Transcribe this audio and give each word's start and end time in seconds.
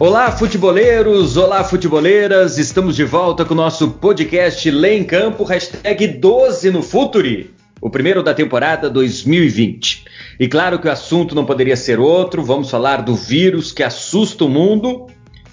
Olá, 0.00 0.32
futeboleiros! 0.32 1.36
Olá, 1.36 1.62
futeboleiras! 1.62 2.56
Estamos 2.56 2.96
de 2.96 3.04
volta 3.04 3.44
com 3.44 3.52
o 3.52 3.56
nosso 3.56 3.90
podcast 3.90 4.70
Lê 4.70 4.96
em 4.96 5.04
Campo, 5.04 5.44
hashtag 5.44 6.08
12 6.08 6.70
no 6.70 6.82
Futuri, 6.82 7.50
o 7.82 7.90
primeiro 7.90 8.22
da 8.22 8.32
temporada 8.32 8.88
2020. 8.88 10.06
E 10.40 10.48
claro 10.48 10.78
que 10.78 10.88
o 10.88 10.90
assunto 10.90 11.34
não 11.34 11.44
poderia 11.44 11.76
ser 11.76 12.00
outro, 12.00 12.42
vamos 12.42 12.70
falar 12.70 13.02
do 13.02 13.14
vírus 13.14 13.72
que 13.72 13.82
assusta 13.82 14.46
o 14.46 14.48
mundo 14.48 15.06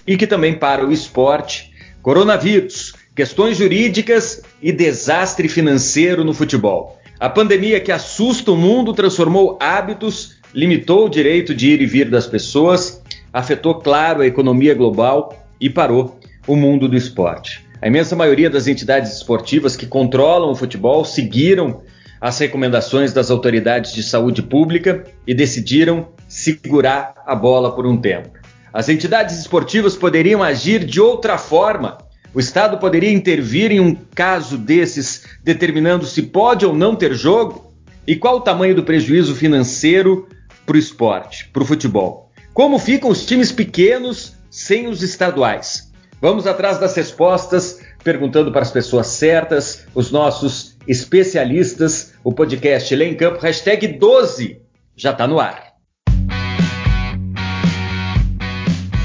e 0.06 0.16
que 0.16 0.26
também 0.26 0.54
para 0.54 0.82
o 0.82 0.90
esporte, 0.90 1.70
coronavírus, 2.00 2.94
questões 3.14 3.58
jurídicas 3.58 4.40
e 4.62 4.72
desastre 4.72 5.46
financeiro 5.46 6.24
no 6.24 6.32
futebol. 6.32 6.98
A 7.20 7.28
pandemia 7.28 7.80
que 7.80 7.92
assusta 7.92 8.50
o 8.50 8.56
mundo 8.56 8.94
transformou 8.94 9.58
hábitos, 9.60 10.36
limitou 10.54 11.04
o 11.04 11.10
direito 11.10 11.54
de 11.54 11.68
ir 11.68 11.82
e 11.82 11.86
vir 11.86 12.08
das 12.08 12.26
pessoas 12.26 13.02
afetou, 13.32 13.76
claro, 13.76 14.22
a 14.22 14.26
economia 14.26 14.74
global 14.74 15.46
e 15.60 15.68
parou 15.68 16.18
o 16.46 16.56
mundo 16.56 16.88
do 16.88 16.96
esporte. 16.96 17.66
A 17.80 17.86
imensa 17.86 18.16
maioria 18.16 18.50
das 18.50 18.66
entidades 18.66 19.12
esportivas 19.12 19.76
que 19.76 19.86
controlam 19.86 20.50
o 20.50 20.56
futebol 20.56 21.04
seguiram 21.04 21.82
as 22.20 22.38
recomendações 22.38 23.12
das 23.12 23.30
autoridades 23.30 23.92
de 23.92 24.02
saúde 24.02 24.42
pública 24.42 25.04
e 25.26 25.32
decidiram 25.32 26.08
segurar 26.26 27.14
a 27.24 27.34
bola 27.34 27.74
por 27.74 27.86
um 27.86 27.96
tempo. 27.96 28.30
As 28.72 28.88
entidades 28.88 29.38
esportivas 29.38 29.96
poderiam 29.96 30.42
agir 30.42 30.84
de 30.84 31.00
outra 31.00 31.38
forma. 31.38 31.98
O 32.34 32.40
Estado 32.40 32.78
poderia 32.78 33.12
intervir 33.12 33.70
em 33.70 33.80
um 33.80 33.94
caso 33.94 34.58
desses, 34.58 35.24
determinando 35.42 36.04
se 36.04 36.22
pode 36.22 36.66
ou 36.66 36.74
não 36.74 36.94
ter 36.94 37.14
jogo? 37.14 37.72
E 38.06 38.16
qual 38.16 38.36
o 38.36 38.40
tamanho 38.40 38.74
do 38.74 38.82
prejuízo 38.82 39.34
financeiro 39.34 40.28
para 40.66 40.76
o 40.76 40.78
esporte, 40.78 41.48
para 41.52 41.62
o 41.62 41.66
futebol? 41.66 42.27
Como 42.58 42.76
ficam 42.76 43.08
os 43.08 43.24
times 43.24 43.52
pequenos 43.52 44.34
sem 44.50 44.88
os 44.88 45.00
estaduais? 45.00 45.92
Vamos 46.20 46.44
atrás 46.44 46.76
das 46.76 46.92
respostas, 46.96 47.80
perguntando 48.02 48.50
para 48.50 48.62
as 48.62 48.72
pessoas 48.72 49.06
certas, 49.06 49.86
os 49.94 50.10
nossos 50.10 50.76
especialistas. 50.84 52.14
O 52.24 52.32
podcast 52.32 52.92
Lê 52.96 53.10
em 53.10 53.14
Campo, 53.14 53.38
hashtag 53.38 53.86
12, 53.86 54.60
já 54.96 55.12
está 55.12 55.28
no 55.28 55.38
ar. 55.38 55.74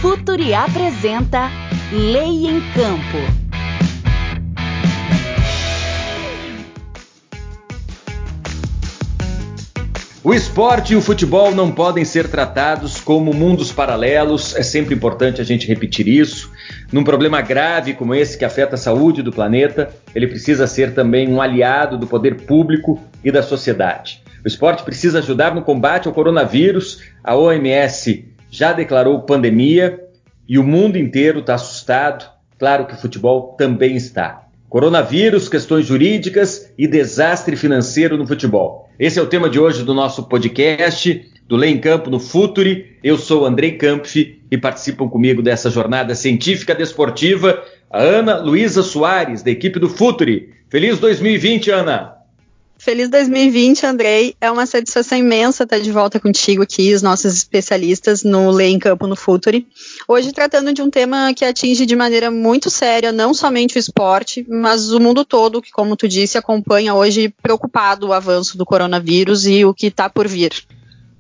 Futuri 0.02 0.56
apresenta 0.56 1.52
Lei 1.92 2.48
em 2.48 2.60
Campo. 2.74 3.43
O 10.26 10.34
esporte 10.34 10.94
e 10.94 10.96
o 10.96 11.02
futebol 11.02 11.54
não 11.54 11.70
podem 11.70 12.06
ser 12.06 12.30
tratados 12.30 13.02
como 13.02 13.34
mundos 13.34 13.74
paralelos, 13.74 14.56
é 14.56 14.64
sempre 14.64 14.96
importante 14.96 15.42
a 15.42 15.44
gente 15.44 15.68
repetir 15.68 16.08
isso. 16.08 16.50
Num 16.94 17.04
problema 17.04 17.42
grave 17.42 17.94
como 17.94 18.16
esse 18.16 18.38
que 18.38 18.46
afeta 18.46 18.76
a 18.76 18.78
saúde 18.78 19.22
do 19.22 19.34
planeta, 19.34 19.90
ele 20.16 20.28
precisa 20.28 20.66
ser 20.66 20.94
também 20.94 21.28
um 21.28 21.42
aliado 21.42 21.98
do 21.98 22.08
poder 22.08 22.44
público 22.44 23.02
e 23.22 23.34
da 23.34 23.44
sociedade. 23.44 24.24
O 24.46 24.48
esporte 24.48 24.84
precisa 24.84 25.20
ajudar 25.20 25.54
no 25.54 25.62
combate 25.62 26.08
ao 26.08 26.14
coronavírus, 26.14 27.02
a 27.22 27.36
OMS 27.36 28.26
já 28.50 28.72
declarou 28.72 29.24
pandemia 29.24 30.00
e 30.48 30.58
o 30.58 30.64
mundo 30.64 30.98
inteiro 30.98 31.40
está 31.40 31.56
assustado. 31.56 32.32
Claro 32.58 32.86
que 32.86 32.94
o 32.94 32.98
futebol 32.98 33.56
também 33.58 33.98
está. 33.98 34.44
Coronavírus, 34.70 35.50
questões 35.50 35.86
jurídicas 35.86 36.72
e 36.78 36.88
desastre 36.88 37.58
financeiro 37.58 38.18
no 38.18 38.26
futebol. 38.26 38.90
Esse 39.00 39.18
é 39.18 39.22
o 39.22 39.28
tema 39.28 39.50
de 39.50 39.60
hoje 39.60 39.84
do 39.84 39.94
nosso 39.94 40.24
podcast, 40.24 41.32
do 41.48 41.56
Lei 41.56 41.72
em 41.72 41.80
Campo 41.80 42.12
no 42.12 42.20
Futuri. 42.20 42.96
Eu 43.04 43.18
sou 43.18 43.44
Andrei 43.44 43.72
Kampf 43.72 44.40
e 44.52 44.58
participam 44.58 45.10
comigo 45.10 45.42
dessa 45.42 45.72
jornada 45.72 46.14
científica 46.14 46.76
desportiva 46.76 47.64
a 47.90 48.00
Ana 48.00 48.38
Luísa 48.38 48.84
Soares, 48.84 49.42
da 49.42 49.50
equipe 49.50 49.80
do 49.80 49.90
Futuri. 49.90 50.54
Feliz 50.70 51.00
2020, 51.00 51.72
Ana! 51.72 52.23
Feliz 52.84 53.08
2020, 53.08 53.86
Andrei. 53.86 54.36
É 54.42 54.52
uma 54.52 54.66
satisfação 54.66 55.18
imensa 55.18 55.64
estar 55.64 55.80
de 55.80 55.90
volta 55.90 56.20
contigo 56.20 56.64
aqui, 56.64 56.94
os 56.94 57.02
nossos 57.02 57.34
especialistas 57.34 58.26
no 58.26 58.52
Lei 58.52 58.74
em 58.74 58.78
Campo 58.78 59.08
no 59.08 59.16
Futuri. 59.16 59.66
Hoje 60.06 60.34
tratando 60.34 60.74
de 60.74 60.82
um 60.82 60.90
tema 60.90 61.34
que 61.34 61.46
atinge 61.46 61.86
de 61.86 61.96
maneira 61.96 62.30
muito 62.30 62.70
séria 62.70 63.14
não 63.14 63.34
somente 63.34 63.78
o 63.78 63.80
esporte, 63.80 64.46
mas 64.50 64.92
o 64.92 65.00
mundo 65.00 65.24
todo, 65.24 65.62
que, 65.62 65.72
como 65.72 65.96
tu 65.96 66.10
disse, 66.10 66.38
acompanha 66.38 66.94
hoje 66.94 67.34
preocupado 67.42 68.08
o 68.08 68.12
avanço 68.12 68.58
do 68.58 68.66
coronavírus 68.66 69.48
e 69.48 69.64
o 69.64 69.74
que 69.74 69.88
está 69.88 70.10
por 70.10 70.28
vir. 70.28 70.52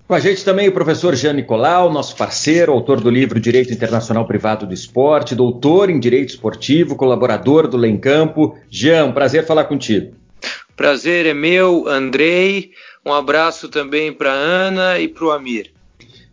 Com 0.05 0.15
a 0.15 0.19
gente 0.19 0.43
também 0.43 0.67
o 0.67 0.73
professor 0.73 1.15
Jean 1.15 1.31
Nicolau, 1.31 1.89
nosso 1.89 2.17
parceiro, 2.17 2.73
autor 2.73 2.99
do 2.99 3.09
livro 3.09 3.39
Direito 3.39 3.71
Internacional 3.71 4.27
Privado 4.27 4.67
do 4.67 4.73
Esporte, 4.73 5.33
doutor 5.33 5.89
em 5.89 5.97
Direito 5.97 6.31
Esportivo, 6.31 6.97
colaborador 6.97 7.69
do 7.69 7.77
Lei 7.77 7.91
em 7.91 7.97
Campo. 7.97 8.53
Jean, 8.69 9.13
prazer 9.13 9.45
falar 9.45 9.63
contigo. 9.63 10.22
Prazer 10.75 11.27
é 11.27 11.33
meu, 11.33 11.87
Andrei. 11.87 12.71
Um 13.05 13.13
abraço 13.13 13.69
também 13.69 14.11
para 14.11 14.31
Ana 14.31 14.99
e 14.99 15.07
para 15.07 15.25
o 15.25 15.31
Amir. 15.31 15.71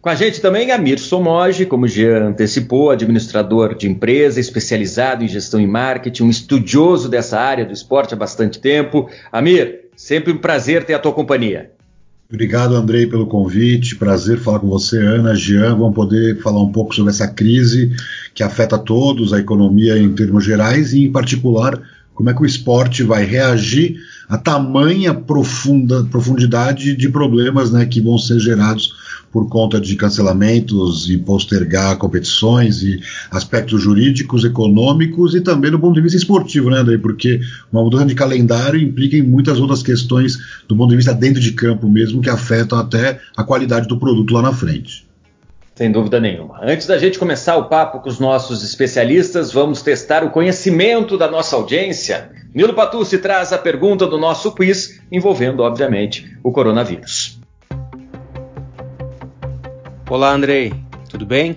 Com 0.01 0.09
a 0.09 0.15
gente 0.15 0.41
também 0.41 0.71
Amir 0.71 0.99
Somoge, 0.99 1.67
como 1.67 1.87
já 1.87 2.25
antecipou, 2.25 2.91
administrador 2.91 3.75
de 3.75 3.87
empresa, 3.87 4.41
especializado 4.41 5.23
em 5.23 5.29
gestão 5.29 5.61
e 5.61 5.67
marketing, 5.67 6.23
um 6.23 6.31
estudioso 6.31 7.07
dessa 7.07 7.39
área 7.39 7.67
do 7.67 7.73
esporte 7.75 8.15
há 8.15 8.17
bastante 8.17 8.59
tempo. 8.59 9.11
Amir, 9.31 9.91
sempre 9.95 10.33
um 10.33 10.39
prazer 10.39 10.85
ter 10.85 10.95
a 10.95 10.99
tua 10.99 11.13
companhia. 11.13 11.71
Obrigado, 12.33 12.77
Andrei, 12.77 13.07
pelo 13.07 13.27
convite. 13.27 13.97
Prazer 13.97 14.39
falar 14.39 14.61
com 14.61 14.69
você, 14.69 14.97
Ana, 14.97 15.35
Jean. 15.35 15.77
Vamos 15.77 15.95
poder 15.95 16.41
falar 16.41 16.63
um 16.63 16.73
pouco 16.73 16.95
sobre 16.95 17.11
essa 17.11 17.29
crise 17.29 17.91
que 18.33 18.43
afeta 18.43 18.79
todos, 18.79 19.35
a 19.35 19.39
economia 19.39 19.99
em 19.99 20.15
termos 20.15 20.45
gerais 20.45 20.95
e, 20.95 21.05
em 21.05 21.13
particular, 21.13 21.79
como 22.15 22.31
é 22.31 22.35
que 22.35 22.41
o 22.41 22.47
esporte 22.47 23.03
vai 23.03 23.25
reagir 23.25 23.97
a 24.31 24.39
tamanha 24.39 25.13
profunda, 25.13 26.05
profundidade 26.05 26.97
de 26.97 27.09
problemas 27.09 27.73
né, 27.73 27.85
que 27.85 28.01
vão 28.01 28.17
ser 28.17 28.39
gerados 28.39 28.95
por 29.33 29.49
conta 29.49 29.81
de 29.81 29.97
cancelamentos 29.97 31.11
e 31.11 31.19
postergar 31.19 31.97
competições 31.99 32.83
e 32.83 33.01
aspectos 33.31 33.83
jurídicos, 33.83 34.45
econômicos 34.45 35.35
e 35.35 35.41
também 35.41 35.71
do 35.71 35.81
ponto 35.81 35.95
de 35.95 36.01
vista 36.01 36.17
esportivo, 36.17 36.71
né, 36.71 36.79
André? 36.79 36.97
Porque 36.97 37.41
uma 37.73 37.83
mudança 37.83 38.07
de 38.07 38.15
calendário 38.15 38.81
implica 38.81 39.17
em 39.17 39.23
muitas 39.23 39.59
outras 39.59 39.83
questões 39.83 40.39
do 40.69 40.77
ponto 40.77 40.91
de 40.91 40.97
vista 40.97 41.13
dentro 41.13 41.41
de 41.41 41.53
campo 41.53 41.89
mesmo 41.89 42.23
que 42.23 42.31
afetam 42.31 42.79
até 42.79 43.19
a 43.37 43.43
qualidade 43.43 43.89
do 43.89 43.99
produto 43.99 44.33
lá 44.33 44.43
na 44.43 44.53
frente. 44.53 45.09
Sem 45.75 45.91
dúvida 45.91 46.21
nenhuma. 46.21 46.61
Antes 46.63 46.87
da 46.87 46.99
gente 46.99 47.19
começar 47.19 47.57
o 47.57 47.65
papo 47.65 48.01
com 48.01 48.09
os 48.09 48.21
nossos 48.21 48.63
especialistas, 48.63 49.51
vamos 49.51 49.83
testar 49.83 50.23
o 50.23 50.31
conhecimento 50.31 51.17
da 51.17 51.29
nossa 51.29 51.57
audiência. 51.57 52.31
Nilo 52.53 52.75
Patucci 52.75 53.19
traz 53.19 53.53
a 53.53 53.59
pergunta 53.59 54.09
do 54.09 54.19
nosso 54.19 54.53
quiz, 54.53 55.01
envolvendo, 55.11 55.63
obviamente, 55.63 56.37
o 56.43 56.51
coronavírus. 56.51 57.39
Olá, 60.09 60.33
Andrei. 60.33 60.75
Tudo 61.09 61.25
bem? 61.25 61.55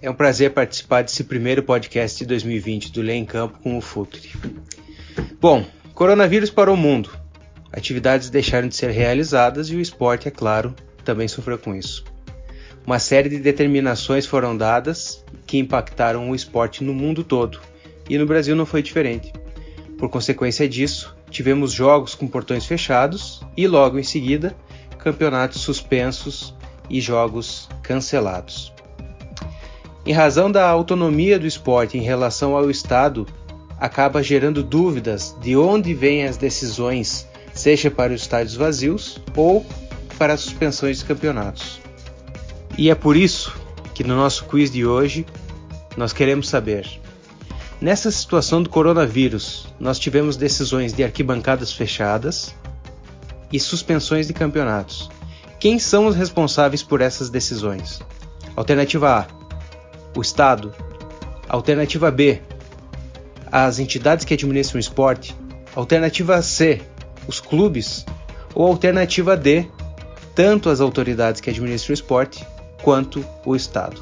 É 0.00 0.08
um 0.08 0.14
prazer 0.14 0.52
participar 0.52 1.02
desse 1.02 1.24
primeiro 1.24 1.62
podcast 1.62 2.18
de 2.18 2.24
2020 2.24 2.90
do 2.90 3.02
Lei 3.02 3.16
em 3.16 3.26
Campo 3.26 3.58
com 3.62 3.76
o 3.76 3.82
Futuri. 3.82 4.30
Bom, 5.38 5.62
coronavírus 5.92 6.48
para 6.48 6.72
o 6.72 6.76
mundo. 6.76 7.10
Atividades 7.70 8.30
deixaram 8.30 8.68
de 8.68 8.76
ser 8.76 8.90
realizadas 8.90 9.68
e 9.68 9.76
o 9.76 9.80
esporte, 9.80 10.26
é 10.26 10.30
claro, 10.30 10.74
também 11.04 11.28
sofreu 11.28 11.58
com 11.58 11.74
isso. 11.74 12.02
Uma 12.86 12.98
série 12.98 13.28
de 13.28 13.38
determinações 13.38 14.24
foram 14.24 14.56
dadas 14.56 15.22
que 15.46 15.58
impactaram 15.58 16.30
o 16.30 16.34
esporte 16.34 16.82
no 16.82 16.94
mundo 16.94 17.22
todo, 17.22 17.60
e 18.08 18.16
no 18.16 18.24
Brasil 18.24 18.56
não 18.56 18.64
foi 18.64 18.82
diferente. 18.82 19.41
Por 20.02 20.08
consequência 20.08 20.68
disso, 20.68 21.14
tivemos 21.30 21.70
jogos 21.70 22.12
com 22.16 22.26
portões 22.26 22.66
fechados 22.66 23.40
e, 23.56 23.68
logo 23.68 24.00
em 24.00 24.02
seguida, 24.02 24.52
campeonatos 24.98 25.60
suspensos 25.60 26.52
e 26.90 27.00
jogos 27.00 27.68
cancelados. 27.84 28.72
Em 30.04 30.12
razão 30.12 30.50
da 30.50 30.68
autonomia 30.68 31.38
do 31.38 31.46
esporte 31.46 31.96
em 31.96 32.00
relação 32.00 32.56
ao 32.56 32.68
Estado, 32.68 33.28
acaba 33.78 34.24
gerando 34.24 34.60
dúvidas 34.60 35.36
de 35.40 35.56
onde 35.56 35.94
vêm 35.94 36.24
as 36.24 36.36
decisões, 36.36 37.28
seja 37.54 37.88
para 37.88 38.12
os 38.12 38.22
estádios 38.22 38.56
vazios 38.56 39.20
ou 39.36 39.64
para 40.18 40.32
as 40.32 40.40
suspensões 40.40 40.98
de 40.98 41.04
campeonatos. 41.04 41.80
E 42.76 42.90
é 42.90 42.94
por 42.96 43.16
isso 43.16 43.56
que 43.94 44.02
no 44.02 44.16
nosso 44.16 44.46
quiz 44.46 44.68
de 44.68 44.84
hoje 44.84 45.24
nós 45.96 46.12
queremos 46.12 46.48
saber 46.48 47.00
Nessa 47.82 48.12
situação 48.12 48.62
do 48.62 48.70
coronavírus, 48.70 49.66
nós 49.80 49.98
tivemos 49.98 50.36
decisões 50.36 50.92
de 50.92 51.02
arquibancadas 51.02 51.72
fechadas 51.72 52.54
e 53.52 53.58
suspensões 53.58 54.28
de 54.28 54.32
campeonatos. 54.32 55.10
Quem 55.58 55.80
são 55.80 56.06
os 56.06 56.14
responsáveis 56.14 56.80
por 56.80 57.00
essas 57.00 57.28
decisões? 57.28 58.00
Alternativa 58.54 59.18
A: 59.18 59.26
o 60.16 60.20
Estado. 60.20 60.72
Alternativa 61.48 62.08
B: 62.08 62.40
as 63.50 63.80
entidades 63.80 64.24
que 64.24 64.34
administram 64.34 64.76
o 64.76 64.80
esporte. 64.80 65.34
Alternativa 65.74 66.40
C: 66.40 66.80
os 67.26 67.40
clubes. 67.40 68.06
Ou 68.54 68.68
alternativa 68.68 69.36
D: 69.36 69.66
tanto 70.36 70.70
as 70.70 70.80
autoridades 70.80 71.40
que 71.40 71.50
administram 71.50 71.92
o 71.92 71.94
esporte 71.94 72.46
quanto 72.80 73.26
o 73.44 73.56
Estado. 73.56 74.00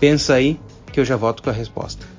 Pensa 0.00 0.32
aí 0.32 0.58
que 0.90 0.98
eu 0.98 1.04
já 1.04 1.16
volto 1.16 1.42
com 1.42 1.50
a 1.50 1.52
resposta. 1.52 2.11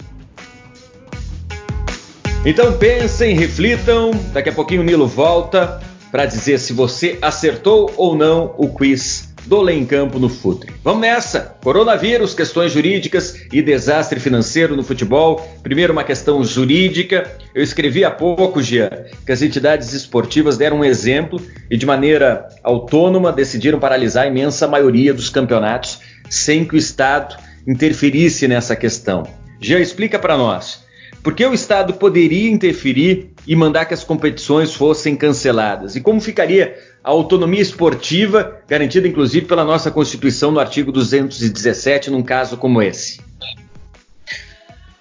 Então 2.46 2.74
pensem, 2.74 3.36
reflitam. 3.36 4.12
Daqui 4.34 4.50
a 4.50 4.54
pouquinho 4.54 4.82
o 4.82 4.84
Nilo 4.84 5.08
volta 5.08 5.80
para 6.12 6.26
dizer 6.26 6.60
se 6.60 6.74
você 6.74 7.18
acertou 7.22 7.94
ou 7.96 8.18
não 8.18 8.54
o 8.58 8.68
quiz 8.68 9.34
do 9.46 9.70
em 9.70 9.86
Campo 9.86 10.20
no 10.20 10.28
Futre. 10.28 10.74
Vamos 10.84 11.02
nessa! 11.02 11.56
Coronavírus, 11.64 12.34
questões 12.34 12.74
jurídicas 12.74 13.46
e 13.52 13.62
desastre 13.62 14.20
financeiro 14.20 14.76
no 14.76 14.84
futebol. 14.84 15.42
Primeiro, 15.64 15.94
uma 15.94 16.04
questão 16.04 16.44
jurídica. 16.44 17.32
Eu 17.56 17.64
escrevi 17.64 18.04
há 18.04 18.12
pouco, 18.12 18.62
Jean, 18.62 18.90
que 19.26 19.32
as 19.32 19.42
entidades 19.42 19.94
esportivas 19.94 20.58
deram 20.58 20.80
um 20.80 20.86
exemplo 20.86 21.42
e, 21.72 21.78
de 21.78 21.86
maneira 21.86 22.50
autônoma, 22.62 23.32
decidiram 23.32 23.80
paralisar 23.80 24.26
a 24.26 24.28
imensa 24.28 24.68
maioria 24.68 25.14
dos 25.14 25.30
campeonatos 25.30 26.00
sem 26.30 26.66
que 26.66 26.76
o 26.76 26.78
Estado 26.78 27.38
interferisse 27.66 28.50
nessa 28.50 28.76
questão. 28.76 29.24
Jean, 29.62 29.80
explica 29.80 30.20
para 30.20 30.38
nós. 30.38 30.83
Por 31.24 31.34
que 31.34 31.46
o 31.46 31.54
Estado 31.54 31.94
poderia 31.94 32.52
interferir 32.52 33.30
e 33.48 33.56
mandar 33.56 33.86
que 33.86 33.94
as 33.94 34.04
competições 34.04 34.74
fossem 34.74 35.16
canceladas? 35.16 35.96
E 35.96 36.02
como 36.02 36.20
ficaria 36.20 36.78
a 37.02 37.12
autonomia 37.12 37.62
esportiva, 37.62 38.62
garantida 38.68 39.08
inclusive 39.08 39.46
pela 39.46 39.64
nossa 39.64 39.90
Constituição 39.90 40.52
no 40.52 40.60
artigo 40.60 40.92
217, 40.92 42.12
num 42.12 42.22
caso 42.22 42.58
como 42.58 42.82
esse? 42.82 43.22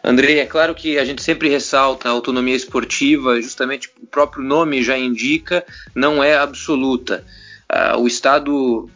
André, 0.04 0.38
é 0.38 0.46
claro 0.46 0.76
que 0.76 0.96
a 0.96 1.04
gente 1.04 1.22
sempre 1.22 1.48
ressalta 1.48 2.08
a 2.08 2.12
autonomia 2.12 2.54
esportiva, 2.54 3.42
justamente 3.42 3.90
o 4.00 4.06
próprio 4.06 4.44
nome 4.44 4.80
já 4.80 4.96
indica, 4.96 5.64
não 5.92 6.22
é 6.22 6.36
absoluta. 6.36 7.24
Uh, 7.68 7.98
o 7.98 8.06
Estado 8.06 8.88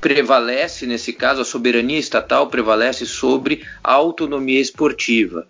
prevalece, 0.00 0.84
nesse 0.84 1.12
caso, 1.12 1.42
a 1.42 1.44
soberania 1.44 1.98
estatal 1.98 2.48
prevalece 2.48 3.06
sobre 3.06 3.64
a 3.84 3.92
autonomia 3.92 4.60
esportiva. 4.60 5.46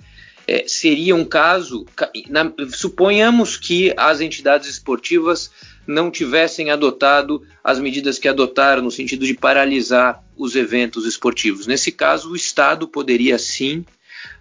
É, 0.49 0.65
seria 0.69 1.15
um 1.15 1.25
caso, 1.25 1.85
na, 2.29 2.53
suponhamos 2.73 3.57
que 3.57 3.93
as 3.97 4.21
entidades 4.21 4.69
esportivas 4.69 5.51
não 5.87 6.11
tivessem 6.11 6.71
adotado 6.71 7.43
as 7.63 7.79
medidas 7.79 8.19
que 8.19 8.29
adotaram 8.29 8.83
no 8.83 8.91
sentido 8.91 9.25
de 9.27 9.35
paralisar 9.35 10.23
os 10.37 10.55
eventos 10.57 11.07
esportivos. 11.07 11.67
Nesse 11.67 11.93
caso, 11.93 12.31
o 12.31 12.37
Estado 12.37 12.89
poderia 12.89 13.39
sim 13.39 13.85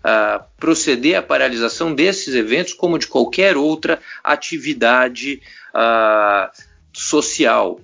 uh, 0.03 0.43
proceder 0.57 1.15
à 1.15 1.21
paralisação 1.21 1.93
desses 1.93 2.33
eventos, 2.35 2.73
como 2.73 2.99
de 2.99 3.07
qualquer 3.07 3.57
outra 3.57 3.99
atividade 4.23 5.41
uh, 5.73 6.49
social. 6.93 7.79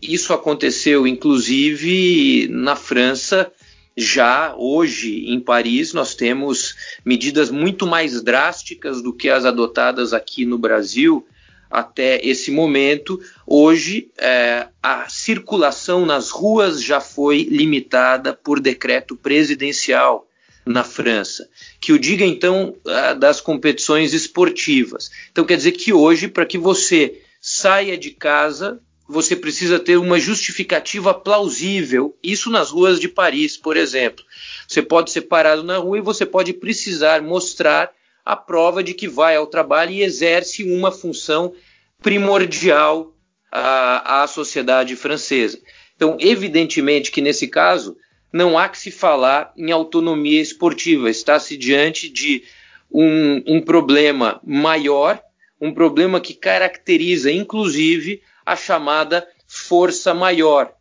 Isso 0.00 0.32
aconteceu, 0.32 1.06
inclusive, 1.06 2.48
na 2.50 2.76
França. 2.76 3.50
Já 3.96 4.54
hoje, 4.54 5.24
em 5.26 5.40
Paris, 5.40 5.94
nós 5.94 6.14
temos 6.14 6.76
medidas 7.02 7.50
muito 7.50 7.86
mais 7.86 8.20
drásticas 8.20 9.00
do 9.00 9.12
que 9.12 9.30
as 9.30 9.46
adotadas 9.46 10.12
aqui 10.12 10.44
no 10.44 10.58
Brasil 10.58 11.26
até 11.70 12.20
esse 12.22 12.50
momento. 12.50 13.18
Hoje, 13.46 14.10
é, 14.18 14.68
a 14.82 15.08
circulação 15.08 16.04
nas 16.04 16.30
ruas 16.30 16.82
já 16.82 17.00
foi 17.00 17.44
limitada 17.44 18.34
por 18.34 18.60
decreto 18.60 19.16
presidencial 19.16 20.28
na 20.66 20.82
França, 20.82 21.48
que 21.80 21.92
o 21.92 21.98
diga 21.98 22.24
então 22.24 22.74
das 23.18 23.40
competições 23.40 24.12
esportivas. 24.12 25.10
Então 25.30 25.44
quer 25.44 25.56
dizer 25.56 25.72
que 25.72 25.92
hoje, 25.92 26.26
para 26.26 26.44
que 26.44 26.58
você 26.58 27.22
saia 27.40 27.96
de 27.96 28.10
casa, 28.10 28.80
você 29.08 29.36
precisa 29.36 29.78
ter 29.78 29.96
uma 29.96 30.18
justificativa 30.18 31.14
plausível. 31.14 32.16
Isso 32.22 32.50
nas 32.50 32.70
ruas 32.70 32.98
de 32.98 33.08
Paris, 33.08 33.56
por 33.56 33.76
exemplo. 33.76 34.24
Você 34.66 34.82
pode 34.82 35.10
ser 35.10 35.22
parado 35.22 35.62
na 35.62 35.78
rua 35.78 35.98
e 35.98 36.02
você 36.02 36.26
pode 36.26 36.52
precisar 36.52 37.22
mostrar 37.22 37.90
a 38.24 38.34
prova 38.34 38.82
de 38.82 38.92
que 38.92 39.06
vai 39.06 39.36
ao 39.36 39.46
trabalho 39.46 39.92
e 39.92 40.02
exerce 40.02 40.64
uma 40.64 40.90
função 40.90 41.54
primordial 42.02 43.14
à, 43.50 44.22
à 44.22 44.26
sociedade 44.26 44.96
francesa. 44.96 45.60
Então, 45.94 46.16
evidentemente 46.20 47.12
que 47.12 47.20
nesse 47.20 47.46
caso 47.46 47.96
não 48.32 48.58
há 48.58 48.68
que 48.68 48.78
se 48.78 48.90
falar 48.90 49.52
em 49.56 49.70
autonomia 49.70 50.42
esportiva, 50.42 51.08
está-se 51.08 51.56
diante 51.56 52.08
de 52.08 52.42
um, 52.90 53.42
um 53.46 53.62
problema 53.62 54.40
maior, 54.44 55.20
um 55.60 55.72
problema 55.72 56.20
que 56.20 56.34
caracteriza 56.34 57.30
inclusive 57.30 58.20
a 58.46 58.54
chamada 58.54 59.26
força 59.46 60.14
maior. 60.14 60.72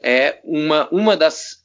É 0.00 0.38
uma, 0.44 0.88
uma 0.90 1.16
das 1.16 1.64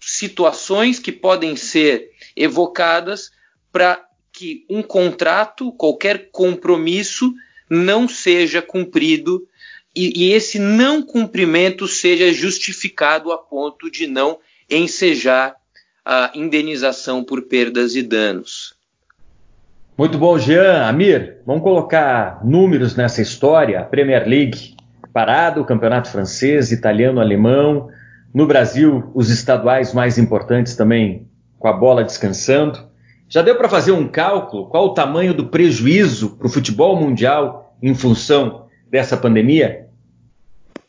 situações 0.00 0.98
que 0.98 1.12
podem 1.12 1.54
ser 1.54 2.10
evocadas 2.34 3.30
para 3.70 4.02
que 4.32 4.64
um 4.70 4.82
contrato, 4.82 5.72
qualquer 5.72 6.30
compromisso, 6.30 7.32
não 7.68 8.08
seja 8.08 8.62
cumprido 8.62 9.46
e, 9.94 10.26
e, 10.26 10.32
esse 10.32 10.58
não 10.58 11.02
cumprimento 11.02 11.88
seja 11.88 12.30
justificado 12.32 13.32
a 13.32 13.38
ponto 13.38 13.90
de 13.90 14.06
não 14.06 14.38
ensejar 14.68 15.56
a 16.04 16.30
indenização 16.34 17.24
por 17.24 17.42
perdas 17.42 17.96
e 17.96 18.02
danos. 18.02 18.76
Muito 19.96 20.18
bom, 20.18 20.38
Jean. 20.38 20.86
Amir, 20.86 21.38
vamos 21.46 21.62
colocar 21.62 22.44
números 22.44 22.94
nessa 22.94 23.22
história. 23.22 23.80
A 23.80 23.84
Premier 23.84 24.28
League 24.28 24.75
parado, 25.16 25.62
o 25.62 25.64
campeonato 25.64 26.10
francês, 26.10 26.70
italiano, 26.70 27.22
alemão. 27.22 27.88
No 28.34 28.46
Brasil, 28.46 29.10
os 29.14 29.30
estaduais 29.30 29.94
mais 29.94 30.18
importantes 30.18 30.76
também 30.76 31.26
com 31.58 31.66
a 31.68 31.72
bola 31.72 32.04
descansando. 32.04 32.80
Já 33.26 33.40
deu 33.40 33.56
para 33.56 33.66
fazer 33.66 33.92
um 33.92 34.06
cálculo 34.06 34.66
qual 34.66 34.88
o 34.88 34.92
tamanho 34.92 35.32
do 35.32 35.46
prejuízo 35.46 36.36
para 36.36 36.46
o 36.46 36.50
futebol 36.50 37.00
mundial 37.00 37.74
em 37.82 37.94
função 37.94 38.66
dessa 38.90 39.16
pandemia? 39.16 39.86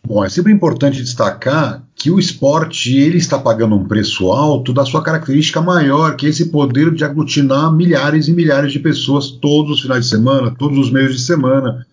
Bom, 0.06 0.25
é 0.25 0.27
sempre 0.27 0.51
importante 0.51 1.01
destacar 1.01 1.83
que 1.95 2.12
o 2.12 2.19
esporte 2.19 2.97
ele 2.97 3.18
está 3.18 3.39
pagando 3.39 3.77
um 3.77 3.88
preço 3.88 4.30
alto 4.30 4.73
da 4.73 4.83
sua 4.83 5.01
característica 5.01 5.62
maior, 5.62 6.18
que 6.18 6.25
é 6.25 6.30
esse 6.30 6.51
poder 6.51 6.94
de 6.94 7.06
aglutinar 7.06 7.71
milhares 7.71 8.27
e 8.27 8.33
milhares 8.33 8.73
de 8.73 8.80
pessoas 8.80 9.31
todos 9.31 9.78
os 9.78 9.81
finais 9.83 10.04
de 10.04 10.09
semana, 10.09 10.54
todos 10.54 10.78
os 10.78 10.92
meios 10.92 11.13
de 11.13 11.21
semana 11.21 11.87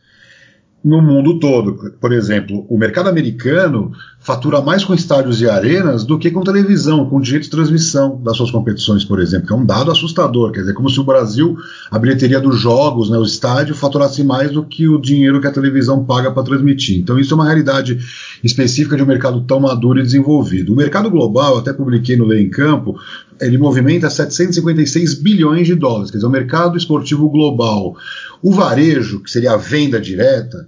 no 0.85 1.01
mundo 1.01 1.39
todo. 1.39 1.93
Por 1.99 2.13
exemplo, 2.13 2.67
o 2.69 2.77
mercado 2.77 3.09
americano 3.09 3.93
fatura 4.21 4.61
mais 4.61 4.85
com 4.85 4.95
estádios 4.95 5.41
e 5.41 5.49
arenas 5.49 6.05
do 6.05 6.19
que 6.19 6.31
com 6.31 6.43
televisão, 6.43 7.07
com 7.09 7.21
direito 7.21 7.45
de 7.45 7.51
transmissão 7.51 8.21
das 8.23 8.37
suas 8.37 8.51
competições, 8.51 9.05
por 9.05 9.19
exemplo, 9.21 9.47
que 9.47 9.53
é 9.53 9.57
um 9.57 9.65
dado 9.65 9.91
assustador. 9.91 10.53
Quer 10.53 10.61
dizer, 10.61 10.75
como 10.75 10.91
se 10.91 11.01
o 11.01 11.05
Brasil, 11.05 11.57
a 11.91 11.99
bilheteria 11.99 12.41
dos 12.41 12.59
jogos, 12.59 13.09
né, 13.09 13.17
o 13.17 13.23
estádio, 13.23 13.75
faturasse 13.75 14.23
mais 14.23 14.51
do 14.51 14.65
que 14.65 14.87
o 14.87 15.01
dinheiro 15.01 15.41
que 15.41 15.47
a 15.47 15.53
televisão 15.53 16.05
paga 16.05 16.31
para 16.31 16.43
transmitir. 16.43 16.99
Então, 16.99 17.19
isso 17.19 17.33
é 17.33 17.35
uma 17.35 17.45
realidade 17.45 17.99
específica 18.43 18.97
de 18.97 19.03
um 19.03 19.07
mercado 19.07 19.41
tão 19.43 19.61
maduro 19.61 19.99
e 19.99 20.03
desenvolvido. 20.03 20.73
O 20.73 20.77
mercado 20.77 21.11
global, 21.11 21.59
até 21.59 21.73
publiquei 21.73 22.17
no 22.17 22.27
Lei 22.27 22.43
em 22.43 22.51
Campo, 22.51 22.97
ele 23.41 23.59
movimenta 23.59 24.09
756 24.09 25.15
bilhões 25.15 25.67
de 25.67 25.75
dólares, 25.75 26.11
quer 26.11 26.19
dizer, 26.19 26.27
o 26.27 26.31
mercado 26.31 26.79
esportivo 26.79 27.29
global. 27.29 27.97
O 28.45 28.53
varejo, 28.53 29.21
que 29.21 29.31
seria 29.31 29.53
a 29.53 29.57
venda 29.57 29.99
direta, 29.99 30.67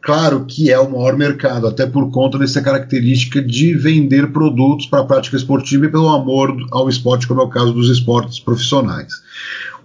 claro 0.00 0.46
que 0.46 0.70
é 0.70 0.78
o 0.78 0.90
maior 0.90 1.14
mercado, 1.18 1.66
até 1.66 1.84
por 1.84 2.10
conta 2.10 2.38
dessa 2.38 2.62
característica 2.62 3.42
de 3.42 3.74
vender 3.74 4.32
produtos 4.32 4.86
para 4.86 5.00
a 5.00 5.04
prática 5.04 5.36
esportiva 5.36 5.84
e 5.84 5.90
pelo 5.90 6.08
amor 6.08 6.56
ao 6.72 6.88
esporte, 6.88 7.28
como 7.28 7.42
é 7.42 7.44
o 7.44 7.50
caso 7.50 7.74
dos 7.74 7.90
esportes 7.90 8.40
profissionais. 8.40 9.12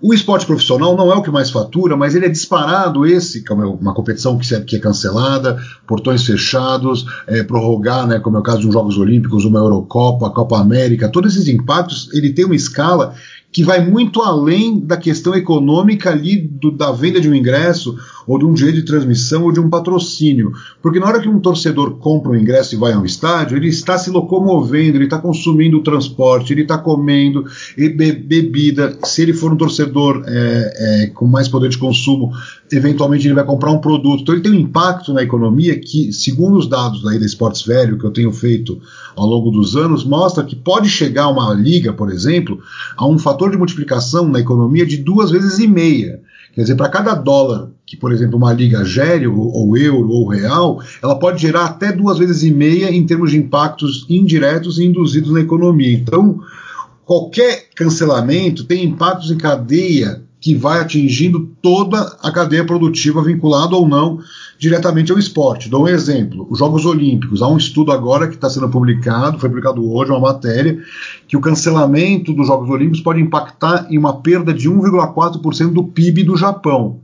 O 0.02 0.14
esporte 0.14 0.46
profissional 0.46 0.96
não 0.96 1.12
é 1.12 1.16
o 1.16 1.22
que 1.22 1.30
mais 1.30 1.52
fatura, 1.52 1.98
mas 1.98 2.16
ele 2.16 2.26
é 2.26 2.30
disparado 2.30 3.06
esse, 3.06 3.44
como 3.44 3.64
é 3.64 3.66
uma 3.66 3.94
competição 3.94 4.38
que 4.38 4.76
é 4.78 4.80
cancelada, 4.80 5.62
portões 5.86 6.24
fechados, 6.24 7.06
é, 7.28 7.44
prorrogar, 7.44 8.08
né, 8.08 8.18
como 8.18 8.38
é 8.38 8.40
o 8.40 8.44
caso 8.44 8.66
um 8.66 8.72
Jogos 8.72 8.98
Olímpicos, 8.98 9.44
uma 9.44 9.60
Eurocopa, 9.60 10.28
a 10.28 10.32
Copa 10.32 10.58
América, 10.58 11.10
todos 11.10 11.36
esses 11.36 11.50
impactos, 11.50 12.10
ele 12.14 12.32
tem 12.32 12.46
uma 12.46 12.56
escala 12.56 13.14
que 13.52 13.64
vai 13.64 13.84
muito 13.84 14.22
além 14.22 14.80
da 14.80 14.96
questão 14.96 15.34
econômica 15.34 16.12
ali 16.12 16.38
do, 16.38 16.72
da 16.72 16.92
venda 16.92 17.20
de 17.20 17.30
um 17.30 17.34
ingresso 17.34 17.98
ou 18.30 18.38
de 18.38 18.46
um 18.46 18.54
direito 18.54 18.76
de 18.76 18.86
transmissão 18.86 19.46
ou 19.46 19.52
de 19.52 19.60
um 19.60 19.68
patrocínio. 19.68 20.52
Porque 20.84 21.00
na 21.00 21.08
hora 21.08 21.20
que 21.20 21.28
um 21.28 21.40
torcedor 21.40 21.98
compra 21.98 22.32
um 22.32 22.36
ingresso 22.36 22.76
e 22.76 22.78
vai 22.78 22.94
ao 22.94 23.04
estádio, 23.04 23.58
ele 23.58 23.70
está 23.70 23.98
se 23.98 24.12
locomovendo, 24.12 24.98
ele 24.98 25.06
está 25.06 25.18
consumindo 25.18 25.82
transporte, 25.82 26.54
ele 26.54 26.62
está 26.62 26.78
comendo 26.78 27.44
be 27.76 28.12
bebida. 28.12 28.96
Se 29.04 29.24
ele 29.24 29.34
for 29.34 29.52
um 29.52 29.58
torcedor 29.58 30.24
é, 30.28 30.74
é, 30.76 31.08
com 31.08 31.26
mais 31.26 31.48
poder 31.48 31.70
de 31.70 31.80
consumo, 31.80 32.32
eventualmente 32.72 33.26
ele 33.26 33.34
vai 33.34 33.44
comprar 33.44 33.72
um 33.72 33.80
produto. 33.80 34.22
Então 34.22 34.36
ele 34.36 34.44
tem 34.44 34.52
um 34.52 34.60
impacto 34.60 35.12
na 35.12 35.24
economia 35.24 35.80
que, 35.80 36.14
segundo 36.14 36.60
os 36.60 36.70
dados 36.70 37.02
da 37.02 37.16
Esportes 37.16 37.64
Velho 37.64 37.98
que 37.98 38.06
eu 38.06 38.12
tenho 38.12 38.32
feito 38.32 38.80
ao 39.16 39.26
longo 39.26 39.50
dos 39.50 39.76
anos, 39.76 40.06
mostra 40.06 40.44
que 40.44 40.56
pode 40.56 40.88
chegar 40.88 41.30
uma 41.30 41.52
liga, 41.52 41.92
por 41.94 42.12
exemplo, 42.12 42.60
a 42.96 43.08
um 43.08 43.18
fator 43.18 43.50
de 43.50 43.58
multiplicação 43.58 44.30
na 44.30 44.40
economia 44.40 44.86
de 44.86 44.98
duas 44.98 45.32
vezes 45.32 45.58
e 45.58 45.68
meia. 45.68 46.22
Quer 46.54 46.62
dizer, 46.62 46.76
para 46.76 46.90
cada 46.90 47.14
dólar 47.14 47.70
que, 47.86 47.98
por 47.98 48.12
exemplo, 48.12 48.38
uma 48.38 48.54
liga 48.54 48.84
gere, 48.86 49.28
ou, 49.28 49.52
ou, 49.52 49.78
euro, 49.78 50.10
ou 50.10 50.28
real, 50.28 50.82
ela 51.02 51.18
pode 51.18 51.42
gerar 51.42 51.66
até 51.66 51.92
duas 51.92 52.18
vezes 52.18 52.44
e 52.44 52.52
meia 52.52 52.92
em 52.92 53.06
termos 53.06 53.32
de 53.32 53.38
impactos 53.38 54.06
indiretos 54.10 54.78
e 54.78 54.86
induzidos 54.86 55.32
na 55.32 55.42
economia. 55.42 55.94
Então, 55.94 56.40
qualquer 57.06 57.70
cancelamento 57.76 58.64
tem 58.66 58.84
impactos 58.84 59.32
em 59.32 59.38
cadeia 59.38 60.22
que 60.42 60.56
vai 60.56 60.80
atingindo 60.80 61.50
toda 61.62 62.18
a 62.22 62.32
cadeia 62.32 62.66
produtiva 62.66 63.22
vinculada 63.22 63.76
ou 63.76 63.88
não 63.88 64.20
diretamente 64.58 65.12
ao 65.12 65.20
esporte. 65.20 65.70
Dou 65.70 65.84
um 65.84 65.88
exemplo: 65.88 66.48
os 66.50 66.60
Jogos 66.60 66.86
Olímpicos. 66.86 67.42
Há 67.42 67.48
um 67.48 67.58
estudo 67.58 67.92
agora 67.92 68.28
que 68.28 68.36
está 68.36 68.50
sendo 68.50 68.70
publicado, 68.70 69.40
foi 69.40 69.50
publicado 69.50 69.92
hoje, 69.92 70.12
uma 70.12 70.20
matéria, 70.20 70.80
que 71.28 71.38
o 71.38 71.42
cancelamento 71.42 72.34
dos 72.34 72.48
Jogos 72.48 72.70
Olímpicos 72.70 73.02
pode 73.02 73.22
impactar 73.22 73.88
em 73.90 73.98
uma 73.98 74.22
perda 74.22 74.54
de 74.54 74.70
1,4% 74.70 75.74
do 75.74 75.84
PIB 75.84 76.24
do 76.24 76.38
Japão. 76.38 77.02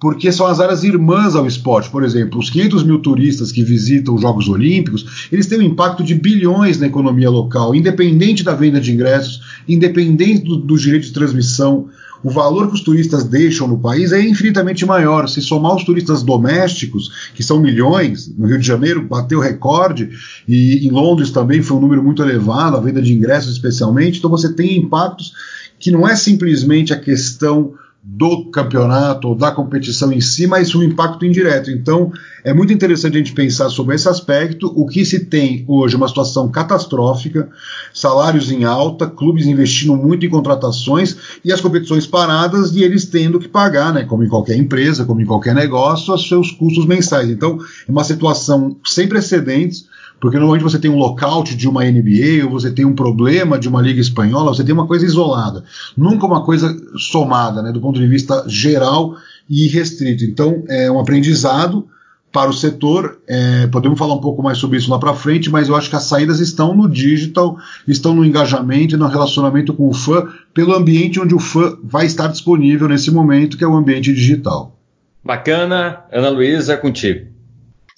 Porque 0.00 0.32
são 0.32 0.48
as 0.48 0.58
áreas 0.58 0.82
irmãs 0.82 1.36
ao 1.36 1.46
esporte. 1.46 1.88
Por 1.88 2.02
exemplo, 2.02 2.40
os 2.40 2.50
500 2.50 2.82
mil 2.82 2.98
turistas 2.98 3.52
que 3.52 3.62
visitam 3.62 4.16
os 4.16 4.20
Jogos 4.20 4.48
Olímpicos, 4.48 5.28
eles 5.30 5.46
têm 5.46 5.60
um 5.60 5.62
impacto 5.62 6.02
de 6.02 6.16
bilhões 6.16 6.76
na 6.80 6.88
economia 6.88 7.30
local, 7.30 7.72
independente 7.72 8.42
da 8.42 8.52
venda 8.52 8.80
de 8.80 8.90
ingressos, 8.90 9.40
independente 9.68 10.44
do, 10.44 10.56
do 10.56 10.76
direito 10.76 11.06
de 11.06 11.12
transmissão 11.12 11.88
o 12.22 12.30
valor 12.30 12.68
que 12.68 12.74
os 12.74 12.80
turistas 12.80 13.24
deixam 13.24 13.66
no 13.66 13.78
país 13.78 14.12
é 14.12 14.20
infinitamente 14.20 14.86
maior. 14.86 15.28
Se 15.28 15.40
somar 15.40 15.74
os 15.74 15.84
turistas 15.84 16.22
domésticos, 16.22 17.30
que 17.34 17.42
são 17.42 17.60
milhões, 17.60 18.32
no 18.36 18.46
Rio 18.46 18.58
de 18.58 18.66
Janeiro 18.66 19.02
bateu 19.02 19.40
recorde, 19.40 20.10
e 20.46 20.86
em 20.86 20.90
Londres 20.90 21.30
também 21.30 21.62
foi 21.62 21.76
um 21.76 21.80
número 21.80 22.02
muito 22.02 22.22
elevado, 22.22 22.76
a 22.76 22.80
venda 22.80 23.02
de 23.02 23.12
ingressos 23.12 23.52
especialmente, 23.52 24.18
então 24.18 24.30
você 24.30 24.52
tem 24.52 24.78
impactos 24.78 25.32
que 25.78 25.90
não 25.90 26.08
é 26.08 26.14
simplesmente 26.14 26.92
a 26.92 26.98
questão 26.98 27.74
do 28.04 28.50
campeonato 28.50 29.28
ou 29.28 29.34
da 29.36 29.52
competição 29.52 30.12
em 30.12 30.20
si, 30.20 30.44
mas 30.48 30.74
um 30.74 30.82
impacto 30.82 31.24
indireto. 31.24 31.70
Então, 31.70 32.10
é 32.42 32.52
muito 32.52 32.72
interessante 32.72 33.14
a 33.14 33.18
gente 33.18 33.32
pensar 33.32 33.70
sobre 33.70 33.94
esse 33.94 34.08
aspecto. 34.08 34.66
O 34.74 34.86
que 34.86 35.04
se 35.04 35.26
tem 35.26 35.64
hoje 35.68 35.94
uma 35.94 36.08
situação 36.08 36.50
catastrófica, 36.50 37.48
salários 37.94 38.50
em 38.50 38.64
alta, 38.64 39.06
clubes 39.06 39.46
investindo 39.46 39.94
muito 39.94 40.26
em 40.26 40.28
contratações 40.28 41.16
e 41.44 41.52
as 41.52 41.60
competições 41.60 42.04
paradas 42.04 42.74
e 42.74 42.82
eles 42.82 43.04
tendo 43.04 43.38
que 43.38 43.46
pagar, 43.46 43.92
né, 43.92 44.02
como 44.02 44.24
em 44.24 44.28
qualquer 44.28 44.56
empresa, 44.56 45.04
como 45.04 45.20
em 45.20 45.26
qualquer 45.26 45.54
negócio, 45.54 46.12
os 46.12 46.26
seus 46.26 46.50
custos 46.50 46.86
mensais. 46.86 47.30
Então, 47.30 47.58
é 47.88 47.90
uma 47.90 48.02
situação 48.02 48.76
sem 48.84 49.06
precedentes 49.06 49.86
porque 50.22 50.38
normalmente 50.38 50.62
você 50.62 50.78
tem 50.78 50.88
um 50.88 50.96
lockout 50.96 51.56
de 51.56 51.68
uma 51.68 51.82
NBA, 51.82 52.44
ou 52.44 52.50
você 52.52 52.70
tem 52.70 52.84
um 52.84 52.94
problema 52.94 53.58
de 53.58 53.68
uma 53.68 53.82
liga 53.82 54.00
espanhola, 54.00 54.54
você 54.54 54.62
tem 54.62 54.72
uma 54.72 54.86
coisa 54.86 55.04
isolada, 55.04 55.64
nunca 55.96 56.24
uma 56.24 56.44
coisa 56.44 56.80
somada, 56.96 57.60
né, 57.60 57.72
do 57.72 57.80
ponto 57.80 57.98
de 57.98 58.06
vista 58.06 58.44
geral 58.46 59.16
e 59.50 59.66
restrito. 59.66 60.22
Então, 60.22 60.62
é 60.68 60.88
um 60.88 61.00
aprendizado 61.00 61.88
para 62.30 62.48
o 62.48 62.52
setor. 62.52 63.20
É, 63.26 63.66
podemos 63.66 63.98
falar 63.98 64.14
um 64.14 64.20
pouco 64.20 64.44
mais 64.44 64.58
sobre 64.58 64.78
isso 64.78 64.92
lá 64.92 64.98
para 65.00 65.12
frente, 65.12 65.50
mas 65.50 65.68
eu 65.68 65.74
acho 65.74 65.90
que 65.90 65.96
as 65.96 66.04
saídas 66.04 66.38
estão 66.38 66.72
no 66.72 66.88
digital, 66.88 67.58
estão 67.88 68.14
no 68.14 68.24
engajamento 68.24 68.94
e 68.94 68.98
no 68.98 69.08
relacionamento 69.08 69.74
com 69.74 69.88
o 69.88 69.92
fã, 69.92 70.28
pelo 70.54 70.72
ambiente 70.72 71.18
onde 71.18 71.34
o 71.34 71.40
fã 71.40 71.76
vai 71.82 72.06
estar 72.06 72.28
disponível 72.28 72.86
nesse 72.86 73.10
momento, 73.10 73.58
que 73.58 73.64
é 73.64 73.66
o 73.66 73.74
ambiente 73.74 74.12
digital. 74.12 74.78
Bacana, 75.24 76.04
Ana 76.12 76.28
Luísa, 76.28 76.76
contigo. 76.76 77.32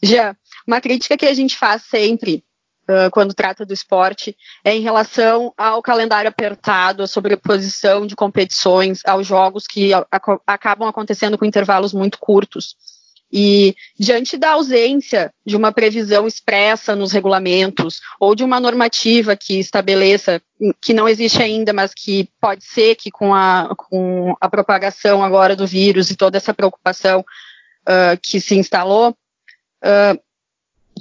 Já, 0.02 0.36
uma 0.66 0.80
crítica 0.80 1.16
que 1.16 1.26
a 1.26 1.34
gente 1.34 1.56
faz 1.56 1.82
sempre 1.82 2.44
uh, 2.88 3.10
quando 3.10 3.34
trata 3.34 3.64
do 3.64 3.72
esporte 3.72 4.36
é 4.64 4.74
em 4.74 4.80
relação 4.80 5.52
ao 5.56 5.82
calendário 5.82 6.28
apertado, 6.28 7.02
a 7.02 7.06
sobreposição 7.06 8.06
de 8.06 8.16
competições, 8.16 9.00
aos 9.04 9.26
jogos 9.26 9.66
que 9.66 9.90
acabam 10.46 10.88
acontecendo 10.88 11.38
com 11.38 11.44
intervalos 11.44 11.92
muito 11.92 12.18
curtos. 12.18 12.76
E 13.36 13.74
diante 13.98 14.36
da 14.36 14.52
ausência 14.52 15.34
de 15.44 15.56
uma 15.56 15.72
previsão 15.72 16.24
expressa 16.24 16.94
nos 16.94 17.10
regulamentos 17.10 18.00
ou 18.20 18.32
de 18.32 18.44
uma 18.44 18.60
normativa 18.60 19.34
que 19.34 19.58
estabeleça, 19.58 20.40
que 20.80 20.94
não 20.94 21.08
existe 21.08 21.42
ainda, 21.42 21.72
mas 21.72 21.92
que 21.92 22.28
pode 22.40 22.64
ser 22.64 22.94
que 22.94 23.10
com 23.10 23.34
a, 23.34 23.74
com 23.76 24.36
a 24.40 24.48
propagação 24.48 25.20
agora 25.20 25.56
do 25.56 25.66
vírus 25.66 26.12
e 26.12 26.16
toda 26.16 26.36
essa 26.36 26.54
preocupação 26.54 27.20
uh, 27.22 28.16
que 28.22 28.40
se 28.40 28.54
instalou, 28.54 29.10
uh, 29.10 30.23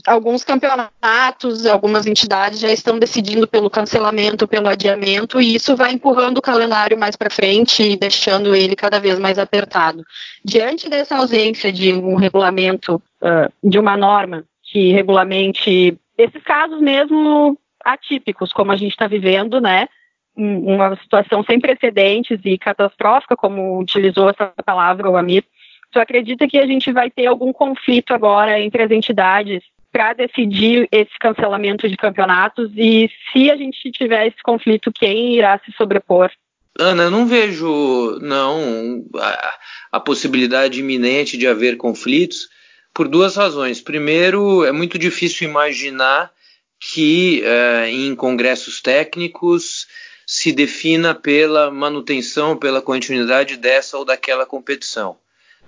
alguns 0.06 0.44
campeonatos, 0.44 1.66
algumas 1.66 2.06
entidades 2.06 2.60
já 2.60 2.72
estão 2.72 3.00
decidindo 3.00 3.48
pelo 3.48 3.70
cancelamento, 3.70 4.48
pelo 4.48 4.68
adiamento, 4.68 5.42
e 5.42 5.56
isso 5.56 5.76
vai 5.76 5.94
empurrando 5.94 6.38
o 6.38 6.42
calendário 6.42 6.98
mais 6.98 7.16
para 7.16 7.30
frente 7.30 7.84
e 7.84 7.98
deixando 7.98 8.56
ele 8.56 8.76
cada 8.76 9.00
vez 9.00 9.20
mais 9.20 9.38
apertado. 9.38 10.04
Diante 10.44 10.90
dessa 10.90 11.18
ausência 11.18 11.72
de 11.72 11.94
um 11.94 12.16
regulamento, 12.16 13.02
uh, 13.22 13.52
de 13.70 13.80
uma 13.80 13.96
norma 13.96 14.44
que 14.64 14.92
regulamente 14.92 15.98
esses 16.18 16.44
casos 16.44 16.82
mesmo 16.82 17.58
atípicos, 17.84 18.52
como 18.52 18.72
a 18.72 18.76
gente 18.76 18.92
está 18.92 19.08
vivendo, 19.08 19.60
né? 19.60 19.88
Uma 20.36 20.96
situação 20.96 21.44
sem 21.44 21.60
precedentes 21.60 22.40
e 22.44 22.58
catastrófica, 22.58 23.36
como 23.36 23.80
utilizou 23.80 24.30
essa 24.30 24.52
palavra 24.66 25.10
o 25.10 25.16
Amir. 25.16 25.44
Tu 25.92 26.00
acredita 26.00 26.48
que 26.48 26.58
a 26.58 26.66
gente 26.66 26.92
vai 26.92 27.12
ter 27.12 27.28
algum 27.28 27.54
conflito 27.54 28.14
agora 28.16 28.60
entre 28.60 28.82
as 28.82 28.90
entidades 28.90 29.62
para 29.94 30.14
decidir 30.14 30.90
esse 30.92 31.12
cancelamento 31.20 31.88
de 31.88 31.96
campeonatos 31.96 32.72
e 32.76 33.08
se 33.32 33.52
a 33.52 33.56
gente 33.56 33.92
tiver 33.92 34.26
esse 34.26 34.42
conflito, 34.44 34.92
quem 34.92 35.36
irá 35.38 35.62
se 35.64 35.72
sobrepor? 35.74 36.32
Ana, 36.80 37.04
eu 37.04 37.12
não 37.12 37.28
vejo 37.28 38.18
não 38.20 39.06
a, 39.16 39.60
a 39.92 40.00
possibilidade 40.00 40.80
iminente 40.80 41.38
de 41.38 41.48
haver 41.48 41.78
conflitos 41.78 42.50
por 42.92 43.08
duas 43.08 43.36
razões. 43.36 43.80
Primeiro, 43.80 44.66
é 44.66 44.72
muito 44.72 44.98
difícil 44.98 45.48
imaginar 45.48 46.32
que 46.80 47.44
eh, 47.46 47.90
em 47.92 48.16
congressos 48.16 48.82
técnicos 48.82 49.88
se 50.26 50.52
defina 50.52 51.14
pela 51.14 51.70
manutenção, 51.70 52.58
pela 52.58 52.82
continuidade 52.82 53.58
dessa 53.58 53.98
ou 53.98 54.04
daquela 54.04 54.46
competição. 54.46 55.18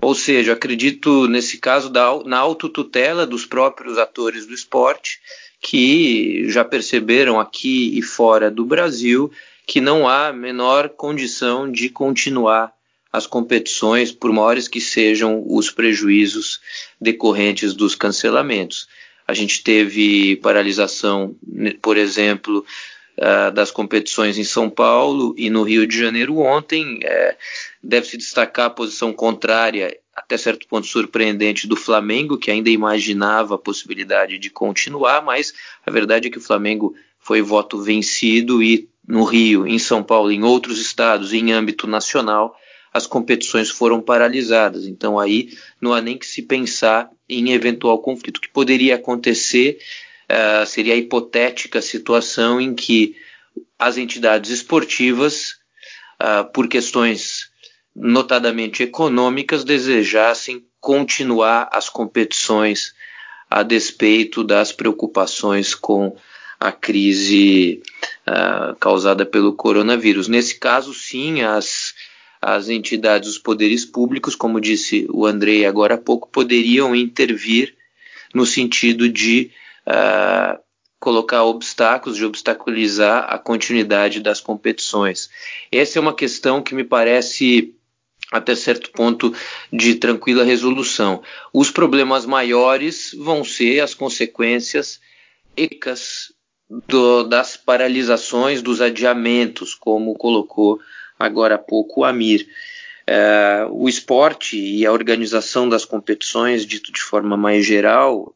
Ou 0.02 0.14
seja, 0.14 0.54
acredito 0.54 1.28
nesse 1.28 1.58
caso 1.58 1.90
da, 1.90 2.24
na 2.26 2.38
autotutela 2.38 3.26
dos 3.26 3.46
próprios 3.46 3.98
atores 3.98 4.46
do 4.46 4.54
esporte 4.54 5.20
que 5.62 6.48
já 6.50 6.64
perceberam 6.64 7.40
aqui 7.40 7.98
e 7.98 8.02
fora 8.02 8.52
do 8.52 8.66
Brasil 8.66 9.32
que 9.66 9.82
não 9.82 10.08
há 10.08 10.32
menor 10.32 10.90
condição 10.90 11.72
de 11.72 11.90
continuar 11.90 12.72
as 13.12 13.26
competições, 13.26 14.12
por 14.12 14.32
maiores 14.32 14.68
que 14.68 14.82
sejam 14.82 15.44
os 15.48 15.72
prejuízos 15.72 16.60
decorrentes 17.00 17.74
dos 17.74 17.96
cancelamentos. 17.96 18.88
A 19.28 19.34
gente 19.34 19.64
teve 19.64 20.36
paralisação, 20.36 21.36
por 21.82 21.98
exemplo, 21.98 22.66
uh, 23.18 23.52
das 23.52 23.72
competições 23.72 24.38
em 24.38 24.44
São 24.44 24.70
Paulo 24.70 25.34
e 25.38 25.50
no 25.50 25.64
Rio 25.64 25.88
de 25.88 25.98
Janeiro 25.98 26.38
ontem. 26.40 26.98
Uh, 26.98 27.36
Deve-se 27.84 28.18
destacar 28.18 28.66
a 28.66 28.72
posição 28.72 29.14
contrária, 29.14 29.96
até 30.16 30.38
certo 30.38 30.68
ponto 30.68 30.88
surpreendente, 30.88 31.68
do 31.68 31.76
Flamengo, 31.76 32.38
que 32.38 32.50
ainda 32.50 32.70
imaginava 32.70 33.56
a 33.56 33.60
possibilidade 33.60 34.40
de 34.40 34.50
continuar, 34.50 35.22
mas 35.22 35.54
a 35.86 35.92
verdade 35.92 36.28
é 36.28 36.32
que 36.32 36.40
o 36.40 36.42
Flamengo 36.42 36.96
foi 37.20 37.44
voto 37.44 37.80
vencido 37.82 38.64
e 38.64 38.90
no 39.08 39.24
Rio, 39.24 39.68
em 39.68 39.78
São 39.78 40.02
Paulo, 40.02 40.32
em 40.32 40.44
outros 40.44 40.82
estados, 40.82 41.32
em 41.32 41.52
âmbito 41.52 41.86
nacional, 41.86 42.56
as 42.92 43.06
competições 43.06 43.70
foram 43.70 44.02
paralisadas. 44.02 44.88
Então 44.88 45.20
aí 45.20 45.50
não 45.80 45.94
há 45.94 46.02
nem 46.02 46.18
que 46.18 46.26
se 46.26 46.42
pensar 46.42 47.10
em 47.28 47.52
eventual 47.52 48.00
conflito. 48.00 48.42
Que 48.42 48.50
poderia 48.50 48.96
acontecer 48.96 49.78
uh, 50.30 50.66
seria 50.66 50.94
a 50.94 50.98
hipotética 50.98 51.82
situação 51.82 52.60
em 52.60 52.74
que 52.74 53.16
as 53.78 53.98
entidades 53.98 54.52
esportivas, 54.52 55.56
uh, 56.22 56.46
por 56.52 56.68
questões 56.68 57.50
notadamente 57.96 58.84
econômicas, 58.84 59.64
desejassem 59.64 60.66
continuar 60.80 61.70
as 61.72 61.90
competições 61.90 62.94
a 63.50 63.64
despeito 63.64 64.44
das 64.44 64.72
preocupações 64.72 65.74
com 65.74 66.16
a 66.60 66.72
crise 66.72 67.82
uh, 68.28 68.76
causada 68.76 69.26
pelo 69.26 69.54
coronavírus. 69.54 70.28
Nesse 70.28 70.60
caso, 70.60 70.94
sim, 70.94 71.42
as, 71.42 71.94
as 72.42 72.70
entidades, 72.70 73.30
os 73.30 73.38
poderes 73.38 73.86
públicos, 73.86 74.36
como 74.36 74.62
disse 74.62 75.06
o 75.10 75.26
Andrei 75.26 75.66
agora 75.66 75.96
há 75.96 75.98
pouco, 75.98 76.30
poderiam 76.30 76.96
intervir 76.96 77.76
no 78.34 78.46
sentido 78.46 79.08
de 79.08 79.52
uh, 79.88 80.60
colocar 81.00 81.44
obstáculos, 81.44 82.18
de 82.18 82.26
obstaculizar 82.26 83.26
a 83.30 83.38
continuidade 83.38 84.20
das 84.20 84.42
competições. 84.42 85.30
Essa 85.72 86.00
é 86.00 86.02
uma 86.02 86.16
questão 86.16 86.62
que 86.62 86.74
me 86.74 86.84
parece 86.84 87.76
até 88.32 88.56
certo 88.56 88.92
ponto 88.92 89.34
de 89.72 89.96
tranquila 89.96 90.44
resolução. 90.44 91.22
Os 91.54 91.70
problemas 91.70 92.26
maiores 92.26 93.16
vão 93.18 93.44
ser 93.44 93.82
as 93.82 93.94
consequências 93.94 95.00
ecas 95.56 96.34
do, 96.88 97.24
das 97.24 97.56
paralisações, 97.56 98.62
dos 98.62 98.82
adiamentos, 98.82 99.76
como 99.76 100.16
colocou 100.16 100.80
agora 101.20 101.56
há 101.56 101.60
pouco 101.60 102.02
o 102.02 102.04
Amir. 102.04 102.48
É, 103.08 103.68
o 103.70 103.88
esporte 103.88 104.58
e 104.58 104.84
a 104.84 104.92
organização 104.92 105.70
das 105.70 105.86
competições, 105.86 106.66
dito 106.66 106.92
de 106.92 107.02
forma 107.02 107.38
mais 107.38 107.64
geral, 107.64 108.35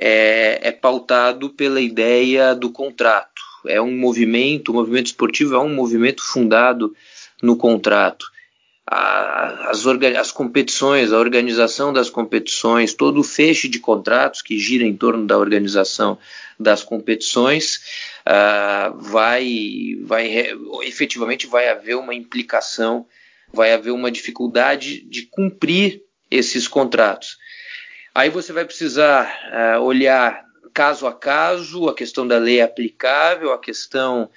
é, 0.00 0.68
é 0.68 0.72
pautado 0.72 1.50
pela 1.50 1.80
ideia 1.80 2.54
do 2.54 2.70
contrato. 2.70 3.42
é 3.66 3.80
um 3.80 3.96
movimento, 3.96 4.70
o 4.70 4.74
movimento 4.74 5.06
esportivo 5.06 5.54
é 5.54 5.58
um 5.58 5.72
movimento 5.72 6.22
fundado 6.22 6.94
no 7.40 7.56
contrato. 7.56 8.26
As, 8.84 9.86
as 9.86 10.32
competições, 10.32 11.12
a 11.12 11.18
organização 11.18 11.92
das 11.92 12.10
competições, 12.10 12.92
todo 12.92 13.20
o 13.20 13.24
feixe 13.24 13.68
de 13.68 13.78
contratos 13.78 14.42
que 14.42 14.58
gira 14.58 14.84
em 14.84 14.96
torno 14.96 15.24
da 15.26 15.38
organização 15.38 16.18
das 16.58 16.82
competições, 16.82 17.80
uh, 18.26 18.98
vai, 18.98 19.96
vai 20.02 20.48
efetivamente 20.82 21.46
vai 21.46 21.68
haver 21.68 21.96
uma 21.96 22.14
implicação, 22.14 23.06
vai 23.52 23.72
haver 23.72 23.92
uma 23.92 24.10
dificuldade 24.10 25.02
de 25.02 25.22
cumprir 25.22 26.02
esses 26.30 26.66
contratos. 26.66 27.36
Aí 28.14 28.28
você 28.28 28.52
vai 28.52 28.64
precisar 28.64 29.78
uh, 29.78 29.80
olhar 29.80 30.44
caso 30.74 31.06
a 31.06 31.12
caso 31.12 31.88
a 31.88 31.94
questão 31.94 32.26
da 32.26 32.38
lei 32.38 32.60
aplicável, 32.60 33.52
a 33.52 33.58
questão 33.58 34.28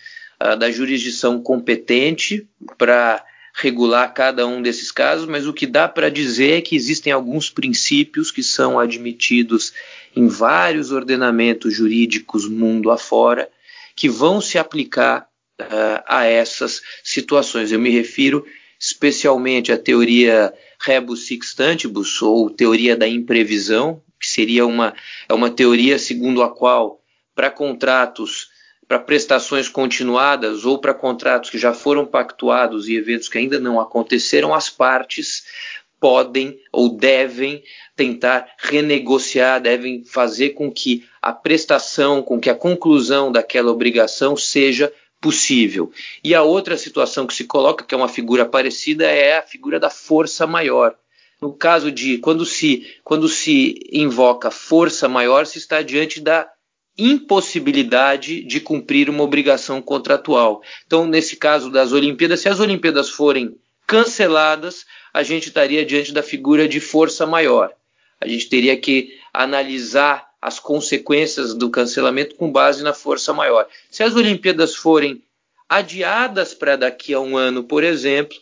uh, 0.42 0.56
da 0.56 0.72
jurisdição 0.72 1.42
competente 1.42 2.48
para 2.78 3.24
regular 3.54 4.14
cada 4.14 4.46
um 4.46 4.62
desses 4.62 4.92
casos, 4.92 5.26
mas 5.26 5.48
o 5.48 5.54
que 5.54 5.66
dá 5.66 5.88
para 5.88 6.10
dizer 6.10 6.58
é 6.58 6.62
que 6.62 6.76
existem 6.76 7.12
alguns 7.12 7.50
princípios 7.50 8.32
que 8.32 8.44
são 8.44 8.78
admitidos 8.78 9.74
em 10.16 10.28
vários 10.28 10.92
ordenamentos 10.92 11.74
jurídicos 11.74 12.48
mundo 12.48 12.92
afora 12.92 13.50
que 13.96 14.10
vão 14.10 14.42
se 14.42 14.58
aplicar 14.58 15.28
uh, 15.62 16.04
a 16.06 16.26
essas 16.26 16.82
situações. 17.04 17.72
Eu 17.72 17.80
me 17.80 17.90
refiro 17.90 18.46
especialmente 18.80 19.72
à 19.72 19.78
teoria 19.78 20.54
rebus 20.80 21.28
sextantibus, 21.28 22.22
ou 22.22 22.50
teoria 22.50 22.96
da 22.96 23.08
imprevisão, 23.08 24.02
que 24.20 24.28
seria 24.28 24.66
uma, 24.66 24.94
é 25.28 25.34
uma 25.34 25.50
teoria 25.50 25.98
segundo 25.98 26.42
a 26.42 26.50
qual, 26.50 27.02
para 27.34 27.52
contratos, 27.52 28.50
para 28.88 29.00
prestações 29.00 29.68
continuadas 29.68 30.66
ou 30.66 30.78
para 30.78 30.94
contratos 30.94 31.50
que 31.50 31.58
já 31.58 31.74
foram 31.74 32.06
pactuados 32.06 32.88
e 32.88 32.96
eventos 32.96 33.28
que 33.28 33.38
ainda 33.38 33.60
não 33.60 33.80
aconteceram, 33.80 34.54
as 34.54 34.70
partes 34.70 35.44
podem 36.00 36.60
ou 36.72 36.90
devem 36.90 37.64
tentar 37.96 38.48
renegociar, 38.60 39.60
devem 39.60 40.04
fazer 40.04 40.52
com 40.52 40.72
que 40.72 41.04
a 41.22 41.34
prestação, 41.34 42.22
com 42.22 42.40
que 42.40 42.50
a 42.50 42.56
conclusão 42.56 43.32
daquela 43.32 43.72
obrigação 43.72 44.38
seja 44.38 44.94
possível. 45.26 45.92
E 46.24 46.36
a 46.36 46.44
outra 46.44 46.78
situação 46.78 47.26
que 47.26 47.34
se 47.34 47.46
coloca, 47.46 47.84
que 47.84 47.96
é 47.96 47.98
uma 47.98 48.08
figura 48.08 48.46
parecida, 48.46 49.06
é 49.06 49.40
a 49.40 49.42
figura 49.42 49.80
da 49.80 49.90
força 49.90 50.46
maior. 50.46 50.96
No 51.42 51.52
caso 51.52 51.92
de 51.92 52.20
quando 52.20 52.46
se, 52.46 52.86
quando 53.04 53.28
se 53.28 53.74
invoca 53.92 54.52
força 54.52 55.10
maior, 55.10 55.48
se 55.48 55.58
está 55.58 55.82
diante 55.82 56.22
da 56.22 56.48
impossibilidade 56.96 58.44
de 58.44 58.60
cumprir 58.60 59.10
uma 59.10 59.24
obrigação 59.24 59.82
contratual. 59.82 60.62
Então, 60.86 61.08
nesse 61.08 61.36
caso 61.38 61.72
das 61.72 61.92
Olimpíadas, 61.92 62.42
se 62.42 62.48
as 62.48 62.60
Olimpíadas 62.60 63.10
forem 63.10 63.56
canceladas, 63.88 64.86
a 65.12 65.24
gente 65.24 65.48
estaria 65.48 65.84
diante 65.84 66.14
da 66.14 66.22
figura 66.22 66.68
de 66.68 66.80
força 66.80 67.26
maior. 67.26 67.74
A 68.22 68.28
gente 68.28 68.48
teria 68.48 68.78
que 68.78 69.10
analisar 69.34 70.25
as 70.42 70.60
consequências 70.60 71.54
do 71.54 71.70
cancelamento 71.70 72.36
com 72.36 72.52
base 72.52 72.84
na 72.84 72.94
força 72.94 73.34
maior. 73.34 73.68
Se 73.90 74.04
as 74.04 74.16
Olimpíadas 74.16 74.76
forem 74.76 75.22
adiadas 75.68 76.54
para 76.54 76.76
daqui 76.76 77.14
a 77.14 77.20
um 77.20 77.36
ano, 77.36 77.64
por 77.64 77.84
exemplo, 77.84 78.38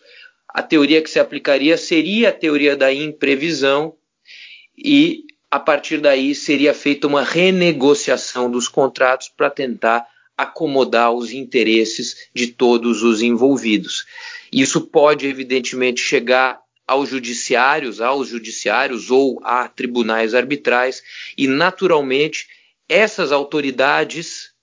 a 0.48 0.62
teoria 0.62 1.02
que 1.02 1.10
se 1.10 1.20
aplicaria 1.20 1.78
seria 1.78 2.30
a 2.30 2.34
teoria 2.34 2.76
da 2.76 2.94
imprevisão 2.94 3.96
e 4.78 5.24
a 5.50 5.60
partir 5.60 6.00
daí 6.00 6.34
seria 6.34 6.74
feita 6.74 7.08
uma 7.08 7.24
renegociação 7.24 8.50
dos 8.50 8.68
contratos 8.68 9.30
para 9.30 9.50
tentar 9.50 10.06
acomodar 10.38 11.12
os 11.12 11.32
interesses 11.32 12.28
de 12.34 12.48
todos 12.48 13.04
os 13.04 13.22
envolvidos. 13.22 14.06
Isso 14.52 14.82
pode, 14.82 15.28
evidentemente, 15.28 16.02
chegar 16.02 16.63
aos 16.88 17.10
judiciários, 17.10 18.02
aos 18.02 18.28
judiciários 18.28 19.10
ou 19.10 19.40
a 19.44 19.68
tribunais 19.68 20.34
arbitrais, 20.34 21.02
e 21.38 21.48
naturalmente 21.48 22.48
essas 22.88 23.32
autoridades 23.32 24.54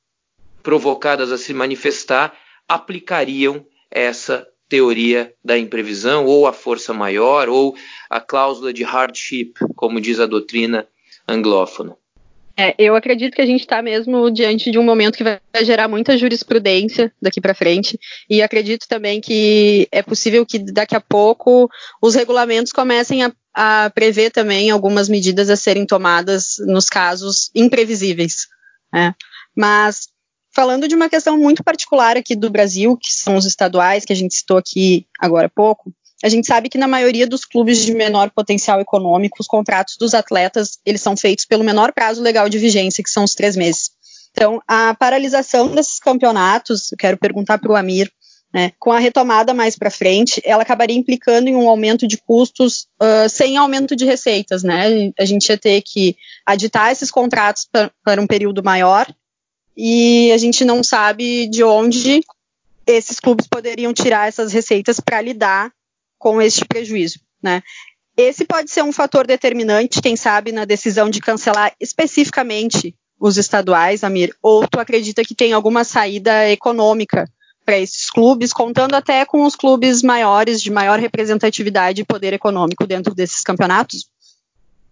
provocadas 0.63 1.33
a 1.33 1.39
se 1.39 1.55
manifestar 1.55 2.37
aplicariam 2.69 3.67
essa 3.91 4.47
teoria 4.69 5.35
da 5.45 5.59
imprevisão, 5.59 6.27
ou 6.27 6.47
a 6.47 6.53
força 6.53 6.95
maior, 6.95 7.49
ou 7.49 7.77
a 8.09 8.21
cláusula 8.21 8.73
de 8.73 8.85
hardship, 8.85 9.55
como 9.75 10.01
diz 10.01 10.21
a 10.21 10.27
doutrina 10.27 10.87
anglófona. 11.27 11.97
É, 12.61 12.75
eu 12.79 12.95
acredito 12.95 13.35
que 13.35 13.41
a 13.41 13.47
gente 13.47 13.61
está 13.61 13.81
mesmo 13.81 14.31
diante 14.31 14.71
de 14.71 14.79
um 14.79 14.83
momento 14.83 15.17
que 15.17 15.25
vai 15.25 15.41
gerar 15.63 15.89
muita 15.89 16.19
jurisprudência 16.19 17.11
daqui 17.21 17.41
para 17.41 17.55
frente, 17.55 17.99
e 18.29 18.43
acredito 18.43 18.87
também 18.87 19.19
que 19.19 19.89
é 19.91 20.03
possível 20.03 20.45
que 20.45 20.59
daqui 20.59 20.95
a 20.95 21.01
pouco 21.01 21.71
os 22.03 22.15
regulamentos 22.15 22.71
comecem 22.71 23.25
a, 23.25 23.33
a 23.55 23.89
prever 23.89 24.31
também 24.31 24.69
algumas 24.69 25.09
medidas 25.09 25.49
a 25.49 25.57
serem 25.57 25.87
tomadas 25.87 26.57
nos 26.67 26.91
casos 26.91 27.51
imprevisíveis. 27.55 28.47
Né? 28.93 29.15
Mas 29.57 30.09
falando 30.55 30.87
de 30.87 30.95
uma 30.95 31.09
questão 31.09 31.39
muito 31.39 31.65
particular 31.65 32.19
aqui 32.19 32.37
do 32.37 32.51
Brasil, 32.51 32.95
que 32.95 33.11
são 33.11 33.37
os 33.37 33.47
estaduais, 33.47 34.05
que 34.05 34.13
a 34.13 34.17
gente 34.17 34.35
citou 34.35 34.59
aqui 34.59 35.07
agora 35.19 35.47
há 35.47 35.51
pouco, 35.51 35.95
a 36.23 36.29
gente 36.29 36.47
sabe 36.47 36.69
que 36.69 36.79
na 36.79 36.87
maioria 36.87 37.27
dos 37.27 37.45
clubes 37.45 37.79
de 37.79 37.95
menor 37.95 38.31
potencial 38.31 38.81
econômico, 38.81 39.39
os 39.41 39.47
contratos 39.47 39.97
dos 39.99 40.13
atletas 40.13 40.79
eles 40.85 41.01
são 41.01 41.17
feitos 41.17 41.45
pelo 41.47 41.65
menor 41.65 41.93
prazo 41.93 42.23
legal 42.23 42.49
de 42.49 42.59
vigência, 42.59 43.03
que 43.03 43.11
são 43.11 43.25
os 43.25 43.35
três 43.35 43.57
meses. 43.57 43.91
Então, 44.31 44.61
a 44.69 44.95
paralisação 44.95 45.75
desses 45.75 45.99
campeonatos, 45.99 46.93
eu 46.93 46.99
quero 46.99 47.17
perguntar 47.17 47.59
para 47.59 47.73
o 47.73 47.77
Amir, 47.77 48.11
né, 48.53 48.73
com 48.79 48.91
a 48.91 48.99
retomada 48.99 49.55
mais 49.55 49.77
para 49.77 49.91
frente, 49.91 50.43
ela 50.45 50.63
acabaria 50.63 50.97
implicando 50.97 51.49
em 51.49 51.55
um 51.55 51.69
aumento 51.69 52.07
de 52.07 52.19
custos 52.19 52.89
uh, 53.01 53.29
sem 53.29 53.57
aumento 53.57 53.95
de 53.95 54.05
receitas, 54.05 54.65
né? 54.65 55.13
A 55.19 55.25
gente 55.25 55.49
ia 55.49 55.57
ter 55.57 55.81
que 55.83 56.17
aditar 56.45 56.91
esses 56.91 57.13
contratos 57.13 57.69
para 58.03 58.21
um 58.21 58.27
período 58.27 58.63
maior 58.63 59.07
e 59.77 60.33
a 60.33 60.37
gente 60.37 60.65
não 60.65 60.83
sabe 60.83 61.47
de 61.47 61.63
onde 61.63 62.23
esses 62.85 63.21
clubes 63.21 63.47
poderiam 63.47 63.95
tirar 63.95 64.27
essas 64.27 64.53
receitas 64.53 64.99
para 64.99 65.23
lidar 65.23 65.73
com 66.21 66.41
este 66.41 66.65
prejuízo, 66.67 67.19
né? 67.43 67.63
Esse 68.17 68.45
pode 68.45 68.71
ser 68.71 68.85
um 68.85 68.93
fator 68.93 69.27
determinante, 69.27 70.03
quem 70.03 70.15
sabe, 70.15 70.53
na 70.53 70.67
decisão 70.67 71.09
de 71.09 71.21
cancelar 71.21 71.73
especificamente 71.81 72.95
os 73.19 73.39
estaduais, 73.39 74.05
Amir, 74.05 74.35
ou 74.43 74.69
tu 74.69 74.79
acredita 74.79 75.25
que 75.25 75.35
tem 75.35 75.53
alguma 75.53 75.83
saída 75.83 76.49
econômica 76.51 77.27
para 77.65 77.79
esses 77.79 78.11
clubes, 78.11 78.53
contando 78.53 78.95
até 78.95 79.25
com 79.25 79.45
os 79.45 79.57
clubes 79.57 80.03
maiores, 80.03 80.63
de 80.63 80.71
maior 80.71 80.99
representatividade 80.99 82.03
e 82.03 82.05
poder 82.05 82.35
econômico 82.35 82.87
dentro 82.87 83.15
desses 83.15 83.43
campeonatos? 83.43 84.07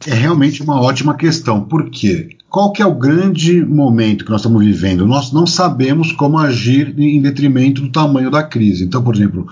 É 0.07 0.15
realmente 0.15 0.63
uma 0.63 0.81
ótima 0.81 1.17
questão. 1.17 1.65
Por 1.65 1.91
quê? 1.91 2.31
Qual 2.49 2.73
que 2.73 2.81
é 2.81 2.87
o 2.87 2.95
grande 2.95 3.65
momento 3.65 4.25
que 4.25 4.31
nós 4.31 4.41
estamos 4.41 4.65
vivendo? 4.65 5.07
Nós 5.07 5.33
não 5.33 5.47
sabemos 5.47 6.13
como 6.13 6.39
agir 6.39 6.95
em 6.99 7.21
detrimento 7.21 7.83
do 7.83 7.93
tamanho 7.93 8.31
da 8.31 8.43
crise. 8.43 8.85
Então, 8.85 9.03
por 9.03 9.15
exemplo, 9.15 9.47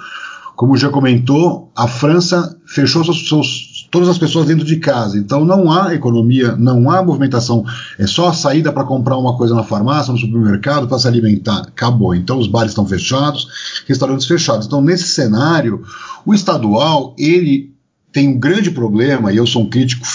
como 0.57 0.75
já 0.75 0.89
comentou, 0.89 1.71
a 1.77 1.87
França 1.87 2.57
fechou 2.67 3.05
seus, 3.05 3.29
seus, 3.29 3.89
todas 3.91 4.09
as 4.09 4.17
pessoas 4.17 4.47
dentro 4.47 4.65
de 4.65 4.77
casa. 4.77 5.19
Então 5.19 5.45
não 5.45 5.71
há 5.71 5.95
economia, 5.95 6.57
não 6.57 6.91
há 6.91 7.03
movimentação. 7.03 7.63
É 7.99 8.07
só 8.07 8.29
a 8.29 8.33
saída 8.33 8.73
para 8.73 8.85
comprar 8.85 9.19
uma 9.19 9.37
coisa 9.37 9.55
na 9.55 9.63
farmácia, 9.63 10.13
no 10.13 10.19
supermercado, 10.19 10.89
para 10.89 10.99
se 10.99 11.07
alimentar. 11.07 11.59
Acabou. 11.59 12.15
Então 12.15 12.39
os 12.39 12.47
bares 12.47 12.71
estão 12.71 12.87
fechados, 12.87 13.47
restaurantes 13.87 14.27
fechados. 14.27 14.67
Então 14.67 14.81
nesse 14.81 15.09
cenário, 15.09 15.83
o 16.25 16.33
estadual 16.33 17.15
ele 17.19 17.77
tem 18.11 18.29
um 18.29 18.39
grande 18.39 18.71
problema, 18.71 19.31
e 19.31 19.37
eu 19.37 19.47
sou 19.47 19.63
um 19.63 19.69
crítico 19.69 20.07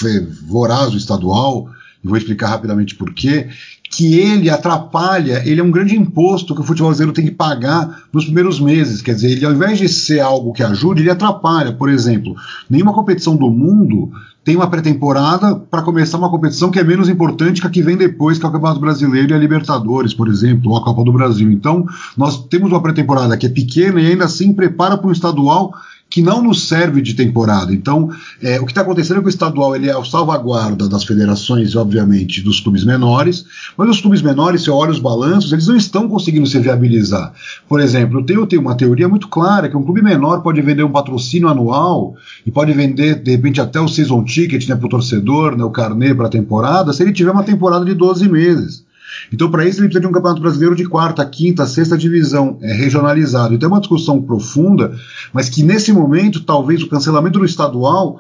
voraz 0.48 0.90
do 0.90 0.98
estadual, 0.98 1.70
e 2.04 2.08
vou 2.08 2.18
explicar 2.18 2.48
rapidamente 2.48 2.96
por 2.96 3.14
quê, 3.14 3.48
que 3.92 4.16
ele 4.16 4.50
atrapalha, 4.50 5.44
ele 5.46 5.60
é 5.60 5.64
um 5.64 5.70
grande 5.70 5.98
imposto 5.98 6.56
que 6.56 6.62
o 6.62 6.64
futebol 6.64 6.90
brasileiro 6.90 7.14
tem 7.14 7.26
que 7.26 7.32
pagar 7.32 8.04
nos 8.14 8.24
primeiros 8.24 8.58
meses. 8.58 9.02
Quer 9.02 9.16
dizer, 9.16 9.32
ele 9.32 9.46
ao 9.46 9.52
invés 9.52 9.78
de 9.78 9.90
ser 9.90 10.22
algo 10.22 10.54
que 10.54 10.64
ajude, 10.64 11.02
ele 11.02 11.12
atrapalha. 11.12 11.74
Por 11.74 11.90
exemplo, 11.90 12.34
nenhuma 12.70 12.94
competição 12.94 13.36
do 13.36 13.50
mundo 13.52 14.10
tem 14.46 14.56
uma 14.56 14.70
pré-temporada 14.70 15.56
para 15.56 15.82
começar 15.82 16.18
uma 16.18 16.32
competição 16.32 16.72
que 16.72 16.80
é 16.80 16.84
menos 16.84 17.10
importante 17.10 17.60
que 17.60 17.68
a 17.68 17.70
que 17.70 17.82
vem 17.82 17.98
depois, 17.98 18.40
que 18.40 18.46
é 18.46 18.50
o 18.50 18.52
Campeonato 18.52 18.80
Brasileiro 18.80 19.32
e 19.32 19.34
a 19.36 19.38
Libertadores, 19.38 20.14
por 20.14 20.30
exemplo, 20.30 20.72
ou 20.72 20.78
a 20.78 20.84
Copa 20.84 21.04
do 21.04 21.12
Brasil. 21.12 21.52
Então, 21.52 21.86
nós 22.18 22.46
temos 22.46 22.72
uma 22.72 22.82
pré-temporada 22.82 23.38
que 23.38 23.46
é 23.46 23.50
pequena 23.50 24.02
e 24.02 24.08
ainda 24.08 24.26
assim 24.26 24.54
prepara 24.54 24.98
para 24.98 25.08
um 25.08 25.12
estadual 25.12 25.74
que 26.12 26.22
não 26.22 26.44
nos 26.44 26.68
serve 26.68 27.02
de 27.02 27.14
temporada. 27.14 27.74
Então, 27.74 28.10
é, 28.42 28.60
o 28.60 28.66
que 28.66 28.72
está 28.72 28.82
acontecendo 28.82 29.18
é 29.18 29.22
que 29.22 29.28
o 29.28 29.30
estadual 29.30 29.74
ele 29.74 29.90
é 29.90 29.98
a 29.98 30.04
salvaguarda 30.04 30.90
das 30.90 31.06
federações, 31.06 31.74
obviamente, 31.74 32.42
dos 32.42 32.60
clubes 32.60 32.84
menores, 32.84 33.46
mas 33.78 33.90
os 33.90 34.02
clubes 34.02 34.22
menores, 34.22 34.64
se 34.64 34.70
olha 34.70 34.92
os 34.92 35.00
balanços, 35.00 35.54
eles 35.54 35.68
não 35.68 35.78
estão 35.78 36.10
conseguindo 36.10 36.46
se 36.46 36.60
viabilizar. 36.60 37.32
Por 37.68 37.80
exemplo, 37.80 38.20
eu 38.20 38.26
tenho, 38.26 38.42
eu 38.42 38.48
tenho 38.48 38.62
uma 38.62 38.76
teoria 38.76 39.08
muito 39.08 39.30
clara 39.30 39.70
que 39.70 39.78
um 39.78 39.84
clube 39.84 40.02
menor 40.02 40.42
pode 40.42 40.62
vender 40.62 40.84
um 40.84 40.92
patrocínio 40.92 41.48
anual 41.48 42.16
e 42.46 42.52
pode 42.52 42.74
vender, 42.74 43.24
de 43.24 43.32
repente, 43.32 43.62
até 43.62 43.80
o 43.80 43.88
season 43.88 44.22
ticket 44.26 44.68
né, 44.68 44.76
para 44.76 44.86
o 44.86 44.90
torcedor, 44.90 45.56
né, 45.56 45.64
o 45.64 45.72
carnê 45.72 46.14
para 46.14 46.28
a 46.28 46.30
temporada, 46.30 46.92
se 46.92 47.02
ele 47.02 47.14
tiver 47.14 47.32
uma 47.32 47.44
temporada 47.44 47.86
de 47.86 47.94
12 47.94 48.28
meses. 48.28 48.84
Então, 49.32 49.50
para 49.50 49.66
isso, 49.66 49.80
ele 49.80 49.88
precisa 49.88 50.02
de 50.02 50.08
um 50.08 50.12
campeonato 50.12 50.42
brasileiro 50.42 50.76
de 50.76 50.86
quarta, 50.86 51.26
quinta, 51.26 51.66
sexta 51.66 51.98
divisão, 51.98 52.58
é, 52.62 52.74
regionalizado. 52.74 53.54
Então, 53.54 53.70
é 53.70 53.72
uma 53.72 53.80
discussão 53.80 54.22
profunda, 54.22 54.96
mas 55.34 55.50
que 55.50 55.64
nesse 55.64 55.92
momento, 55.92 56.42
talvez 56.42 56.82
o 56.82 56.90
cancelamento 56.90 57.40
do 57.40 57.46
estadual 57.46 58.20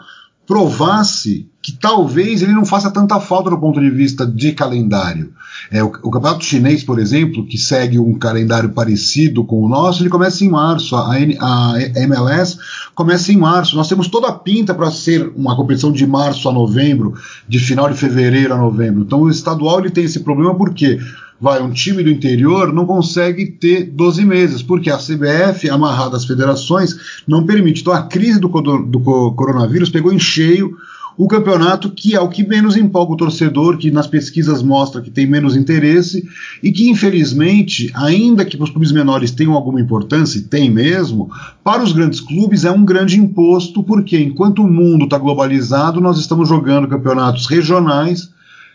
provasse 0.51 1.49
que 1.61 1.71
talvez 1.71 2.41
ele 2.41 2.51
não 2.51 2.65
faça 2.65 2.91
tanta 2.91 3.21
falta 3.21 3.49
do 3.49 3.57
ponto 3.57 3.79
de 3.79 3.89
vista 3.89 4.27
de 4.27 4.51
calendário. 4.51 5.31
É, 5.71 5.81
o, 5.81 5.87
o, 5.87 6.11
campeonato 6.11 6.43
chinês, 6.43 6.83
por 6.83 6.99
exemplo, 6.99 7.45
que 7.45 7.57
segue 7.57 7.97
um 7.97 8.15
calendário 8.15 8.71
parecido 8.71 9.45
com 9.45 9.63
o 9.63 9.69
nosso, 9.69 10.03
ele 10.03 10.09
começa 10.09 10.43
em 10.43 10.49
março. 10.49 10.93
A, 10.97 11.13
a, 11.15 11.73
a 11.75 11.99
MLS 12.03 12.57
começa 12.93 13.31
em 13.31 13.37
março. 13.37 13.77
Nós 13.77 13.87
temos 13.87 14.09
toda 14.09 14.27
a 14.27 14.33
pinta 14.33 14.73
para 14.73 14.91
ser 14.91 15.31
uma 15.37 15.55
competição 15.55 15.89
de 15.89 16.05
março 16.05 16.49
a 16.49 16.51
novembro, 16.51 17.13
de 17.47 17.57
final 17.57 17.89
de 17.89 17.97
fevereiro 17.97 18.53
a 18.53 18.57
novembro. 18.57 19.03
Então 19.03 19.21
o 19.21 19.29
estadual 19.29 19.79
ele 19.79 19.89
tem 19.89 20.03
esse 20.03 20.19
problema 20.19 20.53
porque 20.53 20.99
vai, 21.41 21.59
um 21.59 21.71
time 21.71 22.03
do 22.03 22.09
interior 22.11 22.71
não 22.71 22.85
consegue 22.85 23.47
ter 23.47 23.85
12 23.85 24.23
meses, 24.23 24.61
porque 24.61 24.91
a 24.91 24.97
CBF, 24.97 25.67
amarrada 25.69 26.15
às 26.15 26.23
federações, 26.23 26.95
não 27.27 27.45
permite. 27.45 27.81
Então 27.81 27.93
a 27.93 28.03
crise 28.03 28.39
do, 28.39 28.47
do 28.47 28.99
coronavírus 29.33 29.89
pegou 29.89 30.13
em 30.13 30.19
cheio 30.19 30.77
o 31.17 31.27
campeonato 31.27 31.89
que 31.89 32.15
é 32.15 32.19
o 32.21 32.29
que 32.29 32.47
menos 32.47 32.77
empolga 32.77 33.13
o 33.13 33.17
torcedor, 33.17 33.77
que 33.77 33.91
nas 33.91 34.07
pesquisas 34.07 34.61
mostra 34.63 35.01
que 35.01 35.09
tem 35.09 35.25
menos 35.25 35.55
interesse 35.55 36.27
e 36.63 36.71
que, 36.71 36.89
infelizmente, 36.89 37.91
ainda 37.93 38.45
que 38.45 38.55
para 38.55 38.63
os 38.63 38.69
clubes 38.69 38.91
menores 38.91 39.31
tenham 39.31 39.53
alguma 39.53 39.81
importância, 39.81 40.37
e 40.37 40.43
tem 40.43 40.69
mesmo, 40.69 41.29
para 41.63 41.83
os 41.83 41.91
grandes 41.91 42.21
clubes 42.21 42.65
é 42.65 42.71
um 42.71 42.85
grande 42.85 43.19
imposto, 43.19 43.83
porque 43.83 44.17
enquanto 44.17 44.63
o 44.63 44.71
mundo 44.71 45.05
está 45.05 45.17
globalizado, 45.17 45.99
nós 45.99 46.17
estamos 46.17 46.47
jogando 46.47 46.87
campeonatos 46.87 47.47
regionais 47.47 48.29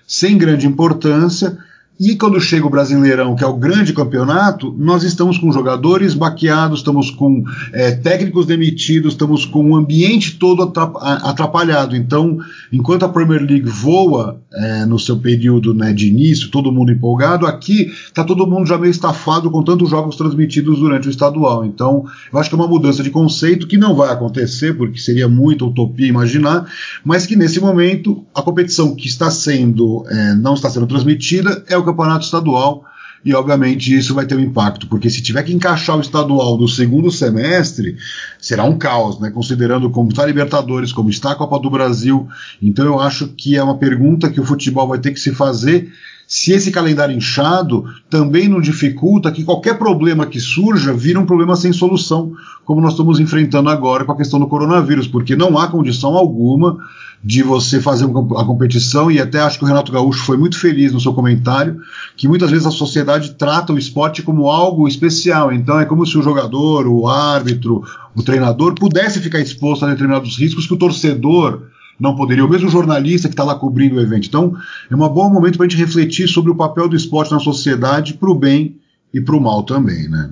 sem 0.07 0.37
grande 0.37 0.66
importância 0.66 1.59
e 1.98 2.14
quando 2.14 2.38
chega 2.40 2.66
o 2.66 2.70
Brasileirão, 2.70 3.35
que 3.35 3.42
é 3.42 3.46
o 3.46 3.56
grande 3.56 3.94
campeonato, 3.94 4.74
nós 4.78 5.02
estamos 5.02 5.38
com 5.38 5.50
jogadores 5.50 6.12
baqueados, 6.12 6.80
estamos 6.80 7.11
com 7.11 7.42
é, 7.72 7.92
técnicos 7.92 8.44
demitidos, 8.44 9.14
estamos 9.14 9.46
com 9.46 9.70
o 9.70 9.76
ambiente 9.76 10.38
todo 10.38 10.62
atrapalhado. 10.62 11.96
Então, 11.96 12.38
enquanto 12.70 13.04
a 13.04 13.09
Premier 13.09 13.40
League 13.40 13.68
voa 13.68 14.38
é, 14.52 14.85
no 14.85 14.98
seu 14.98 15.16
período 15.16 15.72
né, 15.72 15.92
de 15.94 16.09
início, 16.09 16.50
todo 16.50 16.70
mundo 16.70 16.92
empolgado, 16.92 17.46
aqui 17.46 17.90
está 18.06 18.22
todo 18.22 18.46
mundo 18.46 18.66
já 18.66 18.76
meio 18.76 18.90
estafado 18.90 19.50
com 19.50 19.62
tantos 19.62 19.88
jogos 19.88 20.16
transmitidos 20.16 20.78
durante 20.78 21.09
o 21.09 21.11
estadual. 21.11 21.64
Então, 21.64 22.04
eu 22.30 22.38
acho 22.38 22.50
que 22.50 22.54
é 22.54 22.59
uma 22.59 22.68
mudança 22.68 23.02
de 23.02 23.11
conceito 23.11 23.66
que 23.66 23.78
não 23.78 23.94
vai 23.94 24.11
acontecer, 24.11 24.76
porque 24.76 24.98
seria 24.98 25.28
muita 25.28 25.64
utopia 25.64 26.09
imaginar, 26.09 26.70
mas 27.02 27.24
que 27.24 27.37
nesse 27.37 27.59
momento 27.59 28.22
a 28.35 28.42
competição 28.42 28.94
que 28.94 29.09
está 29.09 29.30
sendo, 29.30 30.04
é, 30.11 30.35
não 30.35 30.52
está 30.52 30.68
sendo 30.68 30.87
transmitida 30.87 31.64
é 31.68 31.76
o 31.76 31.86
campeonato 31.87 32.25
estadual 32.25 32.85
e 33.25 33.35
obviamente 33.35 33.92
isso 33.92 34.14
vai 34.14 34.25
ter 34.25 34.37
um 34.37 34.40
impacto, 34.40 34.87
porque 34.87 35.11
se 35.11 35.20
tiver 35.20 35.42
que 35.42 35.53
encaixar 35.53 35.96
o 35.96 36.01
estadual 36.01 36.57
no 36.57 36.68
segundo 36.68 37.11
semestre, 37.11 37.96
será 38.38 38.62
um 38.62 38.79
caos, 38.79 39.18
né? 39.18 39.31
Considerando 39.31 39.90
como 39.90 40.11
está 40.11 40.22
a 40.22 40.27
Libertadores, 40.27 40.92
como 40.92 41.11
está 41.11 41.33
a 41.33 41.35
Copa 41.35 41.59
do 41.59 41.68
Brasil. 41.68 42.29
Então 42.62 42.85
eu 42.85 43.01
acho 43.01 43.29
que 43.29 43.57
é 43.57 43.62
uma 43.62 43.79
pergunta 43.79 44.31
que 44.31 44.40
o 44.40 44.44
futebol 44.44 44.87
vai 44.87 45.01
ter 45.01 45.11
que 45.11 45.18
se 45.18 45.35
fazer 45.35 45.90
se 46.27 46.53
esse 46.53 46.72
calendário 46.72 47.16
inchado 47.16 47.85
também 48.11 48.49
não 48.49 48.61
dificulta 48.61 49.31
que 49.31 49.44
qualquer 49.44 49.79
problema 49.79 50.27
que 50.27 50.40
surja 50.40 50.92
vira 50.92 51.20
um 51.20 51.27
problema 51.27 51.55
sem 51.55 51.72
solução, 51.72 52.33
como 52.64 52.81
nós 52.81 52.92
estamos 52.92 53.20
enfrentando 53.20 53.70
agora 53.70 54.05
com 54.05 54.12
a 54.12 54.16
questão 54.16 54.40
do 54.40 54.49
coronavírus, 54.49 55.07
porque 55.07 55.37
não 55.37 55.57
há 55.57 55.68
condição 55.68 56.16
alguma 56.16 56.79
de 57.22 57.42
você 57.42 57.81
fazer 57.81 58.05
a 58.05 58.44
competição, 58.44 59.11
e 59.11 59.20
até 59.20 59.40
acho 59.40 59.59
que 59.59 59.64
o 59.64 59.66
Renato 59.66 59.90
Gaúcho 59.90 60.24
foi 60.24 60.37
muito 60.37 60.59
feliz 60.59 60.92
no 60.92 61.00
seu 61.00 61.12
comentário, 61.12 61.81
que 62.16 62.29
muitas 62.29 62.50
vezes 62.50 62.66
a 62.66 62.70
sociedade 62.70 63.33
trata 63.33 63.72
o 63.72 63.79
esporte 63.79 64.22
como 64.22 64.48
algo 64.48 64.87
especial. 64.87 65.52
Então 65.52 65.81
é 65.81 65.85
como 65.85 66.07
se 66.07 66.16
o 66.16 66.22
jogador, 66.22 66.87
o 66.87 67.09
árbitro, 67.09 67.83
o 68.14 68.22
treinador 68.22 68.74
pudesse 68.74 69.20
ficar 69.20 69.40
exposto 69.40 69.85
a 69.85 69.88
determinados 69.88 70.38
riscos 70.38 70.66
que 70.66 70.74
o 70.74 70.79
torcedor 70.79 71.62
não 71.98 72.14
poderia, 72.14 72.44
o 72.44 72.48
mesmo 72.48 72.68
jornalista 72.68 73.29
que 73.29 73.33
está 73.33 73.42
lá 73.42 73.55
cobrindo 73.55 73.96
o 73.96 74.00
evento. 74.00 74.29
Então, 74.29 74.55
é 74.90 74.94
um 74.94 75.09
bom 75.09 75.31
momento 75.31 75.57
para 75.57 75.66
a 75.66 75.68
gente 75.68 75.81
refletir 75.81 76.29
sobre 76.29 76.50
o 76.50 76.55
papel 76.55 76.88
do 76.88 76.96
esporte 76.96 77.33
na 77.33 77.40
sociedade 77.40 78.14
para 78.14 78.31
o 78.31 78.35
bem 78.35 78.76
e 79.12 79.20
para 79.20 79.35
o 79.35 79.40
mal 79.40 79.62
também, 79.62 80.09
né? 80.09 80.31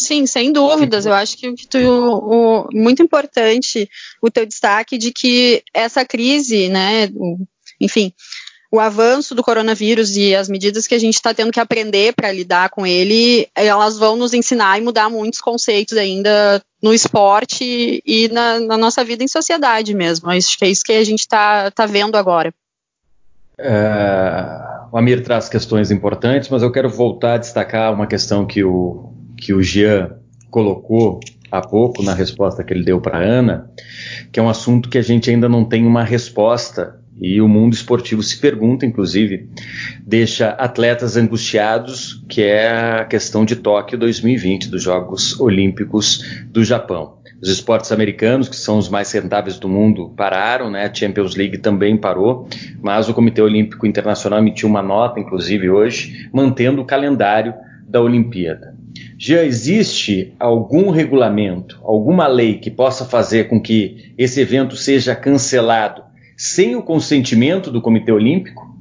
Sim, 0.00 0.24
sem 0.26 0.50
dúvidas. 0.50 1.04
Eu 1.04 1.12
acho 1.12 1.36
que, 1.36 1.52
que 1.52 1.66
tu, 1.66 1.78
o, 1.78 2.68
muito 2.72 3.02
importante 3.02 3.86
o 4.22 4.30
teu 4.30 4.46
destaque 4.46 4.96
de 4.96 5.12
que 5.12 5.62
essa 5.74 6.06
crise, 6.06 6.70
né, 6.70 7.10
o, 7.14 7.36
enfim, 7.78 8.10
o 8.72 8.80
avanço 8.80 9.34
do 9.34 9.42
coronavírus 9.42 10.16
e 10.16 10.34
as 10.34 10.48
medidas 10.48 10.86
que 10.86 10.94
a 10.94 10.98
gente 10.98 11.16
está 11.16 11.34
tendo 11.34 11.52
que 11.52 11.60
aprender 11.60 12.14
para 12.14 12.32
lidar 12.32 12.70
com 12.70 12.86
ele, 12.86 13.46
elas 13.54 13.98
vão 13.98 14.16
nos 14.16 14.32
ensinar 14.32 14.78
e 14.78 14.82
mudar 14.82 15.10
muitos 15.10 15.38
conceitos 15.38 15.98
ainda 15.98 16.62
no 16.82 16.94
esporte 16.94 18.02
e 18.06 18.28
na, 18.28 18.58
na 18.58 18.78
nossa 18.78 19.04
vida 19.04 19.22
em 19.22 19.28
sociedade 19.28 19.92
mesmo. 19.92 20.30
Acho 20.30 20.56
que 20.56 20.64
é 20.64 20.70
isso 20.70 20.82
que 20.82 20.92
a 20.92 21.04
gente 21.04 21.20
está 21.20 21.70
tá 21.72 21.84
vendo 21.84 22.16
agora. 22.16 22.54
É, 23.58 24.88
o 24.90 24.96
Amir 24.96 25.22
traz 25.22 25.46
questões 25.50 25.90
importantes, 25.90 26.48
mas 26.48 26.62
eu 26.62 26.72
quero 26.72 26.88
voltar 26.88 27.34
a 27.34 27.38
destacar 27.38 27.92
uma 27.92 28.06
questão 28.06 28.46
que 28.46 28.64
o, 28.64 29.19
que 29.40 29.52
o 29.54 29.62
Jean 29.62 30.10
colocou 30.50 31.20
há 31.50 31.60
pouco 31.60 32.02
na 32.02 32.14
resposta 32.14 32.62
que 32.62 32.72
ele 32.72 32.84
deu 32.84 33.00
para 33.00 33.18
Ana, 33.18 33.70
que 34.30 34.38
é 34.38 34.42
um 34.42 34.48
assunto 34.48 34.88
que 34.88 34.98
a 34.98 35.02
gente 35.02 35.30
ainda 35.30 35.48
não 35.48 35.64
tem 35.64 35.86
uma 35.86 36.04
resposta 36.04 37.00
e 37.20 37.40
o 37.40 37.48
mundo 37.48 37.74
esportivo 37.74 38.22
se 38.22 38.38
pergunta, 38.38 38.86
inclusive, 38.86 39.50
deixa 40.06 40.50
atletas 40.50 41.18
angustiados, 41.18 42.24
que 42.26 42.42
é 42.42 42.70
a 42.70 43.04
questão 43.04 43.44
de 43.44 43.56
Tóquio 43.56 43.98
2020, 43.98 44.70
dos 44.70 44.82
Jogos 44.82 45.38
Olímpicos 45.38 46.24
do 46.46 46.64
Japão. 46.64 47.18
Os 47.42 47.50
esportes 47.50 47.92
americanos, 47.92 48.48
que 48.48 48.56
são 48.56 48.78
os 48.78 48.88
mais 48.88 49.12
rentáveis 49.12 49.58
do 49.58 49.68
mundo, 49.68 50.14
pararam, 50.16 50.70
né? 50.70 50.86
A 50.86 50.94
Champions 50.94 51.36
League 51.36 51.58
também 51.58 51.96
parou, 51.96 52.48
mas 52.80 53.08
o 53.08 53.14
Comitê 53.14 53.42
Olímpico 53.42 53.86
Internacional 53.86 54.38
emitiu 54.38 54.68
uma 54.68 54.82
nota, 54.82 55.20
inclusive 55.20 55.68
hoje, 55.68 56.28
mantendo 56.32 56.80
o 56.80 56.86
calendário 56.86 57.52
da 57.86 58.00
Olimpíada. 58.00 58.69
Já 59.22 59.44
existe 59.44 60.34
algum 60.40 60.88
regulamento, 60.88 61.78
alguma 61.84 62.26
lei 62.26 62.58
que 62.58 62.70
possa 62.70 63.04
fazer 63.04 63.50
com 63.50 63.60
que 63.60 64.14
esse 64.16 64.40
evento 64.40 64.76
seja 64.76 65.14
cancelado 65.14 66.02
sem 66.38 66.74
o 66.74 66.82
consentimento 66.82 67.70
do 67.70 67.82
Comitê 67.82 68.10
Olímpico? 68.10 68.74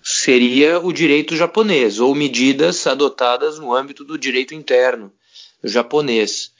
Seria 0.00 0.78
o 0.78 0.92
direito 0.92 1.34
japonês, 1.34 1.98
ou 1.98 2.14
medidas 2.14 2.86
adotadas 2.86 3.58
no 3.58 3.74
âmbito 3.74 4.04
do 4.04 4.16
direito 4.16 4.54
interno 4.54 5.10
japonês. 5.64 6.52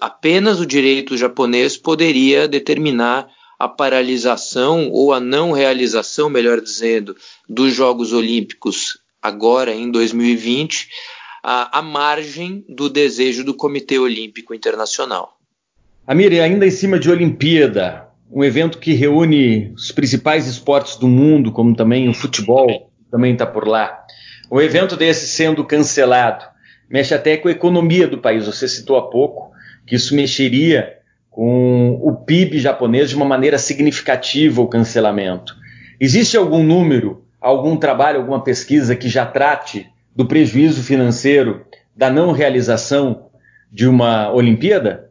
Apenas 0.00 0.60
o 0.60 0.66
direito 0.66 1.18
japonês 1.18 1.76
poderia 1.76 2.48
determinar 2.48 3.28
a 3.58 3.68
paralisação 3.68 4.88
ou 4.90 5.12
a 5.12 5.20
não 5.20 5.52
realização, 5.52 6.30
melhor 6.30 6.58
dizendo, 6.58 7.14
dos 7.46 7.74
Jogos 7.74 8.14
Olímpicos 8.14 8.98
agora 9.20 9.74
em 9.74 9.90
2020, 9.90 10.88
à, 11.42 11.78
à 11.78 11.82
margem 11.82 12.64
do 12.68 12.88
desejo 12.88 13.44
do 13.44 13.54
Comitê 13.54 13.98
Olímpico 13.98 14.54
Internacional. 14.54 15.38
Amir, 16.06 16.32
ainda 16.40 16.66
em 16.66 16.70
cima 16.70 16.98
de 16.98 17.10
Olimpíada, 17.10 18.08
um 18.30 18.44
evento 18.44 18.78
que 18.78 18.92
reúne 18.92 19.72
os 19.74 19.92
principais 19.92 20.46
esportes 20.46 20.96
do 20.96 21.08
mundo, 21.08 21.52
como 21.52 21.74
também 21.74 22.08
o 22.08 22.14
futebol, 22.14 22.90
também 23.10 23.32
está 23.32 23.46
por 23.46 23.66
lá. 23.66 24.04
Um 24.50 24.60
evento 24.60 24.96
desse 24.96 25.28
sendo 25.28 25.64
cancelado, 25.64 26.44
mexe 26.88 27.14
até 27.14 27.36
com 27.36 27.48
a 27.48 27.52
economia 27.52 28.06
do 28.06 28.18
país. 28.18 28.46
Você 28.46 28.68
citou 28.68 28.96
há 28.96 29.08
pouco 29.08 29.50
que 29.86 29.94
isso 29.94 30.14
mexeria 30.14 30.96
com 31.30 32.00
o 32.02 32.14
PIB 32.16 32.58
japonês 32.58 33.10
de 33.10 33.16
uma 33.16 33.24
maneira 33.24 33.58
significativa 33.58 34.60
o 34.60 34.68
cancelamento. 34.68 35.54
Existe 36.00 36.36
algum 36.36 36.62
número, 36.62 37.24
algum 37.40 37.76
trabalho, 37.76 38.18
alguma 38.18 38.42
pesquisa 38.42 38.96
que 38.96 39.08
já 39.08 39.24
trate 39.24 39.88
do 40.20 40.26
prejuízo 40.26 40.82
financeiro 40.82 41.62
da 41.96 42.10
não 42.10 42.30
realização 42.30 43.28
de 43.72 43.86
uma 43.86 44.30
Olimpíada? 44.30 45.08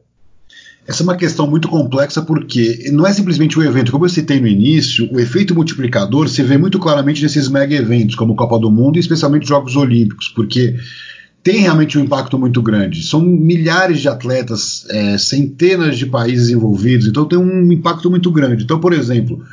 Essa 0.87 1.01
é 1.01 1.03
uma 1.03 1.15
questão 1.15 1.49
muito 1.49 1.67
complexa 1.67 2.21
porque 2.21 2.91
não 2.91 3.07
é 3.07 3.11
simplesmente 3.11 3.57
o 3.57 3.63
evento, 3.63 3.91
como 3.91 4.05
eu 4.05 4.09
citei 4.09 4.39
no 4.39 4.47
início, 4.47 5.11
o 5.11 5.19
efeito 5.19 5.55
multiplicador 5.55 6.29
se 6.29 6.43
vê 6.43 6.59
muito 6.59 6.77
claramente 6.77 7.23
nesses 7.23 7.47
mega 7.47 7.73
eventos, 7.73 8.15
como 8.15 8.35
Copa 8.35 8.59
do 8.59 8.69
Mundo 8.69 8.97
e 8.97 8.99
especialmente 8.99 9.47
Jogos 9.47 9.75
Olímpicos, 9.75 10.29
porque 10.29 10.75
tem 11.41 11.61
realmente 11.61 11.97
um 11.97 12.03
impacto 12.03 12.37
muito 12.37 12.61
grande. 12.61 13.01
São 13.01 13.19
milhares 13.19 13.99
de 14.01 14.09
atletas, 14.09 14.85
é, 14.91 15.17
centenas 15.17 15.97
de 15.97 16.05
países 16.05 16.49
envolvidos, 16.49 17.07
então 17.07 17.25
tem 17.25 17.39
um 17.39 17.71
impacto 17.71 18.11
muito 18.11 18.29
grande. 18.31 18.63
Então, 18.63 18.79
por 18.79 18.93
exemplo, 18.93 19.43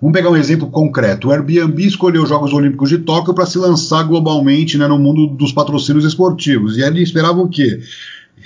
vamos 0.00 0.14
pegar 0.16 0.30
um 0.30 0.36
exemplo 0.36 0.68
concreto: 0.68 1.28
o 1.28 1.32
Airbnb 1.32 1.84
escolheu 1.84 2.22
os 2.22 2.28
Jogos 2.28 2.52
Olímpicos 2.52 2.88
de 2.88 2.98
Tóquio 2.98 3.34
para 3.34 3.46
se 3.46 3.58
lançar 3.58 4.02
globalmente 4.04 4.78
né, 4.78 4.86
no 4.86 4.98
mundo 4.98 5.26
dos 5.26 5.52
patrocínios 5.52 6.04
esportivos, 6.04 6.76
e 6.76 6.82
ele 6.82 7.02
esperava 7.02 7.40
o 7.40 7.48
quê? 7.48 7.80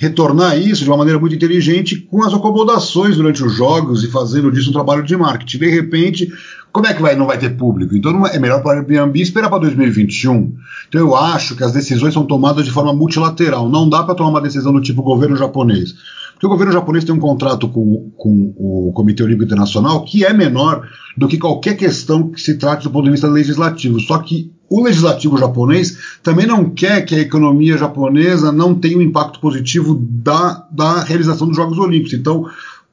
retornar 0.01 0.57
isso 0.57 0.83
de 0.83 0.89
uma 0.89 0.97
maneira 0.97 1.21
muito 1.21 1.35
inteligente 1.35 1.97
com 1.97 2.25
as 2.25 2.33
acomodações 2.33 3.17
durante 3.17 3.45
os 3.45 3.55
jogos 3.55 4.03
e 4.03 4.11
fazendo 4.11 4.51
disso 4.51 4.71
um 4.71 4.73
trabalho 4.73 5.03
de 5.03 5.15
marketing. 5.15 5.59
De 5.59 5.69
repente, 5.69 6.33
como 6.73 6.87
é 6.87 6.95
que 6.95 7.03
vai, 7.03 7.15
não 7.15 7.27
vai 7.27 7.37
ter 7.37 7.51
público? 7.51 7.95
Então 7.95 8.27
é 8.27 8.39
melhor 8.39 8.63
para 8.63 8.77
o 8.77 8.79
Airbnb 8.79 9.21
esperar 9.21 9.51
para 9.51 9.59
2021. 9.59 10.55
Então 10.89 11.01
eu 11.01 11.15
acho 11.15 11.55
que 11.55 11.63
as 11.63 11.73
decisões 11.73 12.15
são 12.15 12.25
tomadas 12.25 12.65
de 12.65 12.71
forma 12.71 12.95
multilateral. 12.95 13.69
Não 13.69 13.89
dá 13.89 14.03
para 14.03 14.15
tomar 14.15 14.31
uma 14.31 14.41
decisão 14.41 14.73
do 14.73 14.81
tipo 14.81 15.03
governo 15.03 15.37
japonês. 15.37 15.95
Porque 16.41 16.47
o 16.47 16.51
governo 16.57 16.73
japonês 16.73 17.05
tem 17.05 17.15
um 17.15 17.21
contrato 17.21 17.69
com, 17.69 18.11
com 18.17 18.55
o 18.57 18.93
Comitê 18.95 19.23
Olímpico 19.23 19.45
Internacional 19.45 20.03
que 20.07 20.25
é 20.25 20.33
menor 20.33 20.89
do 21.15 21.29
que 21.29 21.37
qualquer 21.37 21.77
questão 21.77 22.31
que 22.31 22.41
se 22.41 22.57
trate 22.57 22.85
do 22.85 22.91
ponto 22.91 23.05
de 23.05 23.11
vista 23.11 23.29
legislativo. 23.29 24.01
Só 24.01 24.17
que 24.17 24.51
o 24.67 24.83
legislativo 24.83 25.37
japonês 25.37 25.99
também 26.23 26.47
não 26.47 26.71
quer 26.71 27.03
que 27.03 27.15
a 27.15 27.21
economia 27.21 27.77
japonesa 27.77 28.51
não 28.51 28.75
tenha 28.75 28.97
um 28.97 29.03
impacto 29.03 29.39
positivo 29.39 29.95
da, 29.95 30.67
da 30.71 31.03
realização 31.03 31.47
dos 31.47 31.57
Jogos 31.57 31.77
Olímpicos. 31.77 32.15
Então, 32.15 32.47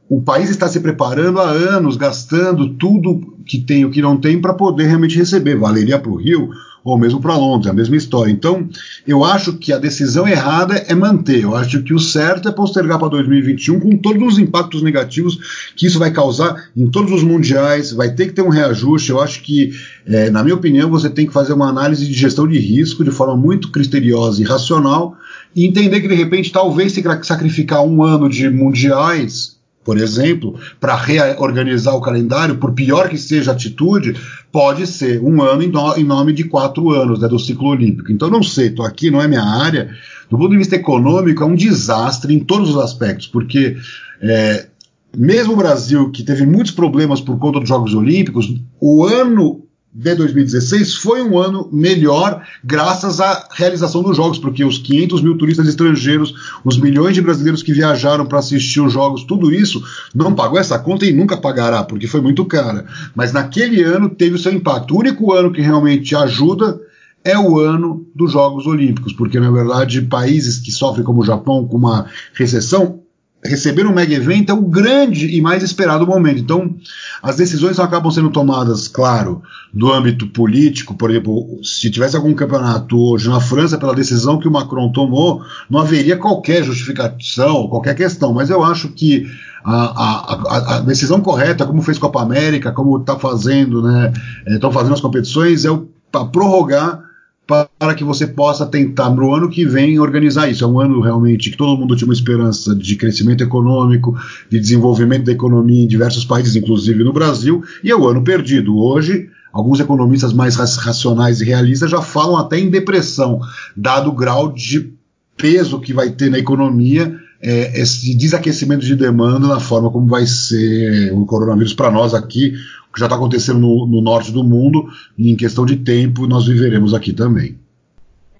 o 0.10 0.22
país 0.22 0.50
está 0.50 0.68
se 0.68 0.82
preparando 0.82 1.40
há 1.40 1.50
anos, 1.50 1.96
gastando 1.96 2.74
tudo 2.74 3.34
que 3.46 3.60
tem 3.60 3.82
e 3.82 3.86
o 3.86 3.90
que 3.90 4.02
não 4.02 4.18
tem 4.18 4.42
para 4.42 4.54
poder 4.54 4.88
realmente 4.88 5.18
receber. 5.18 5.56
Valeria 5.56 5.98
para 5.98 6.12
o 6.12 6.18
Rio, 6.18 6.50
ou 6.88 6.98
mesmo 6.98 7.20
para 7.20 7.36
Londres, 7.36 7.70
a 7.70 7.74
mesma 7.74 7.98
história. 7.98 8.32
Então, 8.32 8.70
eu 9.06 9.26
acho 9.26 9.54
que 9.58 9.74
a 9.74 9.78
decisão 9.78 10.26
errada 10.26 10.76
é 10.88 10.96
manter. 10.96 11.44
Eu 11.44 11.54
acho 11.54 11.84
que 11.84 11.94
o 11.94 12.00
certo 12.00 12.48
é 12.48 12.52
postergar 12.52 12.98
para 12.98 13.10
2021 13.10 13.80
com 13.82 13.98
todos 13.98 14.24
os 14.24 14.40
impactos 14.40 14.82
negativos 14.82 15.74
que 15.76 15.86
isso 15.86 16.00
vai 16.00 16.12
causar 16.12 16.70
em 16.78 16.88
todos 16.88 17.12
os 17.12 17.24
mundiais. 17.24 17.92
Vai 17.92 18.14
ter 18.14 18.28
que 18.28 18.34
ter 18.34 18.42
um 18.42 18.48
reajuste. 18.48 19.10
Eu 19.10 19.20
acho 19.20 19.44
que, 19.44 19.72
é, 20.06 20.30
na 20.30 20.42
minha 20.44 20.56
opinião, 20.56 20.90
você 20.90 21.10
tem 21.10 21.28
que 21.28 21.34
fazer 21.34 21.52
uma 21.52 21.68
análise 21.68 22.08
de 22.08 22.14
gestão 22.14 22.48
de 22.48 22.58
risco 22.58 23.04
de 23.04 23.12
forma 23.12 23.36
muito 23.36 23.70
criteriosa 23.70 24.42
e 24.42 24.46
racional 24.46 25.18
e 25.54 25.68
entender 25.68 26.00
que, 26.00 26.08
de 26.08 26.16
repente, 26.16 26.54
talvez 26.54 26.94
se 26.94 27.04
sacrificar 27.24 27.84
um 27.84 28.02
ano 28.02 28.30
de 28.30 28.50
mundiais 28.50 29.57
por 29.88 29.98
exemplo, 29.98 30.60
para 30.82 30.98
reorganizar 30.98 31.96
o 31.96 32.02
calendário, 32.02 32.58
por 32.58 32.74
pior 32.74 33.08
que 33.08 33.18
seja 33.18 33.52
a 33.52 33.54
atitude, 33.54 34.18
pode 34.52 34.86
ser 34.86 35.24
um 35.24 35.42
ano 35.42 35.64
em, 35.64 35.70
no, 35.70 35.96
em 35.96 36.04
nome 36.04 36.34
de 36.34 36.44
quatro 36.44 36.90
anos 36.90 37.22
né, 37.22 37.28
do 37.30 37.40
ciclo 37.40 37.70
olímpico. 37.70 38.12
Então, 38.12 38.30
não 38.30 38.44
sei, 38.44 38.68
estou 38.68 38.86
aqui, 38.86 39.10
não 39.10 39.22
é 39.22 39.30
minha 39.30 39.46
área. 39.46 39.90
Do 40.30 40.38
ponto 40.38 40.50
de 40.50 40.58
vista 40.58 40.76
econômico, 40.76 41.42
é 41.42 41.46
um 41.46 41.56
desastre 41.56 42.36
em 42.36 42.40
todos 42.42 42.72
os 42.72 42.78
aspectos, 42.78 43.28
porque 43.28 43.78
é, 44.22 44.68
mesmo 45.16 45.54
o 45.54 45.58
Brasil, 45.58 46.12
que 46.12 46.22
teve 46.22 46.46
muitos 46.46 46.74
problemas 46.74 47.22
por 47.22 47.40
conta 47.40 47.62
dos 47.62 47.70
Jogos 47.70 47.94
Olímpicos, 47.94 48.60
o 48.82 49.06
ano 49.06 49.67
de 49.98 50.14
2016 50.14 50.94
foi 50.98 51.24
um 51.24 51.40
ano 51.40 51.68
melhor 51.74 52.46
graças 52.64 53.20
à 53.20 53.50
realização 53.52 54.04
dos 54.04 54.16
jogos, 54.16 54.38
porque 54.38 54.64
os 54.64 54.78
500 54.78 55.24
mil 55.24 55.36
turistas 55.36 55.68
estrangeiros, 55.68 56.36
os 56.64 56.78
milhões 56.78 57.16
de 57.16 57.22
brasileiros 57.22 57.64
que 57.64 57.74
viajaram 57.74 58.28
para 58.28 58.38
assistir 58.38 58.80
os 58.80 58.94
jogos, 58.94 59.24
tudo 59.24 59.52
isso 59.52 59.84
não 60.14 60.36
pagou 60.36 60.60
essa 60.60 60.78
conta 60.78 61.04
e 61.04 61.12
nunca 61.12 61.36
pagará, 61.36 61.84
porque 61.84 62.06
foi 62.06 62.22
muito 62.22 62.46
cara. 62.46 62.86
Mas 63.16 63.34
naquele 63.34 63.82
ano 63.82 64.08
teve 64.08 64.36
o 64.36 64.40
seu 64.40 64.54
impacto. 64.54 64.94
O 64.94 65.00
único 65.00 65.34
ano 65.34 65.52
que 65.52 65.62
realmente 65.62 66.16
ajuda 66.16 66.80
é 67.24 67.36
o 67.36 67.60
ano 67.60 68.06
dos 68.14 68.32
Jogos 68.32 68.68
Olímpicos, 68.68 69.14
porque 69.14 69.40
na 69.40 69.50
verdade 69.50 70.04
países 70.04 70.60
que 70.60 70.72
sofrem 70.72 71.04
como 71.04 71.22
o 71.22 71.26
Japão 71.26 71.68
com 71.68 71.76
uma 71.76 72.06
recessão 72.36 73.02
receber 73.48 73.86
um 73.86 73.94
mega 73.94 74.14
evento 74.14 74.52
é 74.52 74.54
o 74.54 74.62
grande 74.62 75.36
e 75.36 75.42
mais 75.42 75.64
esperado 75.64 76.06
momento. 76.06 76.40
Então, 76.40 76.76
as 77.22 77.36
decisões 77.36 77.80
acabam 77.80 78.12
sendo 78.12 78.30
tomadas, 78.30 78.88
claro, 78.88 79.42
do 79.74 79.92
âmbito 79.92 80.28
político. 80.28 80.94
Por 80.96 81.10
exemplo, 81.10 81.60
se 81.64 81.90
tivesse 81.90 82.16
algum 82.16 82.34
campeonato 82.34 82.98
hoje 82.98 83.30
na 83.30 83.40
França, 83.40 83.78
pela 83.78 83.96
decisão 83.96 84.40
que 84.40 84.48
o 84.48 84.52
Macron 84.52 84.92
tomou, 84.92 85.42
não 85.70 85.80
haveria 85.80 86.18
qualquer 86.18 86.64
justificação, 86.64 87.68
qualquer 87.68 87.96
questão. 87.96 88.34
Mas 88.34 88.50
eu 88.50 88.64
acho 88.64 88.90
que 88.90 89.26
a, 89.64 89.76
a, 89.76 90.76
a 90.76 90.80
decisão 90.80 91.22
correta, 91.22 91.66
como 91.66 91.82
fez 91.82 91.98
Copa 91.98 92.22
América, 92.22 92.72
como 92.72 92.98
está 92.98 93.18
fazendo, 93.18 93.82
né, 93.82 94.14
estão 94.48 94.70
é, 94.70 94.74
fazendo 94.74 94.94
as 94.94 95.02
competições, 95.02 95.66
é 95.66 95.70
para 96.12 96.26
prorrogar 96.26 97.07
para 97.48 97.96
que 97.96 98.04
você 98.04 98.28
possa 98.28 98.66
tentar 98.66 99.10
no 99.10 99.34
ano 99.34 99.50
que 99.50 99.66
vem 99.66 100.00
organizar 100.00 100.50
isso. 100.50 100.66
É 100.66 100.68
um 100.68 100.80
ano 100.80 101.00
realmente 101.00 101.50
que 101.50 101.58
todo 101.58 101.78
mundo 101.80 101.96
tinha 101.96 102.08
uma 102.08 102.14
esperança 102.14 102.76
de 102.76 102.96
crescimento 102.98 103.42
econômico, 103.42 104.16
de 104.50 104.60
desenvolvimento 104.60 105.26
da 105.26 105.32
economia 105.32 105.84
em 105.84 105.88
diversos 105.88 106.26
países, 106.26 106.56
inclusive 106.58 107.04
no 107.04 107.14
Brasil, 107.14 107.64
e 107.82 107.90
é 107.90 107.96
o 107.96 108.06
ano 108.06 108.22
perdido. 108.22 108.78
Hoje, 108.78 109.30
alguns 109.54 109.80
economistas 109.80 110.34
mais 110.34 110.56
racionais 110.56 111.40
e 111.40 111.46
realistas 111.46 111.90
já 111.90 112.02
falam 112.02 112.36
até 112.36 112.60
em 112.60 112.70
depressão, 112.70 113.40
dado 113.76 114.10
o 114.10 114.16
grau 114.16 114.52
de 114.52 114.92
peso 115.38 115.80
que 115.80 115.94
vai 115.94 116.10
ter 116.10 116.30
na 116.30 116.40
economia 116.40 117.18
é, 117.42 117.80
esse 117.80 118.16
desaquecimento 118.16 118.86
de 118.86 118.96
demanda 118.96 119.48
na 119.48 119.60
forma 119.60 119.92
como 119.92 120.08
vai 120.08 120.26
ser 120.26 121.14
o 121.14 121.26
coronavírus 121.26 121.74
para 121.74 121.92
nós 121.92 122.14
aqui 122.14 122.54
que 122.98 123.02
já 123.02 123.06
está 123.06 123.16
acontecendo 123.16 123.60
no, 123.60 123.86
no, 123.86 124.02
norte 124.02 124.32
do 124.32 124.44
mundo, 124.44 124.90
e 125.16 125.32
em 125.32 125.36
questão 125.36 125.68
de 125.68 125.78
tempo 125.78 126.26
nós 126.26 126.48
viveremos 126.48 126.96
aqui 126.96 127.14
também. 127.14 127.56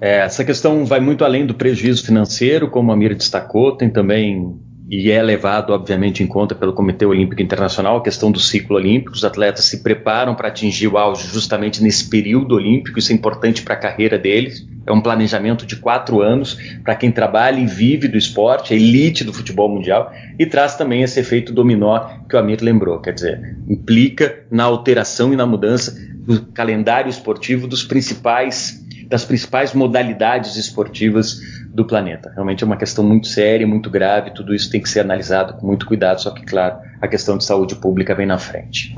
É, 0.02 0.22
essa 0.22 0.44
questão 0.44 0.84
vai 0.84 1.00
muito 1.00 1.24
além 1.24 1.46
do 1.46 1.54
prejuízo 1.54 2.04
financeiro, 2.04 2.68
como 2.68 2.92
a 2.92 2.96
Mira 2.96 3.14
destacou, 3.14 3.78
tem 3.78 3.90
também 3.90 4.60
e 4.90 5.12
é 5.12 5.22
levado, 5.22 5.74
obviamente, 5.74 6.24
em 6.24 6.28
conta 6.28 6.56
pelo 6.56 6.72
Comitê 6.72 7.06
Olímpico 7.06 7.42
Internacional, 7.42 7.98
a 7.98 8.04
questão 8.04 8.32
do 8.32 8.40
ciclo 8.40 8.78
olímpico. 8.78 9.12
Os 9.12 9.26
atletas 9.26 9.66
se 9.66 9.84
preparam 9.84 10.34
para 10.34 10.48
atingir 10.48 10.88
o 10.88 10.98
auge 10.98 11.28
justamente 11.28 11.84
nesse 11.84 12.10
período 12.10 12.56
olímpico, 12.56 12.98
isso 12.98 13.12
é 13.12 13.16
importante 13.16 13.64
para 13.64 13.74
a 13.74 13.78
carreira 13.78 14.18
deles. 14.18 14.66
É 14.86 14.92
um 14.94 15.02
planejamento 15.02 15.66
de 15.66 15.76
quatro 15.76 16.22
anos 16.22 16.58
para 16.86 16.96
quem 16.96 17.12
trabalha 17.12 17.60
e 17.60 17.66
vive 17.66 18.08
do 18.08 18.18
esporte, 18.18 18.74
a 18.74 18.78
elite 18.78 19.26
do 19.26 19.34
futebol 19.34 19.68
mundial, 19.68 20.10
e 20.40 20.46
traz 20.46 20.76
também 20.76 21.02
esse 21.02 21.20
efeito 21.20 21.52
dominó 21.52 22.08
que 22.30 22.38
o 22.38 22.40
Amir 22.40 22.60
lembrou, 22.62 23.02
quer 23.02 23.14
dizer, 23.14 23.58
implica 23.68 24.46
na 24.50 24.64
alteração 24.64 25.34
e 25.34 25.36
na 25.36 25.46
mudança 25.46 25.98
do 26.26 26.46
calendário 26.54 27.10
esportivo 27.10 27.68
dos 27.68 27.84
principais 27.84 28.86
das 29.10 29.24
principais 29.24 29.74
modalidades 29.74 30.58
esportivas 30.58 31.40
do 31.74 31.86
planeta. 31.86 32.32
Realmente 32.34 32.64
é 32.64 32.68
uma 32.68 32.78
questão 32.78 33.04
muito 33.04 33.28
séria, 33.28 33.68
muito 33.68 33.90
grave, 33.90 34.34
tudo 34.34 34.54
isso 34.54 34.70
tem 34.70 34.82
que 34.82 34.90
ser 34.90 35.02
analisado 35.02 35.54
com 35.54 35.68
muito 35.68 35.86
cuidado, 35.86 36.22
só 36.22 36.32
que, 36.32 36.46
claro, 36.46 36.80
a 37.02 37.08
questão 37.08 37.38
de 37.38 37.46
saúde 37.46 37.76
pública 37.76 38.16
vem 38.16 38.26
na 38.26 38.38
frente. 38.38 38.94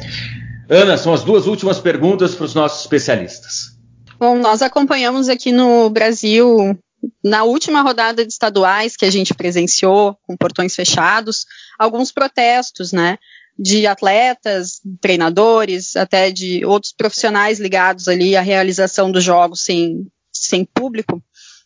Ana, 0.69 0.97
são 0.97 1.13
as 1.13 1.23
duas 1.23 1.47
últimas 1.47 1.79
perguntas 1.79 2.35
para 2.35 2.45
os 2.45 2.53
nossos 2.53 2.81
especialistas. 2.81 3.77
Bom, 4.19 4.37
nós 4.37 4.61
acompanhamos 4.61 5.29
aqui 5.29 5.51
no 5.51 5.89
Brasil, 5.89 6.77
na 7.23 7.43
última 7.43 7.81
rodada 7.81 8.25
de 8.25 8.31
estaduais 8.31 8.95
que 8.95 9.05
a 9.05 9.11
gente 9.11 9.33
presenciou, 9.33 10.17
com 10.27 10.37
portões 10.37 10.75
fechados, 10.75 11.45
alguns 11.79 12.11
protestos, 12.11 12.91
né? 12.91 13.17
de 13.59 13.85
atletas, 13.85 14.79
treinadores, 15.01 15.97
até 15.97 16.31
de 16.31 16.63
outros 16.65 16.93
profissionais 16.93 17.59
ligados 17.59 18.07
ali 18.07 18.37
à 18.37 18.41
realização 18.41 19.11
dos 19.11 19.21
jogos 19.21 19.65
sem, 19.65 20.07
sem 20.31 20.63
público. 20.63 21.21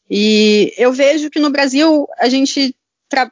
E 0.09 0.73
eu 0.77 0.91
vejo 0.91 1.29
que 1.29 1.39
no 1.39 1.49
Brasil 1.49 2.07
a 2.19 2.29
gente 2.29 2.75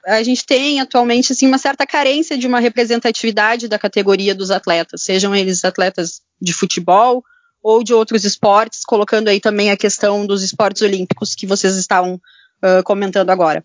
a 0.05 0.21
gente 0.21 0.45
tem 0.45 0.79
atualmente 0.79 1.31
assim 1.31 1.47
uma 1.47 1.57
certa 1.57 1.87
carência 1.87 2.37
de 2.37 2.45
uma 2.45 2.59
representatividade 2.59 3.67
da 3.67 3.79
categoria 3.79 4.35
dos 4.35 4.51
atletas, 4.51 5.01
sejam 5.01 5.35
eles 5.35 5.65
atletas 5.65 6.21
de 6.39 6.53
futebol 6.53 7.23
ou 7.63 7.83
de 7.83 7.91
outros 7.91 8.23
esportes, 8.23 8.83
colocando 8.85 9.27
aí 9.27 9.39
também 9.39 9.71
a 9.71 9.77
questão 9.77 10.25
dos 10.25 10.43
esportes 10.43 10.83
olímpicos 10.83 11.33
que 11.33 11.47
vocês 11.47 11.75
estavam 11.77 12.15
uh, 12.15 12.83
comentando 12.83 13.31
agora. 13.31 13.63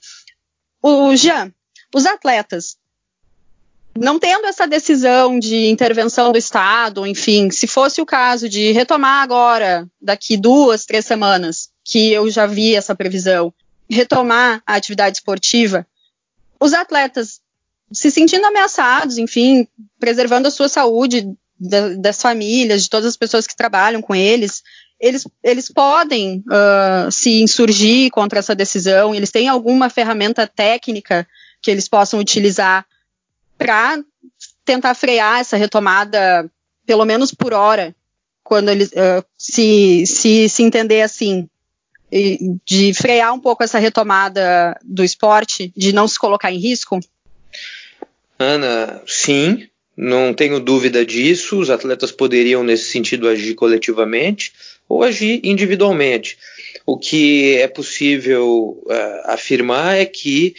O 0.83 1.15
Jean, 1.17 1.53
os 1.95 2.07
atletas 2.07 2.77
não 3.99 4.19
tendo 4.19 4.47
essa 4.47 4.67
decisão 4.67 5.39
de 5.39 5.67
intervenção 5.67 6.33
do 6.33 6.39
Estado, 6.39 7.07
enfim, 7.07 7.51
se 7.51 7.67
fosse 7.67 8.01
o 8.01 8.07
caso 8.07 8.49
de 8.49 8.73
retomar 8.73 9.23
agora, 9.23 9.89
daqui 10.01 10.37
duas, 10.37 10.85
três 10.85 11.05
semanas, 11.05 11.71
que 11.85 12.13
eu 12.13 12.31
já 12.31 12.47
vi 12.47 12.75
essa 12.75 12.95
previsão, 12.95 13.53
retomar 13.89 14.63
a 14.67 14.75
atividade 14.75 15.19
esportiva, 15.19 15.87
os 16.61 16.73
atletas 16.73 17.41
se 17.93 18.11
sentindo 18.11 18.47
ameaçados, 18.47 19.17
enfim, 19.19 19.69
preservando 19.99 20.49
a 20.49 20.51
sua 20.51 20.69
saúde, 20.69 21.37
da, 21.59 21.91
das 21.95 22.21
famílias, 22.21 22.83
de 22.83 22.91
todas 22.91 23.07
as 23.07 23.17
pessoas 23.17 23.47
que 23.47 23.57
trabalham 23.57 24.03
com 24.03 24.15
eles, 24.15 24.63
eles, 25.01 25.27
eles 25.43 25.71
podem 25.71 26.43
uh, 26.47 27.11
se 27.11 27.43
insurgir 27.43 28.11
contra 28.11 28.39
essa 28.39 28.55
decisão, 28.55 29.15
eles 29.15 29.31
têm 29.31 29.49
alguma 29.49 29.91
ferramenta 29.91 30.47
técnica 30.47 31.27
que 31.61 31.71
eles 31.71 31.89
possam 31.89 32.21
utilizar 32.21 32.87
para 33.59 34.03
tentar 34.65 34.95
frear 34.95 35.41
essa 35.41 35.57
retomada, 35.57 36.51
pelo 36.85 37.05
menos 37.05 37.33
por 37.33 37.53
hora, 37.53 37.95
quando 38.43 38.71
eles 38.71 38.91
uh, 38.91 39.25
se, 39.37 40.07
se, 40.07 40.49
se 40.49 40.63
entender 40.63 41.03
assim, 41.03 41.49
de 42.65 42.95
frear 42.95 43.35
um 43.35 43.41
pouco 43.41 43.63
essa 43.63 43.79
retomada 43.79 44.79
do 44.85 45.03
esporte, 45.03 45.73
de 45.77 45.93
não 45.93 46.07
se 46.07 46.19
colocar 46.19 46.53
em 46.53 46.59
risco? 46.59 47.01
Ana, 48.39 49.03
sim, 49.07 49.69
não 49.97 50.33
tenho 50.33 50.61
dúvida 50.61 51.05
disso. 51.05 51.59
Os 51.59 51.71
atletas 51.71 52.13
poderiam, 52.13 52.63
nesse 52.63 52.91
sentido, 52.91 53.29
agir 53.29 53.55
coletivamente 53.55 54.53
ou 54.89 55.03
agir 55.03 55.41
individualmente. 55.43 56.39
O 56.85 56.97
que 56.97 57.57
é 57.57 57.67
possível 57.67 58.81
uh, 58.85 59.31
afirmar 59.31 59.97
é 59.97 60.05
que 60.05 60.55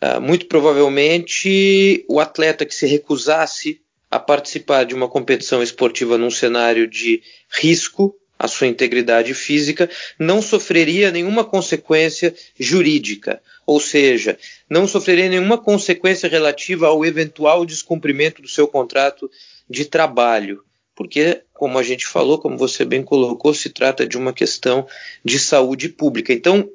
Uh, 0.00 0.20
muito 0.20 0.46
provavelmente 0.46 2.04
o 2.08 2.20
atleta 2.20 2.64
que 2.64 2.74
se 2.74 2.86
recusasse 2.86 3.80
a 4.10 4.18
participar 4.18 4.84
de 4.84 4.94
uma 4.94 5.08
competição 5.08 5.62
esportiva 5.62 6.16
num 6.16 6.30
cenário 6.30 6.86
de 6.86 7.22
risco 7.50 8.14
à 8.38 8.46
sua 8.46 8.68
integridade 8.68 9.34
física 9.34 9.90
não 10.18 10.40
sofreria 10.40 11.10
nenhuma 11.10 11.44
consequência 11.44 12.34
jurídica, 12.58 13.42
ou 13.66 13.80
seja, 13.80 14.38
não 14.70 14.86
sofreria 14.86 15.28
nenhuma 15.28 15.58
consequência 15.58 16.28
relativa 16.28 16.86
ao 16.86 17.04
eventual 17.04 17.66
descumprimento 17.66 18.40
do 18.40 18.48
seu 18.48 18.68
contrato 18.68 19.28
de 19.68 19.84
trabalho, 19.84 20.62
porque, 20.94 21.42
como 21.52 21.78
a 21.78 21.82
gente 21.82 22.06
falou, 22.06 22.38
como 22.38 22.56
você 22.56 22.84
bem 22.84 23.02
colocou, 23.02 23.52
se 23.52 23.70
trata 23.70 24.06
de 24.06 24.16
uma 24.16 24.32
questão 24.32 24.86
de 25.24 25.38
saúde 25.38 25.88
pública. 25.88 26.32
Então, 26.32 26.68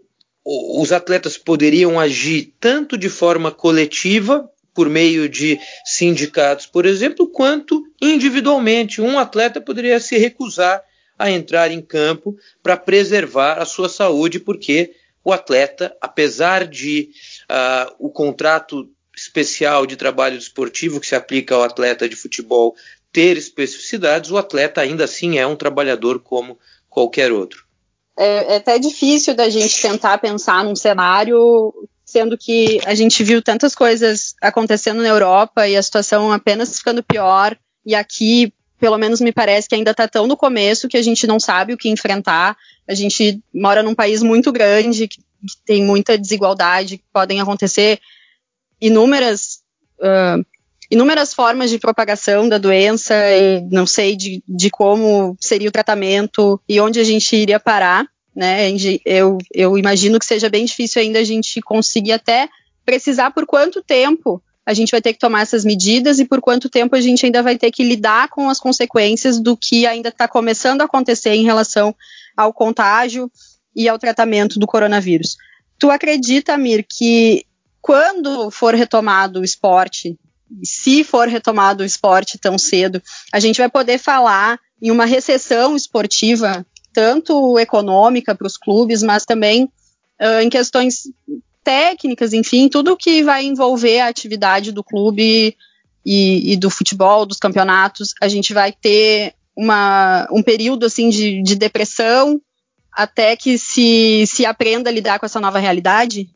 os 0.45 0.91
atletas 0.91 1.38
poderiam 1.38 1.99
agir 1.99 2.53
tanto 2.60 2.97
de 2.97 3.10
forma 3.10 3.51
coletiva, 3.51 4.49
por 4.73 4.89
meio 4.89 5.29
de 5.29 5.60
sindicatos, 5.86 6.65
por 6.65 6.86
exemplo, 6.86 7.27
quanto 7.27 7.84
individualmente. 8.01 9.01
Um 9.01 9.19
atleta 9.19 9.62
poderia 9.62 9.99
se 9.99 10.17
recusar 10.17 10.84
a 11.17 11.29
entrar 11.29 11.71
em 11.71 11.82
campo 11.82 12.36
para 12.62 12.75
preservar 12.75 13.60
a 13.60 13.65
sua 13.65 13.88
saúde, 13.88 14.39
porque 14.39 14.95
o 15.23 15.32
atleta, 15.32 15.95
apesar 16.01 16.67
de 16.67 17.12
uh, 17.43 17.93
o 17.99 18.10
contrato 18.10 18.89
especial 19.15 19.86
de 19.86 19.95
trabalho 19.95 20.38
desportivo 20.38 20.99
que 20.99 21.08
se 21.08 21.15
aplica 21.15 21.53
ao 21.53 21.63
atleta 21.63 22.10
de 22.10 22.15
futebol 22.15 22.75
ter 23.12 23.38
especificidades, 23.38 24.32
o 24.32 24.38
atleta 24.38 24.82
ainda 24.82 25.03
assim 25.03 25.38
é 25.38 25.45
um 25.45 25.56
trabalhador 25.56 26.19
como 26.19 26.58
qualquer 26.89 27.32
outro 27.32 27.63
é, 28.17 28.54
é 28.54 28.56
até 28.58 28.78
difícil 28.80 29.36
da 29.36 29.49
gente 29.49 29.82
tentar 29.82 30.17
pensar 30.17 30.63
num 30.63 30.76
cenário 30.76 31.73
sendo 32.13 32.38
que 32.38 32.80
a 32.86 32.93
gente 32.93 33.23
viu 33.23 33.41
tantas 33.41 33.73
coisas 33.73 34.36
acontecendo 34.39 35.02
na 35.02 35.10
Europa 35.10 35.67
e 35.67 35.76
a 35.76 35.82
situação 35.82 36.32
apenas 36.32 36.78
ficando 36.78 37.02
pior, 37.02 37.58
e 37.84 37.95
aqui, 37.95 38.54
pelo 38.80 38.99
menos 38.99 39.19
me 39.19 39.32
parece 39.32 39.67
que 39.67 39.73
ainda 39.73 39.91
está 39.91 40.08
tão 40.08 40.28
no 40.28 40.38
começo 40.38 40.88
que 40.88 40.95
a 40.95 41.02
gente 41.02 41.26
não 41.26 41.39
sabe 41.39 41.73
o 41.73 41.78
que 41.78 41.89
enfrentar. 41.89 42.56
A 42.88 42.93
gente 42.93 43.41
mora 43.52 43.82
num 43.82 43.95
país 43.95 44.21
muito 44.21 44.52
grande, 44.52 45.08
que, 45.08 45.19
tem 45.65 45.84
muita 45.84 46.17
desigualdade, 46.17 46.99
que 46.99 47.04
podem 47.12 47.41
acontecer 47.41 47.99
inúmeras. 48.80 49.62
Uh, 49.99 50.45
inúmeras 50.93 51.34
formas 51.34 51.71
de 51.71 51.79
propagação 51.79 52.47
da 52.47 52.60
doença 52.60 53.15
e 53.15 53.62
não 53.71 53.86
sei 53.86 54.15
de, 54.15 54.43
de 54.47 54.69
como 54.69 55.36
seria 55.39 55.67
o 55.67 55.71
tratamento 55.71 56.62
e 56.69 56.79
onde 56.79 56.99
a 56.99 57.03
gente 57.03 57.36
iria 57.36 57.60
parar, 57.60 58.06
né? 58.36 58.69
Eu, 59.03 59.39
eu 59.51 59.75
imagino 59.75 60.19
que 60.19 60.25
seja 60.25 60.49
bem 60.49 60.65
difícil 60.65 61.01
ainda 61.01 61.17
a 61.17 61.23
gente 61.23 61.60
conseguir 61.62 62.12
até 62.12 62.47
precisar 62.86 63.32
por 63.32 63.47
quanto 63.47 63.82
tempo 63.82 64.39
a 64.63 64.71
gente 64.71 64.91
vai 64.91 65.01
ter 65.01 65.13
que 65.13 65.19
tomar 65.19 65.41
essas 65.41 65.65
medidas 65.65 66.19
e 66.19 66.25
por 66.25 66.39
quanto 66.39 66.69
tempo 66.69 66.95
a 66.95 67.01
gente 67.01 67.25
ainda 67.25 67.41
vai 67.41 67.58
ter 67.58 67.71
que 67.71 67.84
lidar 67.84 68.29
com 68.29 68.47
as 68.47 68.60
consequências 68.60 69.39
do 69.39 69.58
que 69.58 69.88
ainda 69.88 70.10
está 70.10 70.27
começando 70.27 70.82
a 70.82 70.86
acontecer 70.86 71.34
em 71.34 71.43
relação 71.43 71.95
ao 72.38 72.53
contágio 72.53 73.32
e 73.75 73.89
ao 73.89 73.97
tratamento 73.97 74.60
do 74.60 74.67
coronavírus. 74.67 75.38
Tu 75.79 75.89
acredita, 75.89 76.56
Mir, 76.56 76.86
que 76.88 77.45
quando 77.82 78.51
for 78.51 78.75
retomado 78.75 79.39
o 79.39 79.43
esporte 79.43 80.15
se 80.63 81.03
for 81.03 81.27
retomado 81.27 81.83
o 81.83 81.85
esporte 81.85 82.37
tão 82.37 82.57
cedo, 82.57 83.01
a 83.31 83.39
gente 83.39 83.57
vai 83.57 83.69
poder 83.69 83.97
falar 83.97 84.59
em 84.81 84.91
uma 84.91 85.05
recessão 85.05 85.75
esportiva, 85.75 86.65
tanto 86.93 87.57
econômica 87.57 88.35
para 88.35 88.47
os 88.47 88.57
clubes, 88.57 89.01
mas 89.01 89.25
também 89.25 89.63
uh, 90.21 90.41
em 90.41 90.49
questões 90.49 91.03
técnicas, 91.63 92.33
enfim, 92.33 92.67
tudo 92.67 92.97
que 92.97 93.23
vai 93.23 93.45
envolver 93.45 94.01
a 94.01 94.07
atividade 94.07 94.71
do 94.71 94.83
clube 94.83 95.55
e, 96.05 96.53
e 96.53 96.57
do 96.57 96.69
futebol, 96.69 97.25
dos 97.25 97.39
campeonatos, 97.39 98.13
a 98.21 98.27
gente 98.27 98.53
vai 98.53 98.71
ter 98.73 99.33
uma, 99.55 100.27
um 100.31 100.43
período 100.43 100.85
assim 100.85 101.09
de, 101.09 101.41
de 101.41 101.55
depressão 101.55 102.41
até 102.91 103.35
que 103.35 103.57
se, 103.57 104.25
se 104.27 104.45
aprenda 104.45 104.89
a 104.89 104.93
lidar 104.93 105.19
com 105.19 105.25
essa 105.25 105.39
nova 105.39 105.57
realidade? 105.57 106.29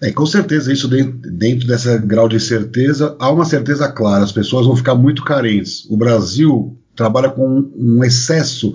É, 0.00 0.12
com 0.12 0.26
certeza, 0.26 0.72
isso 0.72 0.86
dentro, 0.86 1.18
dentro 1.30 1.66
dessa 1.66 1.98
grau 1.98 2.28
de 2.28 2.38
certeza, 2.38 3.16
há 3.18 3.30
uma 3.30 3.44
certeza 3.44 3.90
clara, 3.90 4.22
as 4.22 4.32
pessoas 4.32 4.66
vão 4.66 4.76
ficar 4.76 4.94
muito 4.94 5.24
carentes. 5.24 5.86
O 5.90 5.96
Brasil 5.96 6.76
trabalha 6.94 7.28
com 7.28 7.70
um 7.76 8.04
excesso 8.04 8.72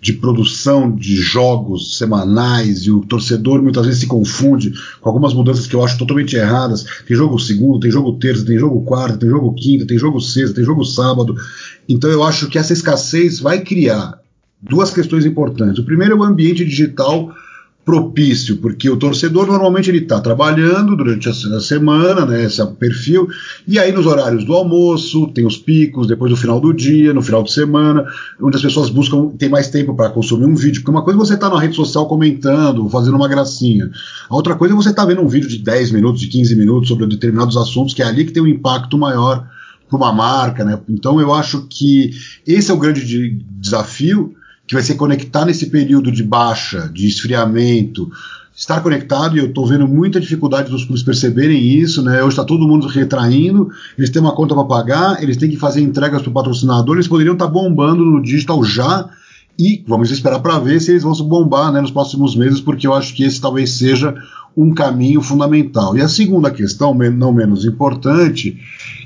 de 0.00 0.12
produção 0.12 0.94
de 0.94 1.16
jogos 1.16 1.96
semanais 1.96 2.82
e 2.82 2.90
o 2.90 3.00
torcedor 3.00 3.62
muitas 3.62 3.86
vezes 3.86 4.00
se 4.00 4.06
confunde 4.06 4.72
com 5.00 5.08
algumas 5.08 5.32
mudanças 5.32 5.66
que 5.66 5.74
eu 5.74 5.82
acho 5.82 5.98
totalmente 5.98 6.36
erradas. 6.36 6.84
Tem 7.06 7.16
jogo 7.16 7.38
segundo, 7.38 7.80
tem 7.80 7.90
jogo 7.90 8.12
terça, 8.18 8.44
tem 8.44 8.58
jogo 8.58 8.82
quarta, 8.82 9.18
tem 9.18 9.28
jogo 9.28 9.54
quinta, 9.54 9.86
tem 9.86 9.98
jogo 9.98 10.20
sexta, 10.20 10.54
tem 10.54 10.64
jogo 10.64 10.84
sábado. 10.84 11.34
Então 11.88 12.10
eu 12.10 12.22
acho 12.22 12.48
que 12.48 12.58
essa 12.58 12.72
escassez 12.72 13.40
vai 13.40 13.60
criar 13.60 14.20
duas 14.60 14.90
questões 14.90 15.24
importantes. 15.24 15.78
O 15.78 15.84
primeiro 15.84 16.14
é 16.14 16.18
o 16.18 16.22
ambiente 16.22 16.64
digital 16.64 17.34
propício, 17.86 18.56
porque 18.56 18.90
o 18.90 18.96
torcedor 18.96 19.46
normalmente 19.46 19.88
ele 19.88 19.98
está 19.98 20.20
trabalhando 20.20 20.96
durante 20.96 21.28
a, 21.28 21.60
semana, 21.60 22.26
né, 22.26 22.42
esse 22.42 22.60
é 22.60 22.64
o 22.64 22.72
perfil, 22.72 23.28
e 23.64 23.78
aí 23.78 23.92
nos 23.92 24.06
horários 24.06 24.44
do 24.44 24.54
almoço, 24.54 25.28
tem 25.28 25.46
os 25.46 25.56
picos, 25.56 26.08
depois 26.08 26.28
do 26.28 26.36
final 26.36 26.60
do 26.60 26.74
dia, 26.74 27.14
no 27.14 27.22
final 27.22 27.44
de 27.44 27.52
semana, 27.52 28.04
onde 28.42 28.56
as 28.56 28.62
pessoas 28.62 28.90
buscam, 28.90 29.28
tem 29.38 29.48
mais 29.48 29.68
tempo 29.68 29.94
para 29.94 30.10
consumir 30.10 30.46
um 30.46 30.56
vídeo, 30.56 30.80
porque 30.80 30.90
uma 30.90 31.04
coisa 31.04 31.16
é 31.16 31.24
você 31.24 31.34
estar 31.34 31.48
tá 31.48 31.54
na 31.54 31.60
rede 31.60 31.76
social 31.76 32.08
comentando, 32.08 32.88
fazendo 32.88 33.14
uma 33.14 33.28
gracinha, 33.28 33.88
a 34.28 34.34
outra 34.34 34.56
coisa 34.56 34.74
é 34.74 34.76
você 34.76 34.90
estar 34.90 35.02
tá 35.02 35.08
vendo 35.08 35.22
um 35.22 35.28
vídeo 35.28 35.48
de 35.48 35.58
10 35.58 35.92
minutos, 35.92 36.20
de 36.20 36.26
15 36.26 36.56
minutos 36.56 36.88
sobre 36.88 37.06
determinados 37.06 37.56
assuntos, 37.56 37.94
que 37.94 38.02
é 38.02 38.04
ali 38.04 38.24
que 38.24 38.32
tem 38.32 38.42
um 38.42 38.48
impacto 38.48 38.98
maior 38.98 39.46
para 39.88 39.96
uma 39.96 40.12
marca, 40.12 40.64
né, 40.64 40.76
então 40.88 41.20
eu 41.20 41.32
acho 41.32 41.68
que 41.70 42.10
esse 42.44 42.68
é 42.68 42.74
o 42.74 42.78
grande 42.78 43.06
de, 43.06 43.38
desafio, 43.60 44.34
que 44.66 44.74
vai 44.74 44.82
ser 44.82 44.94
conectar 44.94 45.44
nesse 45.44 45.66
período 45.66 46.10
de 46.10 46.22
baixa, 46.22 46.90
de 46.92 47.06
esfriamento, 47.06 48.10
estar 48.54 48.80
conectado, 48.80 49.36
e 49.36 49.38
eu 49.38 49.46
estou 49.46 49.66
vendo 49.66 49.86
muita 49.86 50.18
dificuldade 50.18 50.70
dos 50.70 50.84
clubes 50.84 51.02
perceberem 51.02 51.62
isso, 51.62 52.02
né? 52.02 52.20
Hoje 52.22 52.30
está 52.30 52.44
todo 52.44 52.66
mundo 52.66 52.86
retraindo, 52.86 53.70
eles 53.98 54.08
têm 54.08 54.22
uma 54.22 54.34
conta 54.34 54.54
para 54.54 54.64
pagar, 54.64 55.22
eles 55.22 55.36
têm 55.36 55.50
que 55.50 55.56
fazer 55.56 55.82
entregas 55.82 56.22
para 56.22 56.30
o 56.30 56.32
patrocinador, 56.32 56.96
eles 56.96 57.06
poderiam 57.06 57.34
estar 57.34 57.46
tá 57.46 57.50
bombando 57.50 58.04
no 58.04 58.22
digital 58.22 58.64
já, 58.64 59.10
e 59.58 59.84
vamos 59.86 60.10
esperar 60.10 60.40
para 60.40 60.58
ver 60.58 60.80
se 60.80 60.90
eles 60.90 61.02
vão 61.02 61.14
se 61.14 61.22
bombar 61.22 61.70
né, 61.70 61.80
nos 61.80 61.90
próximos 61.90 62.34
meses, 62.34 62.60
porque 62.60 62.86
eu 62.86 62.94
acho 62.94 63.14
que 63.14 63.24
esse 63.24 63.40
talvez 63.40 63.70
seja 63.70 64.14
um 64.56 64.72
caminho 64.72 65.20
fundamental. 65.20 65.96
E 65.96 66.00
a 66.00 66.08
segunda 66.08 66.50
questão, 66.50 66.94
não 66.94 67.32
menos 67.32 67.64
importante, 67.64 68.58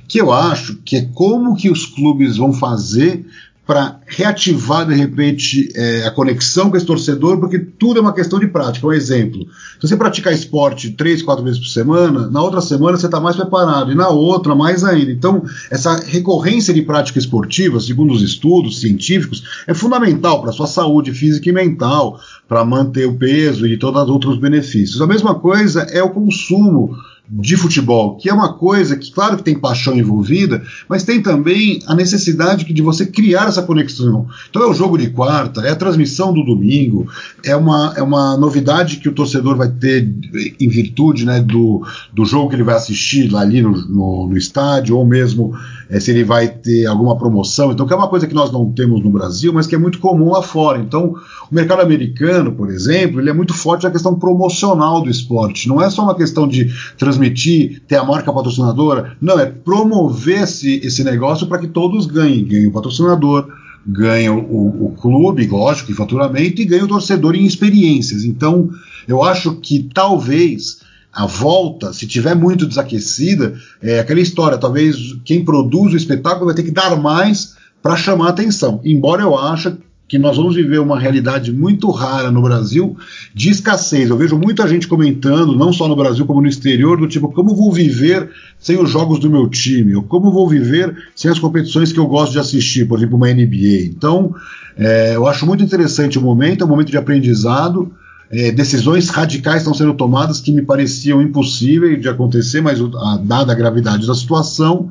que 0.06 0.20
eu 0.20 0.32
acho 0.32 0.76
que 0.84 0.96
é 0.96 1.08
como 1.12 1.56
que 1.56 1.70
os 1.70 1.86
clubes 1.86 2.36
vão 2.36 2.52
fazer 2.52 3.26
para 3.70 4.00
reativar 4.04 4.84
de 4.84 4.96
repente 4.96 5.68
é, 5.76 6.04
a 6.04 6.10
conexão 6.10 6.68
com 6.68 6.76
esse 6.76 6.84
torcedor, 6.84 7.38
porque 7.38 7.56
tudo 7.56 7.98
é 7.98 8.00
uma 8.00 8.12
questão 8.12 8.40
de 8.40 8.48
prática. 8.48 8.84
Um 8.84 8.92
exemplo: 8.92 9.46
se 9.80 9.86
você 9.86 9.96
praticar 9.96 10.32
esporte 10.32 10.90
três, 10.90 11.22
quatro 11.22 11.44
vezes 11.44 11.60
por 11.60 11.68
semana, 11.68 12.28
na 12.28 12.42
outra 12.42 12.60
semana 12.60 12.98
você 12.98 13.06
está 13.06 13.20
mais 13.20 13.36
preparado, 13.36 13.92
e 13.92 13.94
na 13.94 14.08
outra 14.08 14.56
mais 14.56 14.82
ainda. 14.82 15.12
Então, 15.12 15.44
essa 15.70 15.94
recorrência 16.04 16.74
de 16.74 16.82
prática 16.82 17.20
esportiva, 17.20 17.78
segundo 17.78 18.12
os 18.12 18.22
estudos 18.22 18.80
científicos, 18.80 19.44
é 19.68 19.72
fundamental 19.72 20.40
para 20.40 20.50
a 20.50 20.52
sua 20.52 20.66
saúde 20.66 21.12
física 21.12 21.48
e 21.48 21.52
mental, 21.52 22.18
para 22.48 22.64
manter 22.64 23.06
o 23.06 23.14
peso 23.14 23.68
e 23.68 23.78
todos 23.78 24.02
os 24.02 24.08
outros 24.08 24.36
benefícios. 24.36 25.00
A 25.00 25.06
mesma 25.06 25.36
coisa 25.36 25.82
é 25.82 26.02
o 26.02 26.10
consumo 26.10 26.96
de 27.32 27.56
futebol, 27.56 28.16
que 28.16 28.28
é 28.28 28.34
uma 28.34 28.54
coisa 28.54 28.96
que, 28.96 29.12
claro 29.12 29.36
que 29.36 29.44
tem 29.44 29.56
paixão 29.56 29.96
envolvida, 29.96 30.62
mas 30.88 31.04
tem 31.04 31.22
também 31.22 31.78
a 31.86 31.94
necessidade 31.94 32.64
de 32.64 32.82
você 32.82 33.06
criar 33.06 33.46
essa 33.46 33.62
conexão. 33.62 34.26
Então 34.48 34.62
é 34.62 34.66
o 34.66 34.74
jogo 34.74 34.98
de 34.98 35.10
quarta, 35.10 35.60
é 35.60 35.70
a 35.70 35.76
transmissão 35.76 36.32
do 36.32 36.44
domingo, 36.44 37.06
é 37.44 37.54
uma, 37.54 37.94
é 37.96 38.02
uma 38.02 38.36
novidade 38.36 38.96
que 38.96 39.08
o 39.08 39.12
torcedor 39.12 39.56
vai 39.56 39.68
ter 39.68 40.12
em 40.58 40.68
virtude 40.68 41.24
né, 41.24 41.40
do, 41.40 41.86
do 42.12 42.24
jogo 42.24 42.48
que 42.48 42.56
ele 42.56 42.64
vai 42.64 42.74
assistir 42.74 43.30
lá 43.30 43.42
ali 43.42 43.62
no, 43.62 43.70
no, 43.70 44.28
no 44.28 44.36
estádio, 44.36 44.96
ou 44.96 45.06
mesmo 45.06 45.52
é, 45.88 46.00
se 46.00 46.10
ele 46.10 46.24
vai 46.24 46.48
ter 46.48 46.86
alguma 46.86 47.16
promoção. 47.16 47.70
Então, 47.70 47.86
que 47.86 47.92
é 47.92 47.96
uma 47.96 48.08
coisa 48.08 48.26
que 48.26 48.34
nós 48.34 48.50
não 48.50 48.72
temos 48.72 49.04
no 49.04 49.10
Brasil, 49.10 49.52
mas 49.52 49.68
que 49.68 49.74
é 49.76 49.78
muito 49.78 50.00
comum 50.00 50.32
lá 50.32 50.42
fora. 50.42 50.80
Então, 50.80 51.14
o 51.48 51.54
mercado 51.54 51.80
americano, 51.80 52.52
por 52.52 52.70
exemplo, 52.70 53.20
ele 53.20 53.30
é 53.30 53.32
muito 53.32 53.54
forte 53.54 53.84
na 53.84 53.90
questão 53.90 54.16
promocional 54.16 55.00
do 55.00 55.08
esporte. 55.08 55.68
Não 55.68 55.80
é 55.80 55.88
só 55.88 56.02
uma 56.02 56.16
questão 56.16 56.48
de 56.48 56.72
transmissão 56.98 57.19
transmitir, 57.20 57.82
ter 57.86 57.96
a 57.96 58.04
marca 58.04 58.32
patrocinadora. 58.32 59.16
Não, 59.20 59.38
é 59.38 59.46
promover 59.46 60.42
esse, 60.42 60.80
esse 60.84 61.04
negócio 61.04 61.46
para 61.46 61.58
que 61.58 61.68
todos 61.68 62.06
ganhem. 62.06 62.44
Ganhe 62.44 62.66
o 62.66 62.72
patrocinador, 62.72 63.48
ganha 63.86 64.32
o, 64.32 64.86
o, 64.86 64.92
clube, 64.92 65.46
lógico, 65.46 65.92
em 65.92 65.94
faturamento, 65.94 66.62
e 66.62 66.64
ganha 66.64 66.84
o 66.84 66.88
torcedor 66.88 67.34
em 67.34 67.44
experiências. 67.44 68.24
Então, 68.24 68.70
eu 69.06 69.22
acho 69.22 69.56
que 69.56 69.88
talvez 69.94 70.80
a 71.12 71.26
volta, 71.26 71.92
se 71.92 72.06
tiver 72.06 72.34
muito 72.34 72.66
desaquecida, 72.66 73.54
é 73.82 74.00
aquela 74.00 74.20
história, 74.20 74.58
talvez 74.58 74.96
quem 75.24 75.44
produz 75.44 75.92
o 75.92 75.96
espetáculo 75.96 76.46
vai 76.46 76.54
ter 76.54 76.62
que 76.62 76.70
dar 76.70 76.96
mais 76.96 77.56
para 77.82 77.96
chamar 77.96 78.28
atenção. 78.28 78.80
Embora 78.84 79.22
eu 79.22 79.36
ache 79.36 79.76
que 80.10 80.18
nós 80.18 80.36
vamos 80.36 80.56
viver 80.56 80.80
uma 80.80 80.98
realidade 80.98 81.52
muito 81.52 81.88
rara 81.88 82.32
no 82.32 82.42
Brasil 82.42 82.96
de 83.32 83.48
escassez. 83.48 84.10
Eu 84.10 84.16
vejo 84.16 84.36
muita 84.36 84.66
gente 84.66 84.88
comentando, 84.88 85.56
não 85.56 85.72
só 85.72 85.86
no 85.86 85.94
Brasil 85.94 86.26
como 86.26 86.40
no 86.42 86.48
exterior, 86.48 86.98
do 86.98 87.06
tipo, 87.06 87.30
como 87.30 87.54
vou 87.54 87.72
viver 87.72 88.28
sem 88.58 88.76
os 88.76 88.90
jogos 88.90 89.20
do 89.20 89.30
meu 89.30 89.48
time? 89.48 89.94
Ou 89.94 90.02
como 90.02 90.32
vou 90.32 90.48
viver 90.48 90.96
sem 91.14 91.30
as 91.30 91.38
competições 91.38 91.92
que 91.92 92.00
eu 92.00 92.08
gosto 92.08 92.32
de 92.32 92.40
assistir, 92.40 92.88
por 92.88 92.98
exemplo, 92.98 93.16
uma 93.16 93.32
NBA? 93.32 93.84
Então, 93.84 94.34
é, 94.76 95.14
eu 95.14 95.28
acho 95.28 95.46
muito 95.46 95.62
interessante 95.62 96.18
o 96.18 96.22
momento, 96.22 96.62
é 96.62 96.66
um 96.66 96.70
momento 96.70 96.90
de 96.90 96.98
aprendizado. 96.98 97.92
É, 98.32 98.50
decisões 98.50 99.10
radicais 99.10 99.58
estão 99.58 99.74
sendo 99.74 99.94
tomadas 99.94 100.40
que 100.40 100.50
me 100.50 100.62
pareciam 100.62 101.22
impossíveis 101.22 102.00
de 102.00 102.08
acontecer, 102.08 102.60
mas 102.60 102.80
dada 103.22 103.52
a 103.52 103.54
gravidade 103.54 104.08
da 104.08 104.14
situação, 104.16 104.90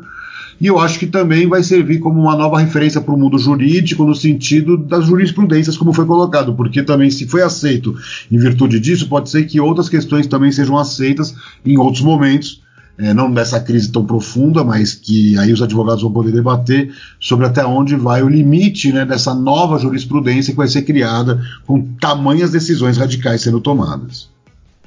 e 0.60 0.68
eu 0.68 0.78
acho 0.78 1.00
que 1.00 1.08
também 1.08 1.48
vai 1.48 1.64
servir 1.64 2.00
como 2.00 2.20
uma 2.20 2.36
nova 2.36 2.60
referência 2.60 3.00
para 3.00 3.14
o 3.14 3.18
mundo 3.18 3.38
jurídico, 3.38 4.04
no 4.04 4.14
sentido 4.14 4.78
das 4.78 5.06
jurisprudências, 5.06 5.78
como 5.78 5.94
foi 5.94 6.06
colocado, 6.06 6.54
porque 6.54 6.84
também, 6.84 7.10
se 7.10 7.28
foi 7.28 7.42
aceito 7.42 7.96
em 8.30 8.38
virtude 8.38 8.80
disso, 8.80 9.08
pode 9.08 9.30
ser 9.30 9.46
que 9.46 9.60
outras 9.60 9.88
questões 9.88 10.28
também 10.28 10.52
sejam 10.52 10.78
aceitas 10.78 11.34
em 11.66 11.78
outros 11.78 12.04
momentos. 12.04 12.62
É, 13.02 13.14
não 13.14 13.32
dessa 13.32 13.62
crise 13.62 13.90
tão 13.90 14.06
profunda, 14.06 14.62
mas 14.62 14.94
que 14.94 15.38
aí 15.38 15.54
os 15.54 15.62
advogados 15.62 16.04
vão 16.04 16.12
poder 16.12 16.34
debater 16.34 16.94
sobre 17.18 17.46
até 17.46 17.66
onde 17.66 17.96
vai 17.96 18.22
o 18.22 18.28
limite 18.28 18.92
né, 18.92 19.06
dessa 19.06 19.34
nova 19.34 19.80
jurisprudência 19.80 20.52
que 20.52 20.58
vai 20.58 20.68
ser 20.68 20.82
criada 20.82 21.42
com 21.66 21.82
tamanhas 21.82 22.52
decisões 22.52 22.98
radicais 22.98 23.40
sendo 23.40 23.62
tomadas. 23.62 24.28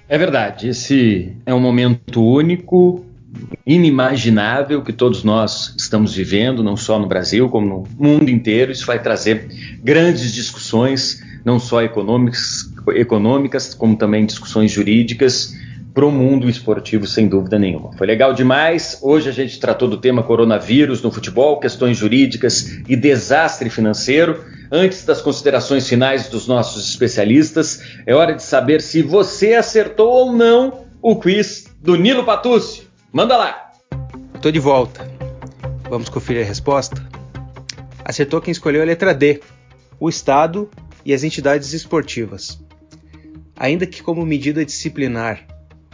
É 0.07 0.19
verdade, 0.19 0.69
esse 0.69 1.33
é 1.47 1.55
um 1.55 1.61
momento 1.61 2.23
único, 2.23 3.03
inimaginável 3.67 4.83
que 4.83 4.93
todos 4.93 5.23
nós 5.23 5.75
estamos 5.79 6.15
vivendo, 6.15 6.63
não 6.63 6.77
só 6.77 6.99
no 6.99 7.07
Brasil, 7.07 7.49
como 7.49 7.67
no 7.67 7.85
mundo 7.99 8.31
inteiro. 8.31 8.73
Isso 8.73 8.87
vai 8.87 9.01
trazer 9.01 9.49
grandes 9.83 10.33
discussões, 10.33 11.23
não 11.45 11.59
só 11.59 11.83
econômicas, 11.83 12.73
econômicas 12.95 13.75
como 13.75 13.97
também 13.97 14.27
discussões 14.27 14.71
jurídicas 14.71 15.55
para 15.95 16.07
o 16.07 16.11
mundo 16.11 16.49
esportivo, 16.49 17.07
sem 17.07 17.29
dúvida 17.29 17.59
nenhuma. 17.59 17.93
Foi 17.93 18.07
legal 18.07 18.33
demais. 18.33 18.99
Hoje 19.03 19.29
a 19.29 19.33
gente 19.33 19.61
tratou 19.61 19.89
do 19.89 19.99
tema 19.99 20.23
coronavírus 20.23 21.03
no 21.03 21.11
futebol, 21.11 21.61
questões 21.61 21.99
jurídicas 21.99 22.81
e 22.89 22.97
desastre 22.97 23.69
financeiro. 23.69 24.43
Antes 24.71 25.05
das 25.05 25.21
considerações 25.21 25.87
finais 25.87 26.29
dos 26.29 26.47
nossos 26.47 26.89
especialistas, 26.89 27.83
é 28.07 28.15
hora 28.15 28.35
de 28.35 28.43
saber 28.43 28.81
se 28.81 29.03
você 29.03 29.53
acertou 29.53 30.09
ou 30.09 30.33
não 30.33 30.85
o 31.03 31.17
quiz 31.17 31.67
do 31.83 31.95
Nilo 31.95 32.25
Patucci. 32.25 32.92
Manda 33.13 33.37
lá! 33.37 33.71
Tô 34.41 34.51
de 34.51 34.59
volta. 34.59 35.07
Vamos 35.91 36.09
conferir 36.09 36.47
a 36.47 36.49
resposta? 36.49 37.07
Acertou 38.03 38.41
quem 38.41 38.51
escolheu 38.51 38.81
a 38.81 38.87
letra 38.87 39.13
D: 39.13 39.43
o 40.01 40.09
Estado 40.09 40.71
e 41.05 41.13
as 41.13 41.23
entidades 41.23 41.75
esportivas. 41.75 42.59
Ainda 43.55 43.87
que, 43.87 44.03
como 44.03 44.25
medida 44.25 44.65
disciplinar, 44.65 45.47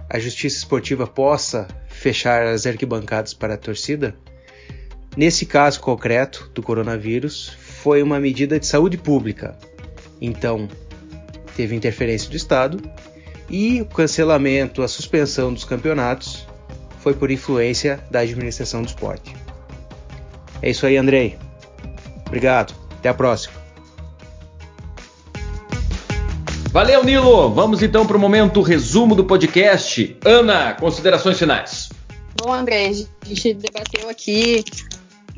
a 0.09 0.21
justiça 0.21 0.59
esportiva 0.59 1.09
possa 1.09 1.67
fechar 1.89 2.47
as 2.47 2.67
arquibancadas 2.67 3.35
para 3.35 3.55
a 3.55 3.59
torcida, 3.59 4.15
nesse 5.17 5.45
caso 5.45 5.81
concreto 5.81 6.49
do 6.55 6.63
coronavírus, 6.63 7.49
foi 7.49 8.01
uma 8.01 8.21
medida 8.21 8.61
de 8.61 8.67
saúde 8.67 8.97
pública. 8.97 9.59
Então, 10.21 10.69
teve 11.57 11.75
interferência 11.75 12.31
do 12.31 12.37
Estado 12.37 12.81
e 13.51 13.83
o 13.83 13.87
cancelamento, 13.87 14.85
a 14.85 14.89
suspensão 14.89 15.53
dos 15.53 15.65
campeonatos 15.65 16.47
foi 17.09 17.15
por 17.15 17.31
influência 17.31 18.01
da 18.11 18.21
administração 18.21 18.83
do 18.83 18.89
esporte. 18.89 19.35
É 20.61 20.69
isso 20.69 20.85
aí, 20.85 20.99
Andrei. 20.99 21.39
Obrigado. 22.27 22.75
Até 22.99 23.09
a 23.09 23.15
próxima. 23.15 23.55
Valeu, 26.71 27.03
Nilo. 27.03 27.51
Vamos 27.51 27.83
então 27.83 28.07
para 28.07 28.17
o 28.17 28.21
momento 28.21 28.61
resumo 28.61 29.15
do 29.15 29.25
podcast. 29.25 30.19
Ana, 30.23 30.75
considerações 30.75 31.39
finais. 31.39 31.89
Bom, 32.37 32.53
André, 32.53 32.91
a 33.23 33.29
gente 33.29 33.55
debateu 33.55 34.11
aqui 34.11 34.63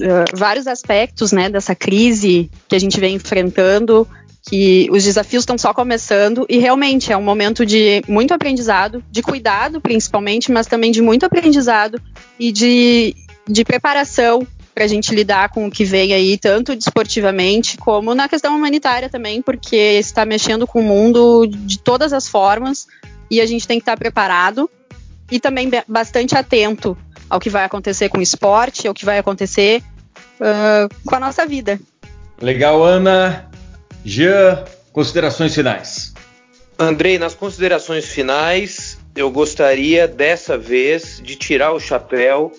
uh, 0.01 0.37
vários 0.37 0.67
aspectos 0.67 1.31
né, 1.31 1.49
dessa 1.49 1.77
crise 1.77 2.51
que 2.67 2.75
a 2.75 2.81
gente 2.81 2.99
vem 2.99 3.15
enfrentando 3.15 4.09
que 4.43 4.89
os 4.91 5.05
desafios 5.05 5.43
estão 5.43 5.59
só 5.59 5.75
começando 5.75 6.47
e 6.49 6.59
realmente 6.59 7.13
é 7.13 7.17
um 7.17 7.23
momento 7.23 7.67
de 7.67 8.03
muito 8.09 8.33
aprendizado, 8.33 9.05
de 9.11 9.23
cuidado 9.23 9.81
principalmente, 9.81 10.51
mas 10.51 10.67
também 10.67 10.91
de 10.91 11.03
muito 11.03 11.27
aprendizado 11.27 12.01
e 12.39 12.51
de, 12.51 13.15
de 13.47 13.65
preparação 13.65 14.47
para 14.75 14.85
a 14.85 14.89
gente 14.89 15.15
lidar 15.15 15.51
com 15.51 15.67
o 15.67 15.71
que 15.71 15.85
vem 15.85 16.15
aí, 16.15 16.39
tanto 16.39 16.75
desportivamente 16.75 17.77
como 17.77 18.15
na 18.15 18.29
questão 18.29 18.57
humanitária 18.57 19.11
também, 19.11 19.43
porque 19.43 19.77
está 19.77 20.25
mexendo 20.25 20.67
com 20.67 20.81
o 20.81 20.85
mundo 20.85 21.47
de 21.47 21.79
todas 21.79 22.13
as 22.13 22.29
formas 22.29 22.87
e 23.31 23.41
a 23.41 23.47
gente 23.47 23.67
tem 23.67 23.79
que 23.79 23.83
estar 23.83 23.97
preparado 23.97 24.71
e 25.31 25.39
também 25.39 25.71
bastante 25.87 26.35
atento 26.35 26.97
ao 27.29 27.39
que 27.39 27.51
vai 27.51 27.65
acontecer 27.65 28.09
com 28.09 28.19
o 28.19 28.23
esporte, 28.23 28.89
ao 28.89 28.95
que 28.95 29.05
vai 29.05 29.19
acontecer 29.19 29.83
uh, 30.41 30.89
com 31.05 31.15
a 31.15 31.21
nossa 31.21 31.47
vida. 31.47 31.79
Legal, 32.41 32.83
Ana. 32.83 33.50
Jean, 34.05 34.65
considerações 34.93 35.55
finais. 35.55 36.13
Andrei, 36.79 37.19
nas 37.19 37.35
considerações 37.35 38.07
finais, 38.07 38.99
eu 39.15 39.31
gostaria 39.31 40.09
dessa 40.09 40.57
vez 40.57 41.21
de 41.23 41.37
tirar 41.37 41.73
o 41.73 41.81
chapéu 41.81 42.53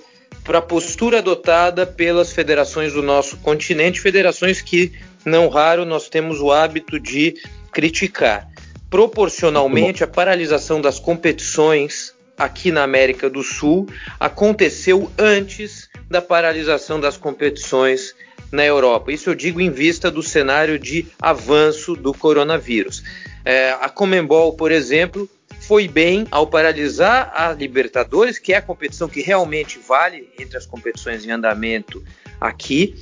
para 0.43 0.59
a 0.59 0.61
postura 0.61 1.19
adotada 1.19 1.85
pelas 1.85 2.31
federações 2.31 2.93
do 2.93 3.01
nosso 3.01 3.37
continente, 3.37 3.99
federações 3.99 4.61
que, 4.61 4.91
não 5.25 5.47
raro, 5.47 5.85
nós 5.85 6.09
temos 6.09 6.39
o 6.39 6.51
hábito 6.51 6.99
de 6.99 7.35
criticar. 7.71 8.47
Proporcionalmente, 8.89 10.03
a 10.03 10.07
paralisação 10.07 10.81
das 10.81 10.99
competições 10.99 12.13
aqui 12.37 12.71
na 12.71 12.83
América 12.83 13.29
do 13.29 13.43
Sul 13.43 13.87
aconteceu 14.19 15.11
antes 15.17 15.89
da 16.09 16.21
paralisação 16.21 16.99
das 16.99 17.17
competições 17.17 18.13
na 18.51 18.65
Europa. 18.65 19.11
Isso 19.11 19.29
eu 19.29 19.35
digo 19.35 19.61
em 19.61 19.69
vista 19.69 20.11
do 20.11 20.21
cenário 20.21 20.77
de 20.77 21.07
avanço 21.21 21.95
do 21.95 22.13
coronavírus. 22.13 23.03
É, 23.43 23.71
a 23.71 23.89
Comembol, 23.89 24.53
por 24.53 24.71
exemplo, 24.71 25.29
foi 25.61 25.87
bem 25.87 26.27
ao 26.31 26.47
paralisar 26.47 27.31
a 27.33 27.51
Libertadores, 27.53 28.37
que 28.37 28.53
é 28.53 28.57
a 28.57 28.61
competição 28.61 29.07
que 29.07 29.21
realmente 29.21 29.79
vale 29.79 30.29
entre 30.39 30.57
as 30.57 30.65
competições 30.65 31.25
em 31.25 31.31
andamento 31.31 32.03
aqui, 32.39 32.95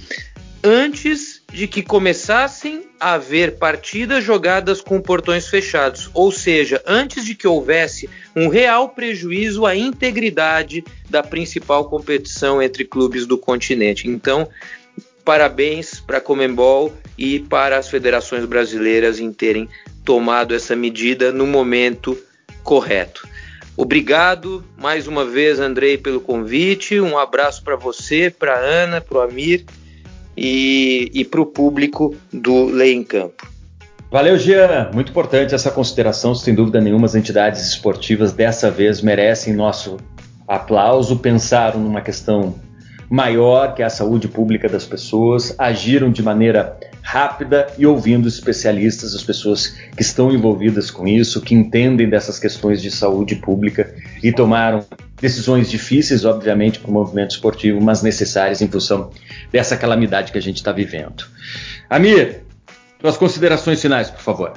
antes 0.64 1.42
de 1.52 1.68
que 1.68 1.82
começassem 1.82 2.84
a 3.00 3.14
haver 3.14 3.58
partidas 3.58 4.24
jogadas 4.24 4.82
com 4.82 5.02
portões 5.02 5.48
fechados, 5.48 6.10
ou 6.14 6.32
seja, 6.32 6.82
antes 6.86 7.26
de 7.26 7.34
que 7.34 7.48
houvesse 7.48 8.10
um 8.36 8.50
real 8.50 8.90
prejuízo 8.90 9.66
à 9.66 9.76
integridade 9.76 10.84
da 11.10 11.24
principal 11.24 11.90
competição 11.90 12.62
entre 12.62 12.84
clubes 12.84 13.26
do 13.26 13.38
continente. 13.38 14.08
Então, 14.08 14.48
parabéns 15.24 16.00
para 16.00 16.18
a 16.18 16.22
Comembol 16.22 16.94
e 17.18 17.40
para 17.40 17.78
as 17.78 17.90
federações 17.90 18.46
brasileiras 18.46 19.20
em 19.20 19.32
terem 19.32 19.68
tomado 20.04 20.56
essa 20.56 20.76
medida 20.76 21.32
no 21.32 21.46
momento 21.46 22.18
correto. 22.64 23.28
Obrigado 23.78 24.64
mais 24.78 25.08
uma 25.08 25.24
vez, 25.24 25.60
Andrei, 25.60 25.98
pelo 25.98 26.20
convite. 26.20 27.00
Um 27.00 27.18
abraço 27.18 27.64
para 27.64 27.76
você, 27.76 28.30
para 28.30 28.58
Ana, 28.58 29.00
para 29.00 29.20
o 29.20 29.22
Amir 29.22 29.66
e, 30.36 31.10
e 31.14 31.24
para 31.24 31.40
o 31.40 31.46
público 31.46 32.16
do 32.32 32.66
Lei 32.66 32.94
em 32.94 33.04
Campo. 33.04 33.48
Valeu, 34.12 34.38
Jean. 34.38 34.90
Muito 34.94 35.12
importante 35.12 35.54
essa 35.54 35.70
consideração. 35.70 36.34
Sem 36.34 36.56
dúvida 36.56 36.82
nenhuma, 36.82 37.06
as 37.06 37.16
entidades 37.16 37.62
esportivas 37.68 38.34
dessa 38.34 38.72
vez 38.72 39.02
merecem 39.02 39.54
nosso 39.54 39.98
aplauso. 40.48 41.20
Pensaram 41.20 41.80
numa 41.80 42.02
questão 42.02 42.56
maior, 43.10 43.74
que 43.74 43.82
a 43.82 43.90
saúde 43.90 44.28
pública 44.28 44.70
das 44.70 44.86
pessoas, 44.86 45.56
agiram 45.58 46.12
de 46.12 46.22
maneira 46.22 46.78
rápida 47.02 47.68
e 47.78 47.86
ouvindo 47.86 48.28
especialistas, 48.28 49.16
as 49.16 49.24
pessoas 49.24 49.68
que 49.96 50.02
estão 50.02 50.32
envolvidas 50.32 50.92
com 50.92 51.08
isso, 51.08 51.42
que 51.42 51.56
entendem 51.56 52.08
dessas 52.08 52.38
questões 52.38 52.82
de 52.82 52.92
saúde 52.92 53.36
pública 53.36 53.94
e 54.22 54.32
tomaram 54.32 54.86
decisões 55.20 55.70
difíceis, 55.70 56.24
obviamente, 56.24 56.80
para 56.80 56.90
o 56.90 56.94
movimento 56.94 57.32
esportivo, 57.32 57.82
mas 57.82 58.04
necessárias 58.04 58.62
em 58.62 58.68
função 58.68 59.10
dessa 59.52 59.76
calamidade 59.76 60.32
que 60.32 60.38
a 60.38 60.42
gente 60.42 60.58
está 60.58 60.72
vivendo. 60.72 61.26
Amir, 61.90 62.44
suas 63.02 63.18
considerações 63.18 63.82
finais, 63.82 64.10
por 64.10 64.22
favor. 64.22 64.54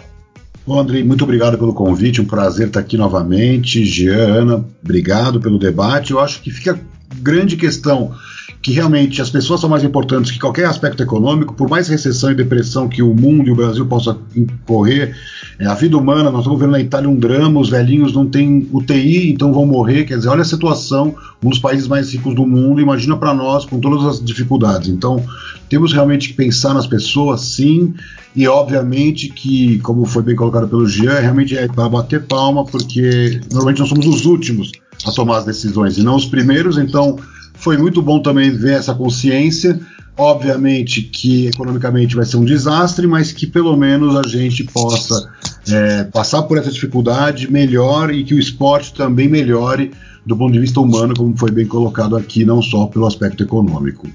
Bom, 0.64 0.84
muito 0.84 1.24
obrigado 1.24 1.58
pelo 1.58 1.74
convite, 1.74 2.20
um 2.20 2.24
prazer 2.24 2.68
estar 2.68 2.80
aqui 2.80 2.96
novamente. 2.96 3.84
Giana, 3.84 4.64
obrigado 4.84 5.40
pelo 5.40 5.58
debate. 5.58 6.12
Eu 6.12 6.20
acho 6.20 6.40
que 6.40 6.50
fica 6.52 6.78
grande 7.20 7.56
questão 7.56 8.14
que 8.62 8.70
realmente 8.70 9.20
as 9.20 9.28
pessoas 9.28 9.60
são 9.60 9.68
mais 9.68 9.82
importantes 9.82 10.30
que 10.30 10.38
qualquer 10.38 10.66
aspecto 10.66 11.02
econômico, 11.02 11.52
por 11.52 11.68
mais 11.68 11.88
recessão 11.88 12.30
e 12.30 12.34
depressão 12.34 12.88
que 12.88 13.02
o 13.02 13.12
mundo 13.12 13.48
e 13.48 13.50
o 13.50 13.56
Brasil 13.56 13.84
possa 13.84 14.16
correr, 14.64 15.16
é, 15.58 15.66
a 15.66 15.74
vida 15.74 15.98
humana, 15.98 16.30
nós 16.30 16.42
estamos 16.42 16.60
vendo 16.60 16.70
na 16.70 16.80
Itália 16.80 17.08
um 17.08 17.16
drama, 17.16 17.60
os 17.60 17.68
velhinhos 17.68 18.12
não 18.12 18.24
têm 18.24 18.68
UTI, 18.72 19.32
então 19.32 19.52
vão 19.52 19.66
morrer, 19.66 20.04
quer 20.04 20.16
dizer, 20.16 20.28
olha 20.28 20.42
a 20.42 20.44
situação, 20.44 21.14
um 21.42 21.50
dos 21.50 21.58
países 21.58 21.88
mais 21.88 22.12
ricos 22.12 22.36
do 22.36 22.46
mundo, 22.46 22.80
imagina 22.80 23.16
para 23.16 23.34
nós 23.34 23.64
com 23.64 23.80
todas 23.80 24.06
as 24.06 24.24
dificuldades. 24.24 24.88
Então, 24.88 25.22
temos 25.68 25.92
realmente 25.92 26.28
que 26.28 26.34
pensar 26.34 26.72
nas 26.72 26.86
pessoas, 26.86 27.40
sim, 27.40 27.92
e 28.34 28.46
obviamente 28.46 29.28
que, 29.28 29.78
como 29.80 30.06
foi 30.06 30.22
bem 30.22 30.36
colocado 30.36 30.68
pelo 30.68 30.86
Jean, 30.86 31.18
realmente 31.18 31.56
é 31.56 31.66
para 31.66 31.88
bater 31.88 32.22
palma, 32.22 32.64
porque 32.64 33.40
normalmente 33.50 33.80
nós 33.80 33.88
somos 33.88 34.06
os 34.06 34.24
últimos 34.24 34.70
a 35.06 35.12
tomar 35.12 35.38
as 35.38 35.44
decisões 35.44 35.98
e 35.98 36.02
não 36.02 36.16
os 36.16 36.26
primeiros, 36.26 36.78
então 36.78 37.18
foi 37.54 37.76
muito 37.76 38.02
bom 38.02 38.20
também 38.20 38.50
ver 38.50 38.74
essa 38.74 38.94
consciência. 38.94 39.80
Obviamente 40.16 41.00
que 41.02 41.46
economicamente 41.46 42.14
vai 42.14 42.26
ser 42.26 42.36
um 42.36 42.44
desastre, 42.44 43.06
mas 43.06 43.32
que 43.32 43.46
pelo 43.46 43.74
menos 43.76 44.14
a 44.14 44.28
gente 44.28 44.62
possa 44.64 45.30
é, 45.68 46.04
passar 46.04 46.42
por 46.42 46.58
essa 46.58 46.70
dificuldade 46.70 47.50
melhor 47.50 48.12
e 48.12 48.22
que 48.22 48.34
o 48.34 48.38
esporte 48.38 48.92
também 48.92 49.26
melhore 49.26 49.90
do 50.24 50.36
ponto 50.36 50.52
de 50.52 50.60
vista 50.60 50.80
humano, 50.80 51.14
como 51.16 51.36
foi 51.36 51.50
bem 51.50 51.66
colocado 51.66 52.16
aqui, 52.16 52.44
não 52.44 52.62
só 52.62 52.86
pelo 52.86 53.06
aspecto 53.06 53.42
econômico. 53.42 54.06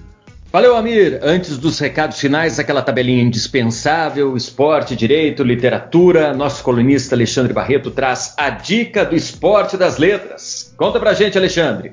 Valeu, 0.52 0.78
Amir. 0.78 1.20
Antes 1.22 1.58
dos 1.58 1.78
recados 1.78 2.20
finais, 2.20 2.58
aquela 2.58 2.82
tabelinha 2.82 3.22
indispensável: 3.22 4.36
esporte, 4.38 4.96
direito, 4.96 5.44
literatura. 5.44 6.34
Nosso 6.34 6.64
colunista 6.64 7.16
Alexandre 7.16 7.54
Barreto 7.54 7.92
traz 7.92 8.34
a 8.38 8.50
dica 8.50 9.04
do 9.04 9.16
esporte 9.16 9.76
das 9.76 9.98
letras. 9.98 10.67
Conta 10.78 11.00
pra 11.00 11.12
gente, 11.16 11.36
Alexandre. 11.36 11.92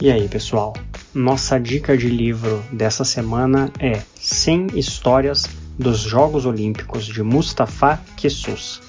E 0.00 0.10
aí, 0.10 0.26
pessoal? 0.28 0.72
Nossa 1.12 1.60
dica 1.60 1.94
de 1.94 2.08
livro 2.08 2.64
dessa 2.72 3.04
semana 3.04 3.70
é 3.78 4.00
100 4.14 4.78
Histórias 4.78 5.46
dos 5.78 5.98
Jogos 5.98 6.46
Olímpicos 6.46 7.04
de 7.04 7.22
Mustafa 7.22 8.00
Kessus. 8.16 8.80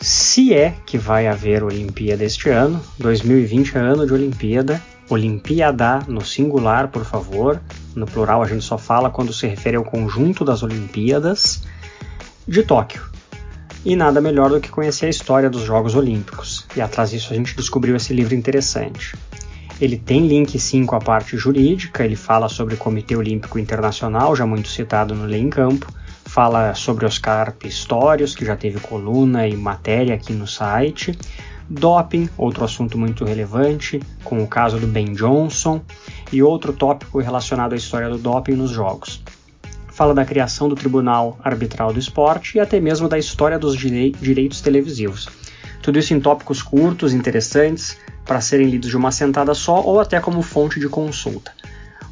Se 0.00 0.52
é 0.52 0.74
que 0.84 0.98
vai 0.98 1.28
haver 1.28 1.62
Olimpíada 1.62 2.24
este 2.24 2.48
ano, 2.48 2.82
2020 2.98 3.76
é 3.76 3.78
ano 3.78 4.04
de 4.04 4.12
Olimpíada, 4.12 4.82
Olimpíada 5.08 6.00
no 6.08 6.24
singular, 6.24 6.88
por 6.88 7.04
favor, 7.04 7.60
no 7.94 8.04
plural 8.04 8.42
a 8.42 8.48
gente 8.48 8.64
só 8.64 8.76
fala 8.76 9.10
quando 9.10 9.32
se 9.32 9.46
refere 9.46 9.76
ao 9.76 9.84
conjunto 9.84 10.44
das 10.44 10.64
Olimpíadas 10.64 11.62
de 12.48 12.64
Tóquio. 12.64 13.08
E 13.84 13.94
nada 13.94 14.20
melhor 14.20 14.50
do 14.50 14.60
que 14.60 14.70
conhecer 14.70 15.06
a 15.06 15.10
história 15.10 15.48
dos 15.48 15.62
Jogos 15.62 15.94
Olímpicos. 15.94 16.57
E 16.78 16.80
atrás 16.80 17.10
disso 17.10 17.32
a 17.32 17.36
gente 17.36 17.56
descobriu 17.56 17.96
esse 17.96 18.14
livro 18.14 18.36
interessante. 18.36 19.16
Ele 19.80 19.96
tem 19.96 20.28
link 20.28 20.56
sim 20.60 20.86
com 20.86 20.94
a 20.94 21.00
parte 21.00 21.36
jurídica, 21.36 22.04
ele 22.04 22.14
fala 22.14 22.48
sobre 22.48 22.74
o 22.74 22.76
Comitê 22.76 23.16
Olímpico 23.16 23.58
Internacional, 23.58 24.36
já 24.36 24.46
muito 24.46 24.68
citado 24.68 25.12
no 25.12 25.24
Lei 25.24 25.40
em 25.40 25.50
Campo, 25.50 25.92
fala 26.24 26.72
sobre 26.74 27.04
Oscar 27.04 27.52
Pistorius, 27.54 28.36
que 28.36 28.44
já 28.44 28.54
teve 28.54 28.78
coluna 28.78 29.48
e 29.48 29.56
matéria 29.56 30.14
aqui 30.14 30.32
no 30.32 30.46
site, 30.46 31.18
doping, 31.68 32.28
outro 32.38 32.64
assunto 32.64 32.96
muito 32.96 33.24
relevante, 33.24 34.00
com 34.22 34.40
o 34.40 34.46
caso 34.46 34.78
do 34.78 34.86
Ben 34.86 35.14
Johnson, 35.14 35.80
e 36.32 36.44
outro 36.44 36.72
tópico 36.72 37.18
relacionado 37.18 37.72
à 37.72 37.76
história 37.76 38.08
do 38.08 38.18
doping 38.18 38.52
nos 38.52 38.70
jogos. 38.70 39.20
Fala 39.88 40.14
da 40.14 40.24
criação 40.24 40.68
do 40.68 40.76
Tribunal 40.76 41.40
Arbitral 41.42 41.92
do 41.92 41.98
Esporte 41.98 42.56
e 42.56 42.60
até 42.60 42.78
mesmo 42.78 43.08
da 43.08 43.18
história 43.18 43.58
dos 43.58 43.76
direitos 43.76 44.60
televisivos. 44.60 45.47
Tudo 45.82 45.98
isso 45.98 46.14
em 46.14 46.20
tópicos 46.20 46.62
curtos, 46.62 47.12
interessantes, 47.12 47.96
para 48.24 48.40
serem 48.40 48.68
lidos 48.68 48.90
de 48.90 48.96
uma 48.96 49.10
sentada 49.10 49.54
só 49.54 49.80
ou 49.80 50.00
até 50.00 50.20
como 50.20 50.42
fonte 50.42 50.78
de 50.78 50.88
consulta. 50.88 51.52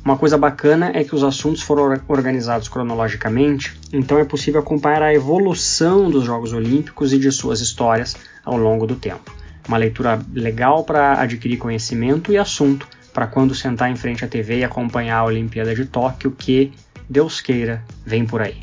Uma 0.05 0.17
coisa 0.17 0.39
bacana 0.39 0.93
é 0.95 1.03
que 1.03 1.17
os 1.17 1.25
assuntos 1.25 1.63
foram 1.63 2.01
organizados 2.07 2.69
cronologicamente, 2.69 3.77
então 3.93 4.19
é 4.19 4.25
possível 4.25 4.61
acompanhar 4.61 5.03
a 5.03 5.13
evolução 5.13 6.09
dos 6.09 6.25
Jogos 6.25 6.53
Olímpicos 6.53 7.13
e 7.13 7.19
de 7.19 7.31
suas 7.33 7.61
histórias 7.61 8.17
ao 8.45 8.57
longo 8.57 8.87
do 8.87 8.95
tempo. 8.95 9.35
Uma 9.67 9.77
leitura 9.77 10.21
legal 10.33 10.85
para 10.85 11.21
adquirir 11.21 11.57
conhecimento 11.57 12.31
e 12.31 12.39
assunto 12.39 12.87
para 13.13 13.27
quando 13.27 13.55
sentar 13.55 13.91
em 13.91 13.97
frente 13.97 14.25
à 14.25 14.29
TV 14.29 14.59
e 14.59 14.65
acompanhar 14.65 15.19
a 15.19 15.25
Olimpíada 15.25 15.75
de 15.75 15.87
Tóquio, 15.87 16.31
que, 16.31 16.73
Deus 17.11 17.41
queira, 17.41 17.83
vem 18.05 18.25
por 18.25 18.41
aí. 18.41 18.61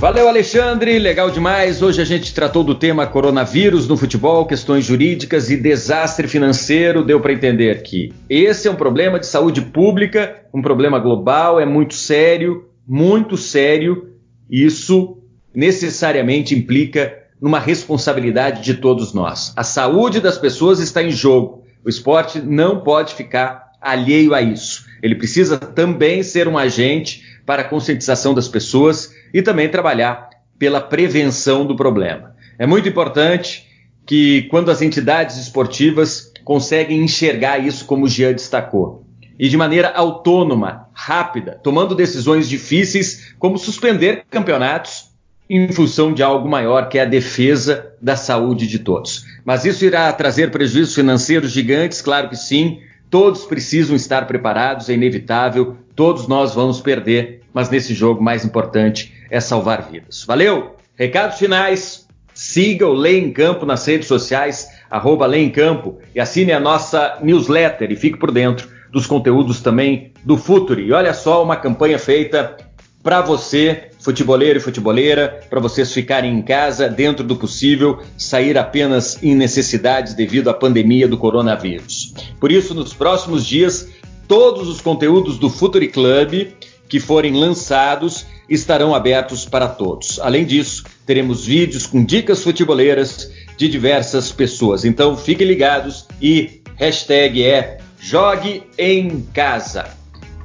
Valeu, 0.00 0.28
Alexandre, 0.28 0.96
legal 0.96 1.28
demais. 1.28 1.82
Hoje 1.82 2.00
a 2.00 2.04
gente 2.04 2.32
tratou 2.32 2.62
do 2.62 2.72
tema 2.72 3.04
coronavírus 3.04 3.88
no 3.88 3.96
futebol, 3.96 4.46
questões 4.46 4.84
jurídicas 4.84 5.50
e 5.50 5.56
desastre 5.56 6.28
financeiro. 6.28 7.04
Deu 7.04 7.20
para 7.20 7.32
entender 7.32 7.82
que 7.82 8.12
esse 8.30 8.68
é 8.68 8.70
um 8.70 8.76
problema 8.76 9.18
de 9.18 9.26
saúde 9.26 9.60
pública, 9.60 10.44
um 10.54 10.62
problema 10.62 11.00
global, 11.00 11.58
é 11.58 11.66
muito 11.66 11.94
sério, 11.94 12.68
muito 12.86 13.36
sério. 13.36 14.10
Isso 14.48 15.18
necessariamente 15.52 16.54
implica 16.54 17.18
numa 17.40 17.58
responsabilidade 17.58 18.62
de 18.62 18.74
todos 18.74 19.12
nós. 19.12 19.52
A 19.56 19.64
saúde 19.64 20.20
das 20.20 20.38
pessoas 20.38 20.78
está 20.78 21.02
em 21.02 21.10
jogo. 21.10 21.64
O 21.84 21.88
esporte 21.88 22.38
não 22.38 22.82
pode 22.84 23.14
ficar 23.14 23.67
alheio 23.80 24.34
a 24.34 24.42
isso. 24.42 24.86
Ele 25.02 25.14
precisa 25.14 25.58
também 25.58 26.22
ser 26.22 26.48
um 26.48 26.58
agente 26.58 27.22
para 27.46 27.62
a 27.62 27.64
conscientização 27.64 28.34
das 28.34 28.48
pessoas 28.48 29.14
e 29.32 29.40
também 29.42 29.68
trabalhar 29.68 30.28
pela 30.58 30.80
prevenção 30.80 31.64
do 31.64 31.76
problema. 31.76 32.34
É 32.58 32.66
muito 32.66 32.88
importante 32.88 33.66
que, 34.04 34.42
quando 34.50 34.70
as 34.70 34.82
entidades 34.82 35.36
esportivas 35.36 36.32
conseguem 36.44 37.02
enxergar 37.02 37.58
isso, 37.58 37.84
como 37.84 38.06
o 38.06 38.08
Jean 38.08 38.32
destacou, 38.32 39.06
e 39.38 39.48
de 39.48 39.56
maneira 39.56 39.92
autônoma, 39.94 40.88
rápida, 40.92 41.60
tomando 41.62 41.94
decisões 41.94 42.48
difíceis, 42.48 43.34
como 43.38 43.56
suspender 43.56 44.24
campeonatos 44.28 45.08
em 45.48 45.70
função 45.72 46.12
de 46.12 46.22
algo 46.22 46.48
maior, 46.48 46.88
que 46.88 46.98
é 46.98 47.02
a 47.02 47.06
defesa 47.06 47.92
da 48.02 48.16
saúde 48.16 48.66
de 48.66 48.80
todos. 48.80 49.24
Mas 49.44 49.64
isso 49.64 49.84
irá 49.84 50.12
trazer 50.12 50.50
prejuízos 50.50 50.94
financeiros 50.94 51.52
gigantes, 51.52 52.02
claro 52.02 52.28
que 52.28 52.36
sim. 52.36 52.80
Todos 53.10 53.44
precisam 53.44 53.96
estar 53.96 54.26
preparados, 54.26 54.88
é 54.88 54.94
inevitável, 54.94 55.76
todos 55.96 56.28
nós 56.28 56.54
vamos 56.54 56.80
perder, 56.80 57.42
mas 57.52 57.70
nesse 57.70 57.94
jogo 57.94 58.22
mais 58.22 58.44
importante 58.44 59.12
é 59.30 59.40
salvar 59.40 59.88
vidas. 59.90 60.24
Valeu? 60.26 60.76
Recados 60.94 61.38
finais. 61.38 62.06
Siga 62.34 62.86
o 62.86 62.92
Lei 62.92 63.18
em 63.18 63.32
Campo 63.32 63.66
nas 63.66 63.84
redes 63.84 64.06
sociais, 64.06 64.68
arroba 64.88 65.26
Lei 65.26 65.42
em 65.42 65.50
Campo, 65.50 65.98
e 66.14 66.20
assine 66.20 66.52
a 66.52 66.60
nossa 66.60 67.18
newsletter 67.20 67.90
e 67.90 67.96
fique 67.96 68.16
por 68.16 68.30
dentro 68.30 68.68
dos 68.92 69.06
conteúdos 69.06 69.60
também 69.60 70.12
do 70.24 70.36
Futuri. 70.36 70.84
E 70.84 70.92
olha 70.92 71.12
só 71.12 71.42
uma 71.42 71.56
campanha 71.56 71.98
feita 71.98 72.56
para 73.02 73.20
você, 73.22 73.87
futeboleiro 73.98 74.58
e 74.58 74.62
futeboleira, 74.62 75.40
para 75.50 75.60
vocês 75.60 75.92
ficarem 75.92 76.32
em 76.38 76.42
casa 76.42 76.88
dentro 76.88 77.24
do 77.24 77.36
possível, 77.36 78.00
sair 78.16 78.56
apenas 78.56 79.22
em 79.22 79.34
necessidades 79.34 80.14
devido 80.14 80.48
à 80.48 80.54
pandemia 80.54 81.08
do 81.08 81.18
coronavírus. 81.18 82.14
Por 82.40 82.52
isso, 82.52 82.74
nos 82.74 82.94
próximos 82.94 83.44
dias, 83.44 83.88
todos 84.26 84.68
os 84.68 84.80
conteúdos 84.80 85.38
do 85.38 85.50
Futuri 85.50 85.88
Club 85.88 86.48
que 86.88 86.98
forem 86.98 87.34
lançados 87.34 88.26
estarão 88.48 88.94
abertos 88.94 89.44
para 89.44 89.68
todos. 89.68 90.18
Além 90.20 90.44
disso, 90.44 90.84
teremos 91.04 91.44
vídeos 91.44 91.86
com 91.86 92.02
dicas 92.02 92.42
futeboleiras 92.42 93.30
de 93.58 93.68
diversas 93.68 94.32
pessoas. 94.32 94.84
Então 94.84 95.16
fiquem 95.16 95.46
ligados 95.46 96.06
e 96.20 96.62
hashtag 96.76 97.44
é 97.44 97.78
Jogue 98.00 98.62
em 98.78 99.26
Casa. 99.34 99.97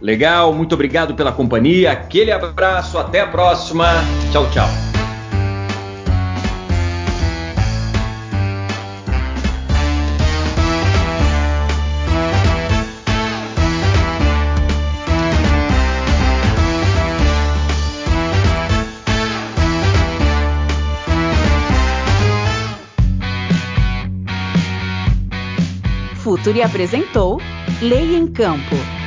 Legal, 0.04 0.52
muito 0.52 0.76
obrigado 0.76 1.16
pela 1.16 1.32
companhia, 1.32 1.94
aquele 1.94 2.30
abraço, 2.30 2.98
até 2.98 3.22
a 3.22 3.28
próxima. 3.28 3.86
Tchau, 4.34 4.50
tchau. 4.52 4.68
Futuri 26.22 26.62
apresentou 26.62 27.40
Lei 27.82 28.18
em 28.18 28.28
Campo. 28.28 29.03